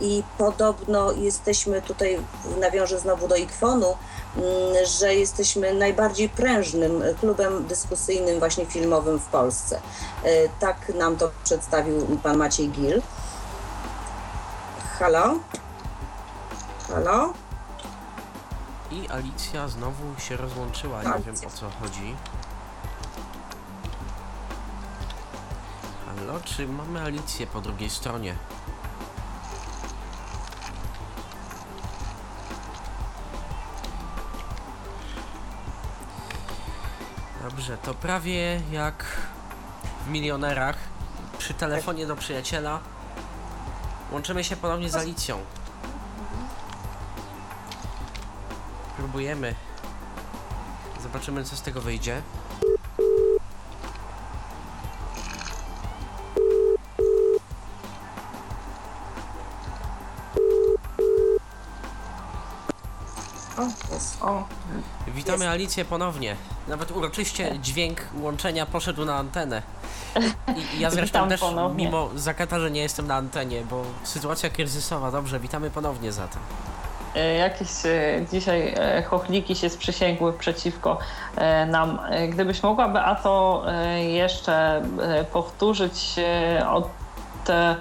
i 0.00 0.22
podobno 0.38 1.12
jesteśmy 1.12 1.82
tutaj, 1.82 2.18
nawiążę 2.60 2.98
znowu 3.00 3.28
do 3.28 3.36
Ikwonu, 3.36 3.96
mm, 4.36 4.44
że 4.86 5.14
jesteśmy 5.14 5.74
najbardziej 5.74 6.28
prężnym 6.28 7.02
klubem 7.20 7.66
dyskusyjnym 7.66 8.38
właśnie 8.38 8.66
filmowym 8.66 9.18
w 9.18 9.26
Polsce. 9.26 9.80
E, 10.24 10.48
Tak 10.60 10.88
nam 10.94 11.16
to 11.16 11.30
przedstawił 11.44 12.06
pan 12.22 12.36
Maciej 12.36 12.68
Gil. 12.68 13.02
Halo? 14.98 15.34
Halo? 16.94 17.32
I 18.90 19.08
Alicja 19.10 19.68
znowu 19.68 20.20
się 20.20 20.36
rozłączyła, 20.36 20.98
nie 21.02 21.04
tak. 21.12 21.22
wiem 21.22 21.34
o 21.46 21.50
co 21.50 21.70
chodzi. 21.70 22.14
Halo, 26.06 26.40
czy 26.44 26.68
mamy 26.68 27.02
Alicję 27.02 27.46
po 27.46 27.60
drugiej 27.60 27.90
stronie? 27.90 28.36
Dobrze, 37.42 37.78
to 37.78 37.94
prawie 37.94 38.60
jak 38.72 39.04
w 40.06 40.10
milionerach 40.10 40.76
przy 41.38 41.54
telefonie 41.54 42.06
do 42.06 42.16
przyjaciela. 42.16 42.80
Łączymy 44.12 44.44
się 44.44 44.56
ponownie 44.56 44.90
z 44.90 44.96
Alicją. 44.96 45.38
Próbujemy. 48.96 49.54
Zobaczymy, 51.02 51.44
co 51.44 51.56
z 51.56 51.62
tego 51.62 51.80
wyjdzie. 51.80 52.22
O, 63.58 63.62
jest. 63.94 64.22
O, 64.22 64.44
Witamy 65.08 65.48
Alicję 65.48 65.84
ponownie. 65.84 66.36
Nawet 66.68 66.90
uroczyście 66.90 67.58
dźwięk 67.58 68.00
łączenia 68.20 68.66
poszedł 68.66 69.04
na 69.04 69.16
antenę. 69.16 69.62
I, 70.56 70.76
i 70.76 70.80
ja 70.80 70.90
zresztą 70.96 71.18
Witam 71.18 71.28
też, 71.28 71.40
ponownie. 71.40 71.84
mimo 71.86 72.10
zakata, 72.16 72.60
że 72.60 72.70
nie 72.70 72.80
jestem 72.80 73.06
na 73.06 73.14
antenie, 73.14 73.62
bo 73.70 73.84
sytuacja 74.04 74.50
kryzysowa. 74.50 75.10
Dobrze, 75.10 75.40
witamy 75.40 75.70
ponownie 75.70 76.12
za 76.12 76.28
to. 76.28 76.38
E, 77.14 77.34
jakieś 77.34 77.68
e, 77.86 78.26
dzisiaj 78.32 78.74
e, 78.78 79.02
chochliki 79.02 79.56
się 79.56 79.70
sprzysięgły 79.70 80.32
przeciwko 80.32 80.98
nam. 81.66 81.98
Gdybyś 82.28 82.62
mogła, 82.62 82.88
Beato, 82.88 83.64
jeszcze 83.98 84.82
powtórzyć 85.32 86.16
od 86.70 86.88
e, 87.48 87.70
m, 87.70 87.76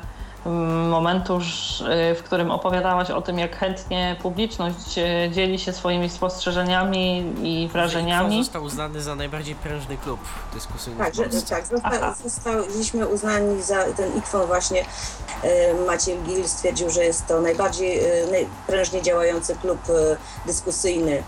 momentu, 0.90 1.40
ż- 1.42 1.82
e, 1.82 2.16
w 2.16 2.24
którym 2.24 2.52
opowiadałaś 2.52 3.10
o 3.12 3.22
tym, 3.22 3.40
jak 3.40 3.56
chętnie 3.58 4.16
publiczność 4.22 4.98
e, 4.98 5.30
dzieli 5.32 5.60
się 5.60 5.74
swoimi 5.74 6.10
spostrzeżeniami 6.10 7.34
i 7.44 7.68
wrażeniami. 7.74 8.44
został 8.44 8.64
uznany 8.64 9.02
za 9.02 9.16
najbardziej 9.16 9.56
prężny 9.56 9.98
klub 9.98 10.20
dyskusyjny 10.54 10.98
Tak, 11.00 11.16
że, 11.16 11.24
tak 11.50 11.66
zosta, 11.68 12.16
zostaliśmy 12.24 13.08
uznani 13.08 13.62
za 13.64 13.84
ten 13.98 14.18
ikwon 14.18 14.48
właśnie. 14.48 14.86
E, 15.44 15.74
Maciej 15.88 16.18
Gil 16.26 16.48
stwierdził, 16.48 16.90
że 16.90 17.04
jest 17.06 17.28
to 17.28 17.42
najbardziej 17.42 18.00
e, 18.00 18.28
najprężnie 18.32 19.02
działający 19.02 19.56
klub 19.56 19.80
dyskusyjny, 20.46 21.24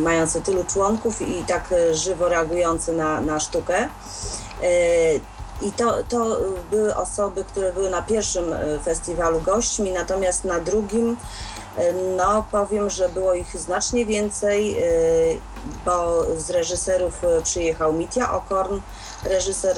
mający 0.00 0.40
tylu 0.42 0.64
członków 0.64 1.22
i 1.22 1.44
tak 1.44 1.74
żywo 1.92 2.28
reagujący 2.28 2.92
na, 2.92 3.20
na 3.20 3.40
sztukę. 3.40 3.88
I 5.62 5.72
to, 5.72 6.02
to 6.08 6.36
były 6.70 6.96
osoby, 6.96 7.44
które 7.44 7.72
były 7.72 7.90
na 7.90 8.02
pierwszym 8.02 8.52
e, 8.52 8.78
festiwalu 8.78 9.40
gośćmi, 9.40 9.92
natomiast 9.92 10.44
na 10.44 10.60
drugim, 10.60 11.16
e, 11.76 11.92
no 11.92 12.46
powiem, 12.52 12.90
że 12.90 13.08
było 13.08 13.34
ich 13.34 13.56
znacznie 13.56 14.06
więcej, 14.06 14.78
e, 14.78 14.82
bo 15.84 16.22
z 16.36 16.50
reżyserów 16.50 17.22
przyjechał 17.42 17.92
Mitja 17.92 18.32
Okorn, 18.32 18.80
reżyser 19.24 19.76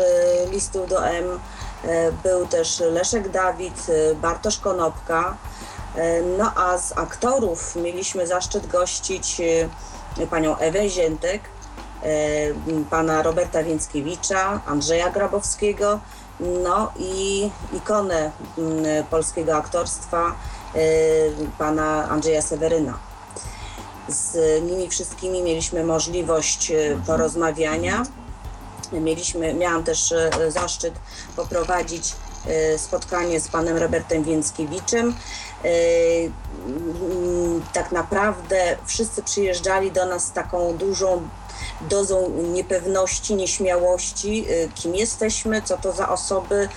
Listów 0.51 0.89
do 0.89 1.07
M, 1.07 1.41
był 2.23 2.47
też 2.47 2.81
Leszek 2.81 3.29
Dawid, 3.29 3.87
Bartosz 4.23 4.59
Konopka, 4.59 5.37
no 6.39 6.53
a 6.57 6.79
z 6.79 6.99
aktorów 6.99 7.77
mieliśmy 7.77 8.27
zaszczyt 8.27 8.67
gościć 8.67 9.43
panią 10.31 10.57
Ewę 10.57 10.89
Ziętek, 10.89 11.43
pana 12.91 13.23
Roberta 13.23 13.63
Więckiewicza, 13.63 14.61
Andrzeja 14.67 15.11
Grabowskiego, 15.11 16.01
no 16.41 16.93
i 16.99 17.51
ikonę 17.77 18.31
mm, 18.59 19.05
polskiego 19.11 19.57
aktorstwa, 19.57 20.35
e, 20.75 20.79
pana 21.59 22.09
Andrzeja 22.09 22.43
Seweryna. 22.43 22.99
Z 24.09 24.63
nimi 24.63 24.89
wszystkimi 24.89 25.43
mieliśmy 25.43 25.85
możliwość 25.85 26.71
e, 26.71 26.75
porozmawiania. 27.07 28.03
Mieliśmy, 28.93 29.55
miałam 29.55 29.85
też 29.85 30.13
e, 30.13 30.51
zaszczyt 30.51 30.95
poprowadzić 31.37 32.15
e, 32.47 32.79
spotkanie 32.79 33.41
z 33.41 33.49
panem 33.49 33.77
Robertem 33.77 34.25
Więckiewiczem. 34.25 35.15
E, 35.65 35.69
Tak 37.73 37.93
naprawdę 37.93 38.77
wszyscy 38.87 39.23
przyjeżdżali 39.23 39.93
do 39.93 40.07
nas 40.07 40.25
z 40.25 40.33
taką 40.33 40.77
dużą 40.77 41.29
dozą 41.81 42.31
niepewności, 42.53 43.35
nieśmiałości, 43.35 44.45
e, 44.49 44.69
kim 44.69 44.95
jesteśmy, 44.95 45.63
co 45.63 45.77
to 45.77 45.93
za 45.93 46.09
osoby. 46.09 46.69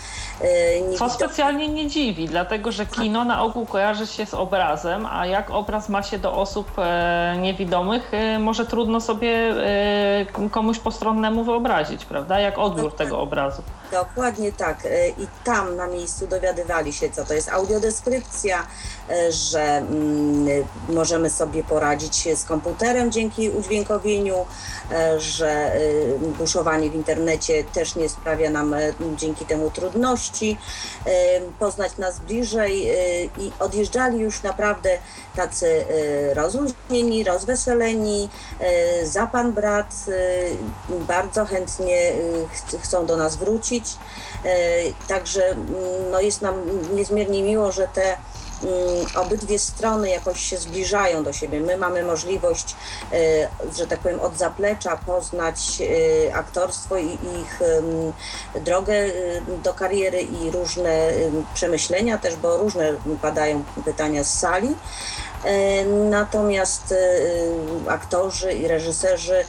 E, 0.43 0.97
Co 0.97 1.05
niewidome- 1.05 1.09
specjalnie 1.09 1.67
nie 1.67 1.87
dziwi, 1.87 2.27
dlatego 2.27 2.71
że 2.71 2.85
kino 2.85 3.25
na 3.25 3.43
ogół 3.43 3.65
kojarzy 3.65 4.07
się 4.07 4.25
z 4.25 4.33
obrazem, 4.33 5.05
a 5.11 5.25
jak 5.25 5.51
obraz 5.51 5.89
ma 5.89 6.03
się 6.03 6.19
do 6.19 6.33
osób 6.33 6.71
e, 6.77 7.35
niewidomych, 7.41 8.13
e, 8.13 8.39
może 8.39 8.65
trudno 8.65 9.01
sobie 9.01 9.31
e, 10.41 10.49
komuś 10.51 10.79
postronnemu 10.79 11.43
wyobrazić, 11.43 12.05
prawda? 12.05 12.39
Jak 12.39 12.57
odbiór 12.57 12.95
tego 12.95 13.19
obrazu. 13.19 13.61
Dokładnie 13.91 14.51
tak. 14.51 14.87
I 15.17 15.27
tam 15.43 15.75
na 15.75 15.87
miejscu 15.87 16.27
dowiadywali 16.27 16.93
się, 16.93 17.09
co 17.09 17.25
to 17.25 17.33
jest 17.33 17.49
audiodeskrypcja, 17.49 18.67
że 19.29 19.61
mm, 19.61 20.47
możemy 20.89 21.29
sobie 21.29 21.63
poradzić 21.63 22.37
z 22.37 22.43
komputerem 22.43 23.11
dzięki 23.11 23.49
udźwiękowieniu, 23.49 24.35
że 25.17 25.71
buszowanie 26.37 26.89
w 26.89 26.95
internecie 26.95 27.63
też 27.63 27.95
nie 27.95 28.09
sprawia 28.09 28.49
nam 28.49 28.75
dzięki 29.15 29.45
temu 29.45 29.71
trudności, 29.71 30.30
e, 30.39 30.57
poznać 31.59 31.97
nas 31.97 32.19
bliżej 32.19 32.89
e, 32.89 32.93
i 33.23 33.51
odjeżdżali 33.59 34.19
już 34.19 34.43
naprawdę 34.43 34.97
tacy 35.36 35.86
e, 36.29 36.34
rozluźnieni, 36.34 37.23
rozweseleni, 37.23 38.29
e, 38.59 39.05
za 39.05 39.27
pan 39.27 39.51
brat, 39.51 39.95
bardzo 40.89 41.45
chętnie 41.45 42.11
ch- 42.53 42.82
chcą 42.82 43.05
do 43.05 43.17
nas 43.17 43.36
wrócić. 43.36 43.86
Także 45.07 45.45
mm, 45.45 45.67
no 46.11 46.21
jest 46.21 46.41
nam 46.41 46.55
niezmiernie 46.95 47.43
miło, 47.43 47.71
że 47.71 47.88
te 47.88 48.17
obydwie 49.16 49.59
strony 49.59 50.09
jakoś 50.09 50.39
się 50.39 50.57
zbliżają 50.57 51.24
do 51.24 51.34
siebie. 51.34 51.59
My 51.59 51.78
mamy 51.78 52.03
możliwość, 52.03 52.76
e, 53.14 53.18
że 53.78 53.88
tak 53.88 53.99
powiem, 53.99 54.20
od 54.20 54.38
zaplecza 54.38 54.97
poznać 54.97 55.82
e, 56.30 56.36
aktorstwo 56.36 56.97
i 56.97 57.14
ich 57.41 57.59
drogę 58.66 58.93
e, 58.93 59.12
do 59.64 59.74
kariery 59.74 60.22
i 60.22 60.51
różne 60.51 61.07
em, 61.07 61.45
przemyślenia 61.53 62.18
też, 62.18 62.36
bo 62.36 62.57
różne 62.57 62.93
padają 63.22 63.64
pytania 63.86 64.24
z 64.24 64.39
sali. 64.39 64.76
Natomiast 66.09 66.93
aktorzy 67.88 68.53
i 68.53 68.68
reżyserzy 68.68 69.45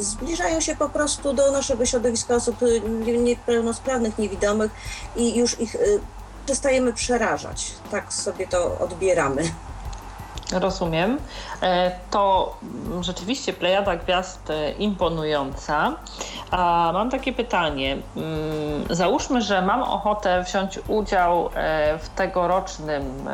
zbliżają 0.00 0.60
się 0.60 0.76
po 0.76 0.88
prostu 0.88 1.32
do 1.32 1.52
naszego 1.52 1.86
środowiska 1.86 2.34
osób 2.34 2.56
nie- 3.04 3.18
niepełnosprawnych, 3.18 4.18
niewidomych 4.18 4.70
i 5.16 5.36
już 5.38 5.60
ich 5.60 5.76
przestajemy 6.46 6.92
przerażać. 6.92 7.72
Tak 7.90 8.12
sobie 8.12 8.46
to 8.48 8.78
odbieramy. 8.78 9.42
Rozumiem. 10.52 11.18
E, 11.62 11.90
To 12.10 12.54
rzeczywiście 13.00 13.52
plejada 13.52 13.96
gwiazd 13.96 14.50
e, 14.50 14.72
imponująca. 14.72 15.92
A 16.50 16.90
mam 16.92 17.10
takie 17.10 17.32
pytanie. 17.32 17.96
Mm, 18.16 18.84
Załóżmy, 18.90 19.42
że 19.42 19.62
mam 19.62 19.82
ochotę 19.82 20.42
wziąć 20.42 20.78
udział 20.88 21.46
e, 21.54 21.98
w 21.98 22.08
tegorocznym 22.08 23.28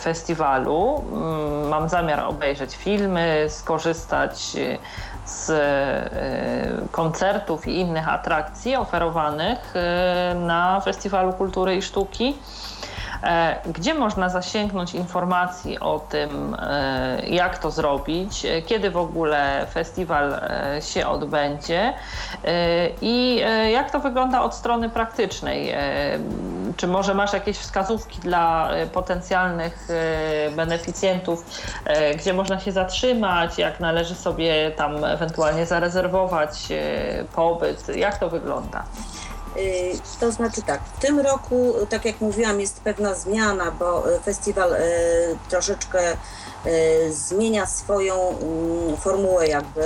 festiwalu. 0.00 1.04
Mm, 1.12 1.68
Mam 1.68 1.88
zamiar 1.88 2.20
obejrzeć 2.20 2.76
filmy, 2.76 3.46
skorzystać 3.48 4.56
z 5.24 5.50
e, 5.50 6.86
koncertów 6.90 7.68
i 7.68 7.80
innych 7.80 8.08
atrakcji 8.08 8.76
oferowanych 8.76 9.76
e, 9.76 10.36
na 10.38 10.80
Festiwalu 10.80 11.32
Kultury 11.32 11.76
i 11.76 11.82
Sztuki. 11.82 12.34
E, 13.24 13.56
Gdzie 13.66 13.94
można 13.94 14.28
zasięgnąć 14.28 14.94
informacji 14.94 15.80
o 15.80 15.98
tym, 15.98 16.56
e, 16.58 17.26
jak 17.26 17.58
to 17.58 17.70
zrobić, 17.70 18.44
e, 18.44 18.62
kiedy 18.62 18.90
w 18.90 18.96
ogóle 18.96 19.66
festiwal 19.70 20.40
się 20.80 21.06
odbędzie 21.06 21.94
i 23.00 23.42
jak 23.72 23.90
to 23.90 24.00
wygląda 24.00 24.42
od 24.42 24.54
strony 24.54 24.88
praktycznej? 24.88 25.74
Czy 26.76 26.86
może 26.86 27.14
masz 27.14 27.32
jakieś 27.32 27.58
wskazówki 27.58 28.18
dla 28.20 28.70
potencjalnych 28.92 29.88
beneficjentów, 30.56 31.44
gdzie 32.16 32.32
można 32.32 32.60
się 32.60 32.72
zatrzymać, 32.72 33.58
jak 33.58 33.80
należy 33.80 34.14
sobie 34.14 34.70
tam 34.70 35.04
ewentualnie 35.04 35.66
zarezerwować 35.66 36.68
pobyt? 37.34 37.96
Jak 37.96 38.18
to 38.18 38.28
wygląda? 38.28 38.84
Y, 39.56 39.98
To 40.20 40.32
znaczy 40.32 40.62
tak, 40.62 40.80
w 40.96 41.00
tym 41.00 41.20
roku, 41.20 41.74
y, 41.82 41.86
tak 41.86 42.04
jak 42.04 42.20
mówiłam, 42.20 42.60
jest 42.60 42.80
pewna 42.80 43.14
zmiana, 43.14 43.70
bo 43.70 44.12
y, 44.12 44.20
festiwal 44.20 44.76
troszeczkę 45.48 46.16
zmienia 47.10 47.66
swoją 47.66 48.38
mm, 48.38 48.96
formułę 48.96 49.48
jakby. 49.48 49.84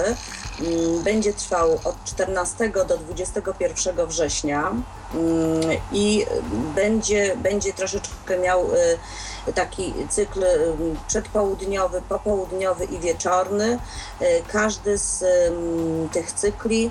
Mm, 0.60 1.02
Będzie 1.02 1.32
trwał 1.32 1.72
od 1.84 2.04
14 2.04 2.68
do 2.68 2.98
21 2.98 4.06
września 4.06 4.72
mm, 5.14 5.60
i 5.92 6.26
będzie, 6.74 7.36
będzie 7.36 7.72
troszeczkę 7.72 8.38
miał 8.38 8.70
taki 9.54 9.94
cykl 10.08 10.44
przedpołudniowy, 11.08 12.02
popołudniowy 12.08 12.84
i 12.84 12.98
wieczorny. 12.98 13.78
Każdy 14.52 14.98
z 14.98 15.24
tych 16.12 16.32
cykli 16.32 16.90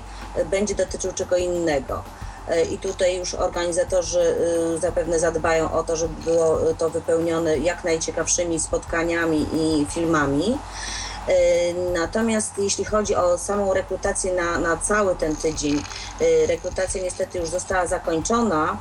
będzie 0.50 0.74
dotyczył 0.74 1.12
czego 1.12 1.36
innego. 1.36 2.02
E, 2.50 2.62
I 2.62 2.78
tutaj 2.78 3.16
już 3.16 3.34
organizatorzy 3.34 4.36
y, 4.74 4.78
zapewne 4.78 5.18
zadbają 5.18 5.72
o 5.72 5.82
to, 5.82 5.96
żeby 5.96 6.22
było 6.22 6.58
to 6.78 6.90
wypełnione 6.90 7.58
jak 7.58 7.84
najciekawszymi 7.84 8.60
spotkaniami 8.60 9.46
i 9.52 9.86
filmami. 9.90 10.58
E, 11.28 11.32
Natomiast 11.94 12.58
jeśli 12.58 12.84
chodzi 12.84 13.14
o 13.14 13.38
samą 13.38 13.74
rekrutację 13.74 14.32
na, 14.32 14.58
na 14.58 14.76
cały 14.76 15.16
ten 15.16 15.36
tydzień, 15.36 15.82
y, 16.20 16.46
rekrutacja 16.46 17.02
niestety 17.02 17.38
już 17.38 17.48
została 17.48 17.86
zakończona, 17.86 18.76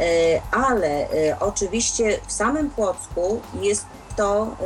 e, 0.00 0.04
ale 0.50 0.88
e, 0.88 1.36
oczywiście 1.40 2.20
w 2.26 2.32
samym 2.32 2.70
Płocku 2.70 3.40
jest 3.60 3.86
to 4.16 4.56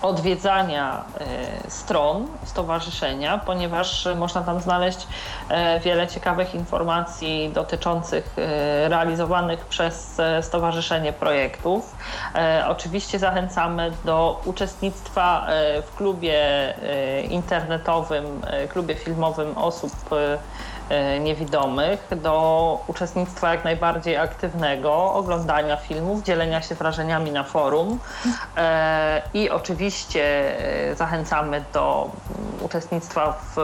odwiedzania 0.01 1.03
e, 1.19 1.71
stron 1.71 2.27
stowarzyszenia, 2.45 3.37
ponieważ 3.37 4.07
można 4.15 4.41
tam 4.41 4.59
znaleźć 4.61 5.07
e, 5.49 5.79
wiele 5.79 6.07
ciekawych 6.07 6.55
informacji 6.55 7.51
dotyczących 7.53 8.33
e, 8.37 8.89
realizowanych 8.89 9.65
przez 9.65 10.19
e, 10.19 10.43
stowarzyszenie 10.43 11.13
projektów. 11.13 11.95
E, 12.35 12.65
Oczywiście 12.67 13.19
zachęcamy 13.19 13.91
do 14.05 14.41
uczestnictwa 14.45 15.47
e, 15.47 15.81
w 15.81 15.95
klubie 15.95 16.39
e, 16.83 17.21
internetowym, 17.21 18.25
e, 18.47 18.67
klubie 18.67 18.95
filmowym 18.95 19.57
osób 19.57 19.93
e, 20.11 20.33
e, 20.33 20.39
niewidomych, 21.19 22.07
do 22.11 22.79
uczestnictwa 22.87 23.53
jak 23.53 23.63
najbardziej 23.63 24.17
aktywnego, 24.17 25.13
oglądania 25.13 25.77
filmów, 25.77 26.23
dzielenia 26.23 26.61
się 26.61 26.75
wrażeniami 26.75 27.31
na 27.31 27.43
forum 27.43 27.99
e, 28.57 29.21
i 29.33 29.49
oczywiście 29.49 30.23
e, 30.91 30.95
zachęcamy 30.95 31.63
do 31.73 32.09
mm, 32.39 32.65
uczestnictwa 32.65 33.39
w 33.55 33.59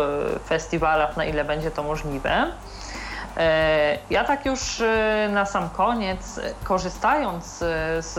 festiwalach, 0.47 1.17
na 1.17 1.25
ile 1.25 1.43
będzie 1.43 1.71
to 1.71 1.83
możliwe. 1.83 2.51
E, 3.37 3.97
Ja 4.09 4.23
tak 4.23 4.45
już 4.45 4.81
e, 4.81 5.29
na 5.31 5.45
sam 5.45 5.69
koniec, 5.69 6.37
e, 6.37 6.53
korzystając 6.63 7.45
z 7.99 8.17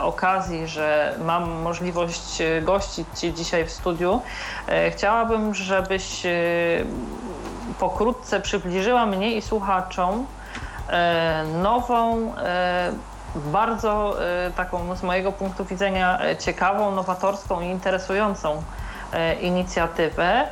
okazji, 0.00 0.68
że 0.68 1.14
mam 1.24 1.50
możliwość 1.50 2.42
gościć 2.62 3.06
Cię 3.14 3.32
dzisiaj 3.32 3.64
w 3.64 3.70
studiu, 3.70 4.20
chciałabym, 4.90 5.54
żebyś 5.54 6.22
pokrótce 7.78 8.40
przybliżyła 8.40 9.06
mnie 9.06 9.36
i 9.36 9.42
słuchaczom 9.42 10.26
nową, 11.62 12.32
bardzo 13.34 14.16
taką 14.56 14.96
z 14.96 15.02
mojego 15.02 15.32
punktu 15.32 15.64
widzenia 15.64 16.18
ciekawą, 16.38 16.90
nowatorską 16.90 17.60
i 17.60 17.66
interesującą 17.66 18.62
inicjatywę, 19.40 20.46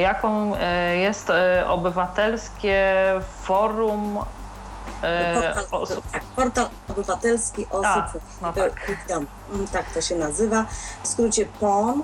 jaką 0.00 0.56
e, 0.56 0.96
jest 0.96 1.30
e, 1.30 1.64
obywatelskie 1.68 2.94
forum 3.42 4.18
e, 5.02 5.34
Portal, 5.34 5.64
osób. 5.82 6.04
tak, 6.12 6.22
portal 6.22 6.68
obywatelski 6.88 7.66
osób 7.70 7.86
A, 7.86 8.12
no 8.42 8.52
tak. 8.52 8.90
Mm, 9.52 9.68
tak 9.72 9.90
to 9.94 10.00
się 10.00 10.16
nazywa. 10.16 10.64
W 11.02 11.08
skrócie 11.08 11.46
PON, 11.46 12.02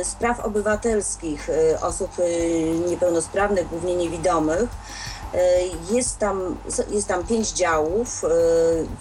spraw 0.05 0.41
obywatelskich 0.41 1.49
osób 1.83 2.11
niepełnosprawnych, 2.89 3.69
głównie 3.69 3.97
niewidomych. 3.97 4.69
Jest 5.91 6.19
tam, 6.19 6.57
jest 6.91 7.09
tam 7.09 7.25
pięć 7.25 7.53
działów. 7.53 8.23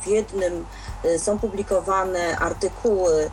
W 0.01 0.07
jednym 0.07 0.65
są 1.17 1.39
publikowane 1.39 2.37
artykuły 2.37 3.31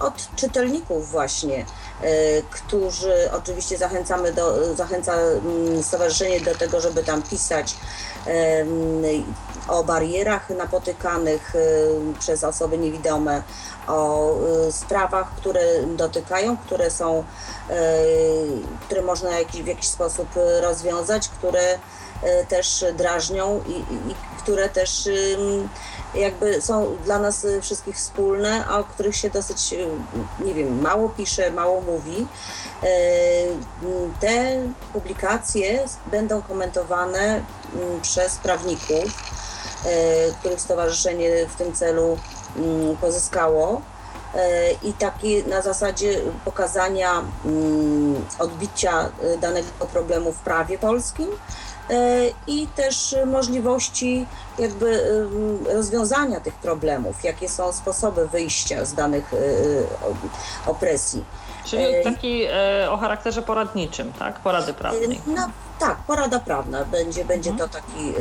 od 0.00 0.14
czytelników 0.36 1.10
właśnie, 1.10 1.60
y, 1.60 2.42
którzy 2.50 3.30
oczywiście 3.32 3.78
zachęcamy 3.78 4.32
do, 4.32 4.74
zachęca 4.74 5.14
mm, 5.14 5.82
stowarzyszenie 5.82 6.40
do 6.40 6.54
tego, 6.54 6.80
żeby 6.80 7.02
tam 7.02 7.22
pisać 7.22 7.76
em, 8.26 9.02
o 9.68 9.84
barierach 9.84 10.50
napotykanych 10.50 11.54
y, 11.54 12.18
przez 12.18 12.44
osoby 12.44 12.78
niewidome, 12.78 13.42
o 13.86 14.34
y, 14.68 14.72
sprawach, 14.72 15.34
które 15.36 15.82
dotykają, 15.86 16.56
które 16.56 16.90
są, 16.90 17.18
y, 17.18 17.74
które 18.86 19.02
można 19.02 19.30
w 19.52 19.66
jakiś 19.66 19.88
sposób 19.88 20.36
y, 20.36 20.60
rozwiązać, 20.60 21.28
które 21.28 21.74
y, 21.74 21.78
też 22.48 22.84
drażnią 22.96 23.60
i, 23.66 23.72
i 24.10 24.14
które 24.42 24.68
też 24.68 25.06
ym, 25.06 25.68
jakby 26.14 26.62
są 26.62 26.96
dla 27.04 27.18
nas 27.18 27.44
y, 27.44 27.60
wszystkich 27.60 27.96
wspólne, 27.96 28.66
a 28.66 28.78
o 28.78 28.84
których 28.84 29.16
się 29.16 29.30
dosyć, 29.30 29.72
y, 29.72 29.86
nie 30.44 30.54
wiem, 30.54 30.80
mało 30.80 31.08
pisze, 31.08 31.50
mało 31.50 31.80
mówi. 31.80 32.26
Y, 32.82 32.86
m, 33.82 34.14
Te 34.20 34.62
publikacje 34.92 35.84
będą 36.06 36.42
komentowane 36.42 37.34
m, 37.74 38.00
przez 38.02 38.36
prawników, 38.36 39.04
y, 39.04 40.34
których 40.40 40.60
stowarzyszenie 40.60 41.46
w 41.46 41.56
tym 41.56 41.72
celu 41.72 42.18
mm, 42.56 42.96
pozyskało. 42.96 43.82
Y, 44.34 44.88
I 44.88 44.92
taki 44.92 45.44
na 45.44 45.62
zasadzie 45.62 46.20
pokazania 46.44 47.22
mm, 47.44 48.24
odbicia 48.38 49.10
y, 49.34 49.38
danego 49.38 49.68
problemu 49.92 50.32
w 50.32 50.38
prawie 50.38 50.78
polskim 50.78 51.28
y, 51.28 51.36
i 52.46 52.66
też 52.66 53.16
możliwości 53.26 54.26
jakby 54.58 55.02
rozwiązania 55.74 56.40
tych 56.40 56.54
problemów, 56.54 57.24
jakie 57.24 57.48
są 57.48 57.72
sposoby 57.72 58.28
wyjścia 58.28 58.84
z 58.84 58.94
danych 58.94 59.32
y, 59.34 59.86
o- 60.66 60.70
opresji. 60.70 61.24
Czyli 61.64 61.82
E, 61.84 62.02
taki 62.04 62.42
e, 62.50 62.90
o 62.90 62.96
charakterze 62.96 63.42
poradniczym, 63.42 64.12
tak? 64.12 64.40
Porady 64.40 64.74
prawnej. 64.74 65.20
No 65.26 65.48
tak, 65.78 65.96
porada 65.96 66.38
prawna 66.40 66.84
będzie, 66.84 67.24
będzie 67.24 67.52
to 67.52 67.68
taki 67.68 68.12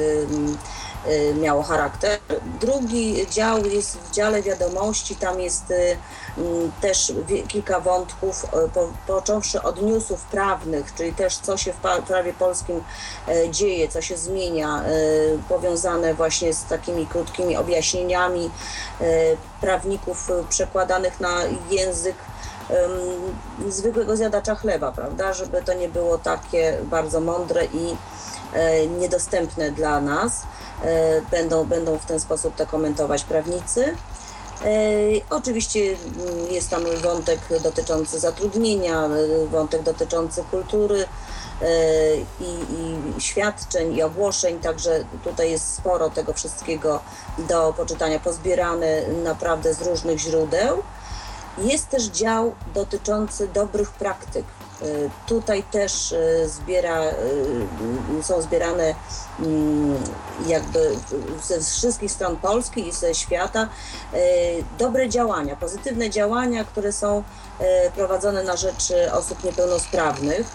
miało 1.42 1.64
charakter. 1.64 2.20
Drugi 2.62 3.28
dział 3.30 3.66
jest 3.66 3.98
w 3.98 4.12
dziale 4.12 4.42
wiadomości, 4.42 5.16
tam 5.16 5.40
jest 5.40 5.72
y, 5.72 5.98
też 6.82 7.14
kilka 7.48 7.80
wątków, 7.80 8.44
y, 8.44 8.70
po, 8.70 8.88
począwszy 9.08 9.62
od 9.62 9.82
newsów 9.82 10.22
prawnych, 10.22 10.94
czyli 10.96 11.14
też 11.14 11.38
co 11.38 11.58
się 11.58 11.74
w 11.74 11.78
prawie 12.08 12.34
polskim 12.34 12.84
dzieje, 13.52 13.88
co 13.88 14.02
się 14.02 14.18
zmienia, 14.18 14.84
y, 14.84 15.40
powiązane 15.50 16.14
właśnie 16.14 16.54
z 16.54 16.66
takimi 16.66 17.08
krótkimi 17.08 17.58
objaśnieniami 17.58 18.52
y, 19.02 19.38
prawników 19.62 20.30
y, 20.30 20.34
przekładanych 20.50 21.20
na 21.20 21.38
język 21.72 22.16
zwykłego 23.70 24.18
zjadacza 24.18 24.56
chleba, 24.56 24.92
prawda? 24.92 25.34
Żeby 25.34 25.62
to 25.62 25.74
nie 25.74 25.90
było 25.90 26.18
takie 26.18 26.78
bardzo 26.84 27.20
mądre 27.20 27.66
i 27.66 27.96
niedostępne 29.00 29.72
dla 29.72 30.02
nas. 30.02 30.44
E, 30.84 31.22
będą, 31.32 31.66
będą 31.66 31.98
w 31.98 32.06
ten 32.06 32.20
sposób 32.20 32.56
to 32.56 32.68
komentować 32.68 33.24
prawnicy. 33.24 33.86
E, 33.86 34.68
oczywiście 35.30 35.80
mm, 35.80 36.52
jest 36.52 36.70
tam 36.70 36.84
wątek 37.04 37.40
dotyczący 37.64 38.20
zatrudnienia, 38.20 39.06
e, 39.06 39.48
wątek 39.48 39.84
dotyczący 39.84 40.44
kultury 40.52 41.06
i, 42.40 42.44
i 42.44 43.22
świadczeń 43.22 43.96
i 43.96 44.04
ogłoszeń, 44.04 44.60
także 44.60 45.04
tutaj 45.24 45.52
jest 45.52 45.74
sporo 45.76 46.10
tego 46.10 46.34
wszystkiego 46.34 47.00
do 47.38 47.74
poczytania, 47.78 48.20
pozbierane 48.20 49.08
naprawdę 49.24 49.74
z 49.74 49.82
różnych 49.82 50.20
źródeł. 50.20 50.84
Jest 51.58 51.90
też 51.90 52.04
dział 52.04 52.56
dotyczący 52.74 53.48
dobrych 53.48 53.92
praktyk. 53.92 54.46
Y, 54.84 55.10
Tutaj 55.28 55.64
też 55.64 56.12
y, 56.12 56.50
zbiera, 56.50 57.04
y, 58.20 58.24
są 58.24 58.42
zbierane 58.42 58.96
mm, 59.40 60.04
jakby 60.48 60.96
ze 61.44 61.62
wszystkich 61.62 62.12
stron 62.12 62.38
Polski 62.38 62.88
i 62.88 62.92
ze 62.92 63.16
świata 63.16 63.70
dobre 64.80 65.10
działania, 65.10 65.56
pozytywne 65.56 66.10
działania, 66.10 66.64
które 66.64 66.92
są 66.92 67.24
prowadzone 67.96 68.44
na 68.44 68.56
rzecz 68.56 68.94
osób 69.14 69.44
niepełnosprawnych. 69.44 70.48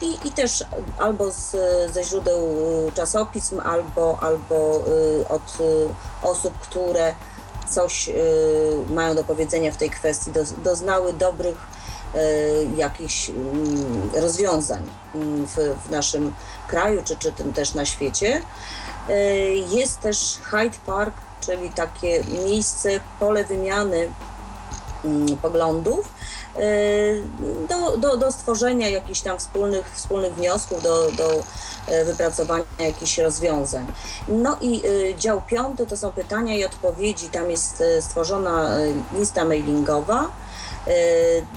I, 0.00 0.18
I 0.24 0.32
też 0.32 0.64
albo 0.98 1.30
z, 1.30 1.56
ze 1.92 2.04
źródeł 2.04 2.40
czasopism, 2.94 3.60
albo, 3.60 4.18
albo 4.20 4.84
od 5.28 5.58
osób, 6.22 6.58
które 6.58 7.14
coś 7.68 8.10
mają 8.90 9.14
do 9.14 9.24
powiedzenia 9.24 9.72
w 9.72 9.76
tej 9.76 9.90
kwestii, 9.90 10.32
do, 10.32 10.44
doznały 10.64 11.12
dobrych 11.12 11.56
jakichś 12.76 13.30
mm, 13.30 14.10
rozwiązań 14.14 14.82
w, 15.46 15.74
w 15.86 15.90
naszym 15.90 16.34
kraju, 16.68 17.02
czy, 17.04 17.16
czy 17.16 17.32
tym 17.32 17.52
też 17.52 17.74
na 17.74 17.84
świecie. 17.84 18.42
Y, 19.10 19.64
Jest 19.70 20.00
też 20.00 20.38
Hyde 20.42 20.76
Park, 20.86 21.14
czyli 21.40 21.70
takie 21.70 22.24
miejsce, 22.24 22.88
pole 23.20 23.44
wymiany 23.44 24.08
mm, 25.04 25.36
poglądów 25.36 26.08
y, 26.58 27.22
do, 27.68 27.96
do, 27.96 28.16
do 28.16 28.32
stworzenia 28.32 28.88
jakichś 28.88 29.20
tam 29.20 29.38
wspólnych, 29.38 29.90
wspólnych 29.94 30.34
wniosków, 30.34 30.82
do, 30.82 31.12
do 31.12 31.42
e, 31.86 32.04
wypracowania 32.04 32.64
jakichś 32.78 33.18
rozwiązań. 33.18 33.86
No 34.28 34.56
i 34.60 34.82
dział 35.18 35.42
piąty 35.46 35.86
to 35.86 35.96
są 35.96 36.12
pytania 36.12 36.56
i 36.56 36.64
odpowiedzi. 36.64 37.28
Tam 37.28 37.50
jest 37.50 37.82
stworzona 38.00 38.70
lista 39.12 39.44
mailingowa 39.44 40.30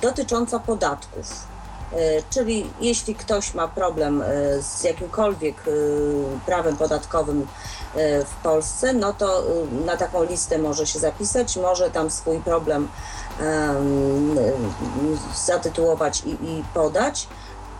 dotycząca 0.02 0.60
podatków. 0.60 1.52
Y, 1.94 2.24
Czyli 2.30 2.70
jeśli 2.82 3.16
ktoś 3.16 3.54
ma 3.54 3.68
problem 3.68 4.22
y, 4.22 4.26
z 4.62 4.84
jakimkolwiek 4.84 5.68
y, 5.68 6.24
prawem 6.46 6.78
podatkowym 6.78 7.42
y, 7.42 7.46
w 8.26 8.44
Polsce, 8.44 8.94
no 8.94 9.14
to 9.14 9.44
y, 9.44 9.86
na 9.86 9.98
taką 9.98 10.24
listę 10.24 10.58
może 10.58 10.88
się 10.88 11.00
zapisać, 11.00 11.58
może 11.58 11.92
tam 11.92 12.12
swój 12.12 12.40
problem 12.40 12.88
em, 13.40 14.38
y, 14.38 14.54
zatytułować 15.46 16.24
i, 16.26 16.30
i 16.30 16.64
podać. 16.74 17.28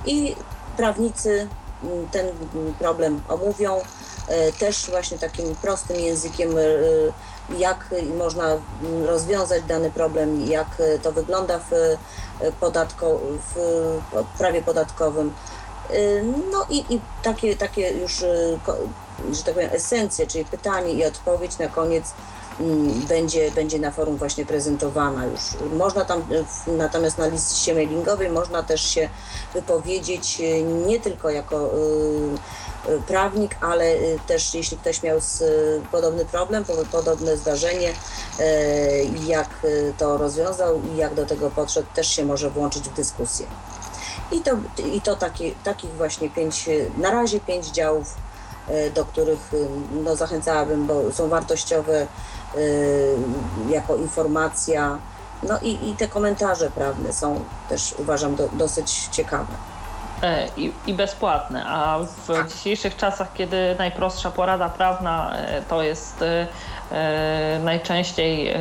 I 0.06 0.36
prawnicy 0.78 1.48
mm, 1.84 2.08
ten 2.08 2.28
mm, 2.28 2.74
problem 2.74 3.22
omówią 3.30 3.82
też 4.60 4.90
właśnie 4.90 5.18
takim 5.18 5.56
prostym 5.56 6.00
językiem, 6.00 6.50
jak 7.58 7.86
można 8.18 8.48
rozwiązać 9.06 9.64
dany 9.64 9.92
problem, 9.92 10.46
jak 10.46 10.68
to 11.04 11.12
wygląda 11.12 11.60
w, 11.60 11.72
podatko, 12.60 13.20
w 13.56 14.38
prawie 14.38 14.62
podatkowym. 14.62 15.34
E, 15.90 15.94
No 16.52 16.66
i, 16.70 16.94
i 16.96 17.02
takie, 17.24 17.56
takie 17.56 17.92
już, 17.92 18.26
ko- 18.66 18.76
że 19.32 19.44
tak 19.44 19.54
powiem, 19.54 19.70
esencje, 19.74 20.28
czyli 20.28 20.46
pytanie 20.46 20.94
i 20.94 21.06
odpowiedź 21.06 21.58
na 21.58 21.68
koniec 21.68 22.14
mm, 22.60 23.02
będzie, 23.08 23.52
będzie 23.52 23.80
na 23.80 23.92
forum 23.92 24.18
właśnie 24.18 24.46
prezentowana 24.46 25.26
już. 25.26 25.42
Można 25.78 26.06
tam, 26.06 26.24
natomiast 26.68 27.18
na 27.18 27.28
liście 27.28 27.74
mailingowej 27.74 28.30
można 28.30 28.64
też 28.64 28.82
się 28.82 29.10
wypowiedzieć 29.54 30.42
e, 30.42 30.62
nie 30.64 31.00
tylko 31.00 31.30
jako 31.30 31.70
prawnik, 33.08 33.56
ale 33.62 33.86
e, 33.86 33.98
też 34.28 34.56
jeśli 34.56 34.78
ktoś 34.78 35.04
miał 35.04 35.22
z, 35.22 35.44
podobny 35.92 36.26
problem, 36.26 36.66
po- 36.66 36.86
podobne 36.92 37.38
zdarzenie, 37.38 37.94
jak 39.28 39.50
to 39.98 40.18
rozwiązał 40.18 40.82
i 40.94 40.98
jak 40.98 41.14
do 41.14 41.26
tego 41.26 41.50
podszedł, 41.50 41.88
też 41.96 42.08
się 42.08 42.26
może 42.26 42.50
włączyć 42.50 42.90
w 42.90 42.94
dyskusję. 42.94 43.46
I 44.32 44.40
to, 44.40 44.52
i 44.94 45.02
to 45.02 45.16
taki, 45.16 45.56
takich 45.64 45.94
właśnie 45.94 46.30
pięć, 46.30 46.70
na 46.98 47.12
razie 47.12 47.40
pięć 47.40 47.68
działów, 47.68 48.16
do 48.96 49.06
których 49.06 49.52
no, 50.04 50.16
zachęcałabym, 50.16 50.88
bo 50.88 51.12
są 51.12 51.30
wartościowe 51.30 52.08
jako 53.70 53.96
informacja. 53.96 55.00
No 55.44 55.60
i, 55.62 55.90
i 55.90 55.96
te 55.96 56.08
komentarze 56.08 56.72
prawne 56.72 57.14
są 57.14 57.44
też 57.70 57.96
uważam 58.00 58.36
do, 58.36 58.50
dosyć 58.54 59.10
ciekawe. 59.12 59.71
E, 60.24 60.48
I, 60.58 60.72
I 60.88 60.94
bezpłatne. 60.94 61.66
A 61.66 62.00
w 62.28 62.54
dzisiejszych 62.54 62.96
czasach, 62.96 63.34
kiedy 63.34 63.76
najprostsza 63.80 64.32
porada 64.32 64.70
prawna 64.70 65.36
e, 65.36 65.62
to 65.62 65.82
jest 65.82 66.22
e, 66.22 66.48
najczęściej 67.64 68.56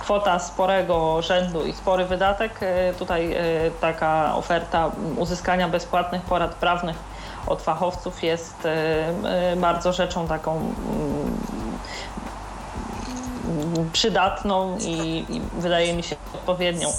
kwota 0.00 0.38
sporego 0.38 1.22
rzędu 1.22 1.66
i 1.66 1.72
spory 1.72 2.04
wydatek, 2.04 2.60
tutaj 2.98 3.36
taka 3.80 4.34
oferta 4.36 4.90
uzyskania 5.16 5.68
bezpłatnych 5.68 6.22
porad 6.22 6.54
prawnych 6.54 6.96
od 7.46 7.62
fachowców 7.62 8.22
jest 8.22 8.68
bardzo 9.56 9.92
rzeczą 9.92 10.28
taką 10.28 10.74
przydatną 13.92 14.78
i, 14.78 15.24
i 15.28 15.40
wydaje 15.58 15.94
mi 15.94 16.02
się 16.02 16.16
odpowiednią. 16.34 16.88
E, 16.88 16.92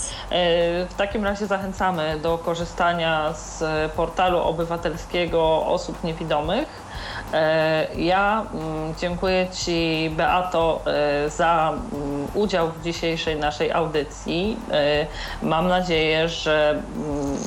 W 0.85 0.93
takim 0.97 1.23
razie 1.23 1.47
zachęcamy 1.47 2.19
do 2.19 2.37
korzystania 2.37 3.33
z 3.33 3.63
portalu 3.91 4.37
obywatelskiego 4.39 5.65
osób 5.65 6.03
niewidomych. 6.03 6.67
E, 7.33 7.87
Ja 7.95 8.45
mm, 8.53 8.93
dziękuję 8.99 9.47
Ci, 9.53 10.09
Beato, 10.17 10.81
e, 11.25 11.29
za 11.29 11.73
mm, 11.93 12.27
udział 12.33 12.71
w 12.71 12.81
dzisiejszej 12.83 13.35
naszej 13.35 13.71
audycji. 13.71 14.57
Mam 15.41 15.67
nadzieję, 15.67 16.29
że 16.29 16.69
mm, 16.69 17.37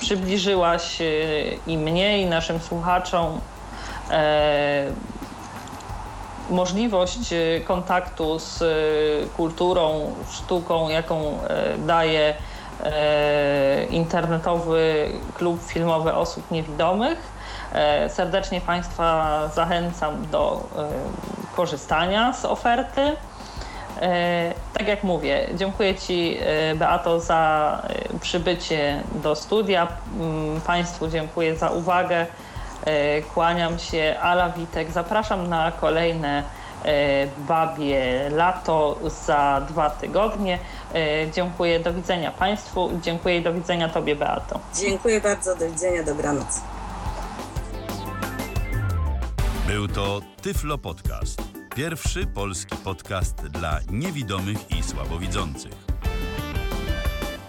przybliżyłaś 0.00 0.98
i 1.66 1.78
mnie, 1.78 2.22
i 2.22 2.26
naszym 2.26 2.60
słuchaczom 2.60 3.40
możliwość 6.50 7.32
e, 7.32 7.60
kontaktu 7.60 8.38
z 8.38 8.62
e, 8.62 8.66
kulturą, 9.36 10.12
sztuką, 10.30 10.88
jaką 10.88 11.22
e, 11.48 11.78
daje 11.78 12.34
e, 12.84 13.84
internetowy 13.84 15.08
klub 15.34 15.62
filmowy 15.62 16.14
osób 16.14 16.50
niewidomych. 16.50 17.18
E, 17.72 18.10
Serdecznie 18.10 18.60
Państwa 18.60 19.40
zachęcam 19.54 20.26
do 20.30 20.68
korzystania 21.56 22.32
z 22.32 22.44
oferty. 22.44 23.16
Tak 24.72 24.88
jak 24.88 25.04
mówię, 25.04 25.46
dziękuję 25.54 25.94
Ci, 25.94 26.38
Beato, 26.74 27.20
za 27.20 27.82
przybycie 28.20 29.02
do 29.14 29.34
studia. 29.34 29.88
Mm, 30.20 30.60
Państwu 30.60 31.08
dziękuję 31.08 31.56
za 31.56 31.70
uwagę. 31.70 32.26
E, 32.86 33.22
Kłaniam 33.22 33.78
się, 33.78 34.16
Ala 34.22 34.50
Witek. 34.50 34.90
Zapraszam 34.90 35.46
na 35.48 35.72
kolejne 35.72 36.42
e, 36.84 37.26
Babie 37.48 38.30
Lato 38.30 38.98
za 39.26 39.60
dwa 39.68 39.90
tygodnie. 39.90 40.58
E, 40.94 41.30
Dziękuję, 41.32 41.80
do 41.80 41.94
widzenia 41.94 42.30
Państwu. 42.30 42.90
Dziękuję 43.02 43.38
i 43.38 43.42
do 43.42 43.52
widzenia 43.52 43.88
Tobie, 43.88 44.16
Beato. 44.16 44.60
Dziękuję 44.74 45.20
bardzo, 45.20 45.56
do 45.56 45.66
widzenia, 45.66 46.02
dobranoc. 46.02 46.60
Był 49.66 49.88
to 49.88 50.20
Tyflo 50.42 50.78
Podcast. 50.78 51.42
Pierwszy 51.74 52.26
polski 52.26 52.76
podcast 52.76 53.36
dla 53.46 53.78
niewidomych 53.90 54.70
i 54.70 54.82
słabowidzących. 54.82 55.85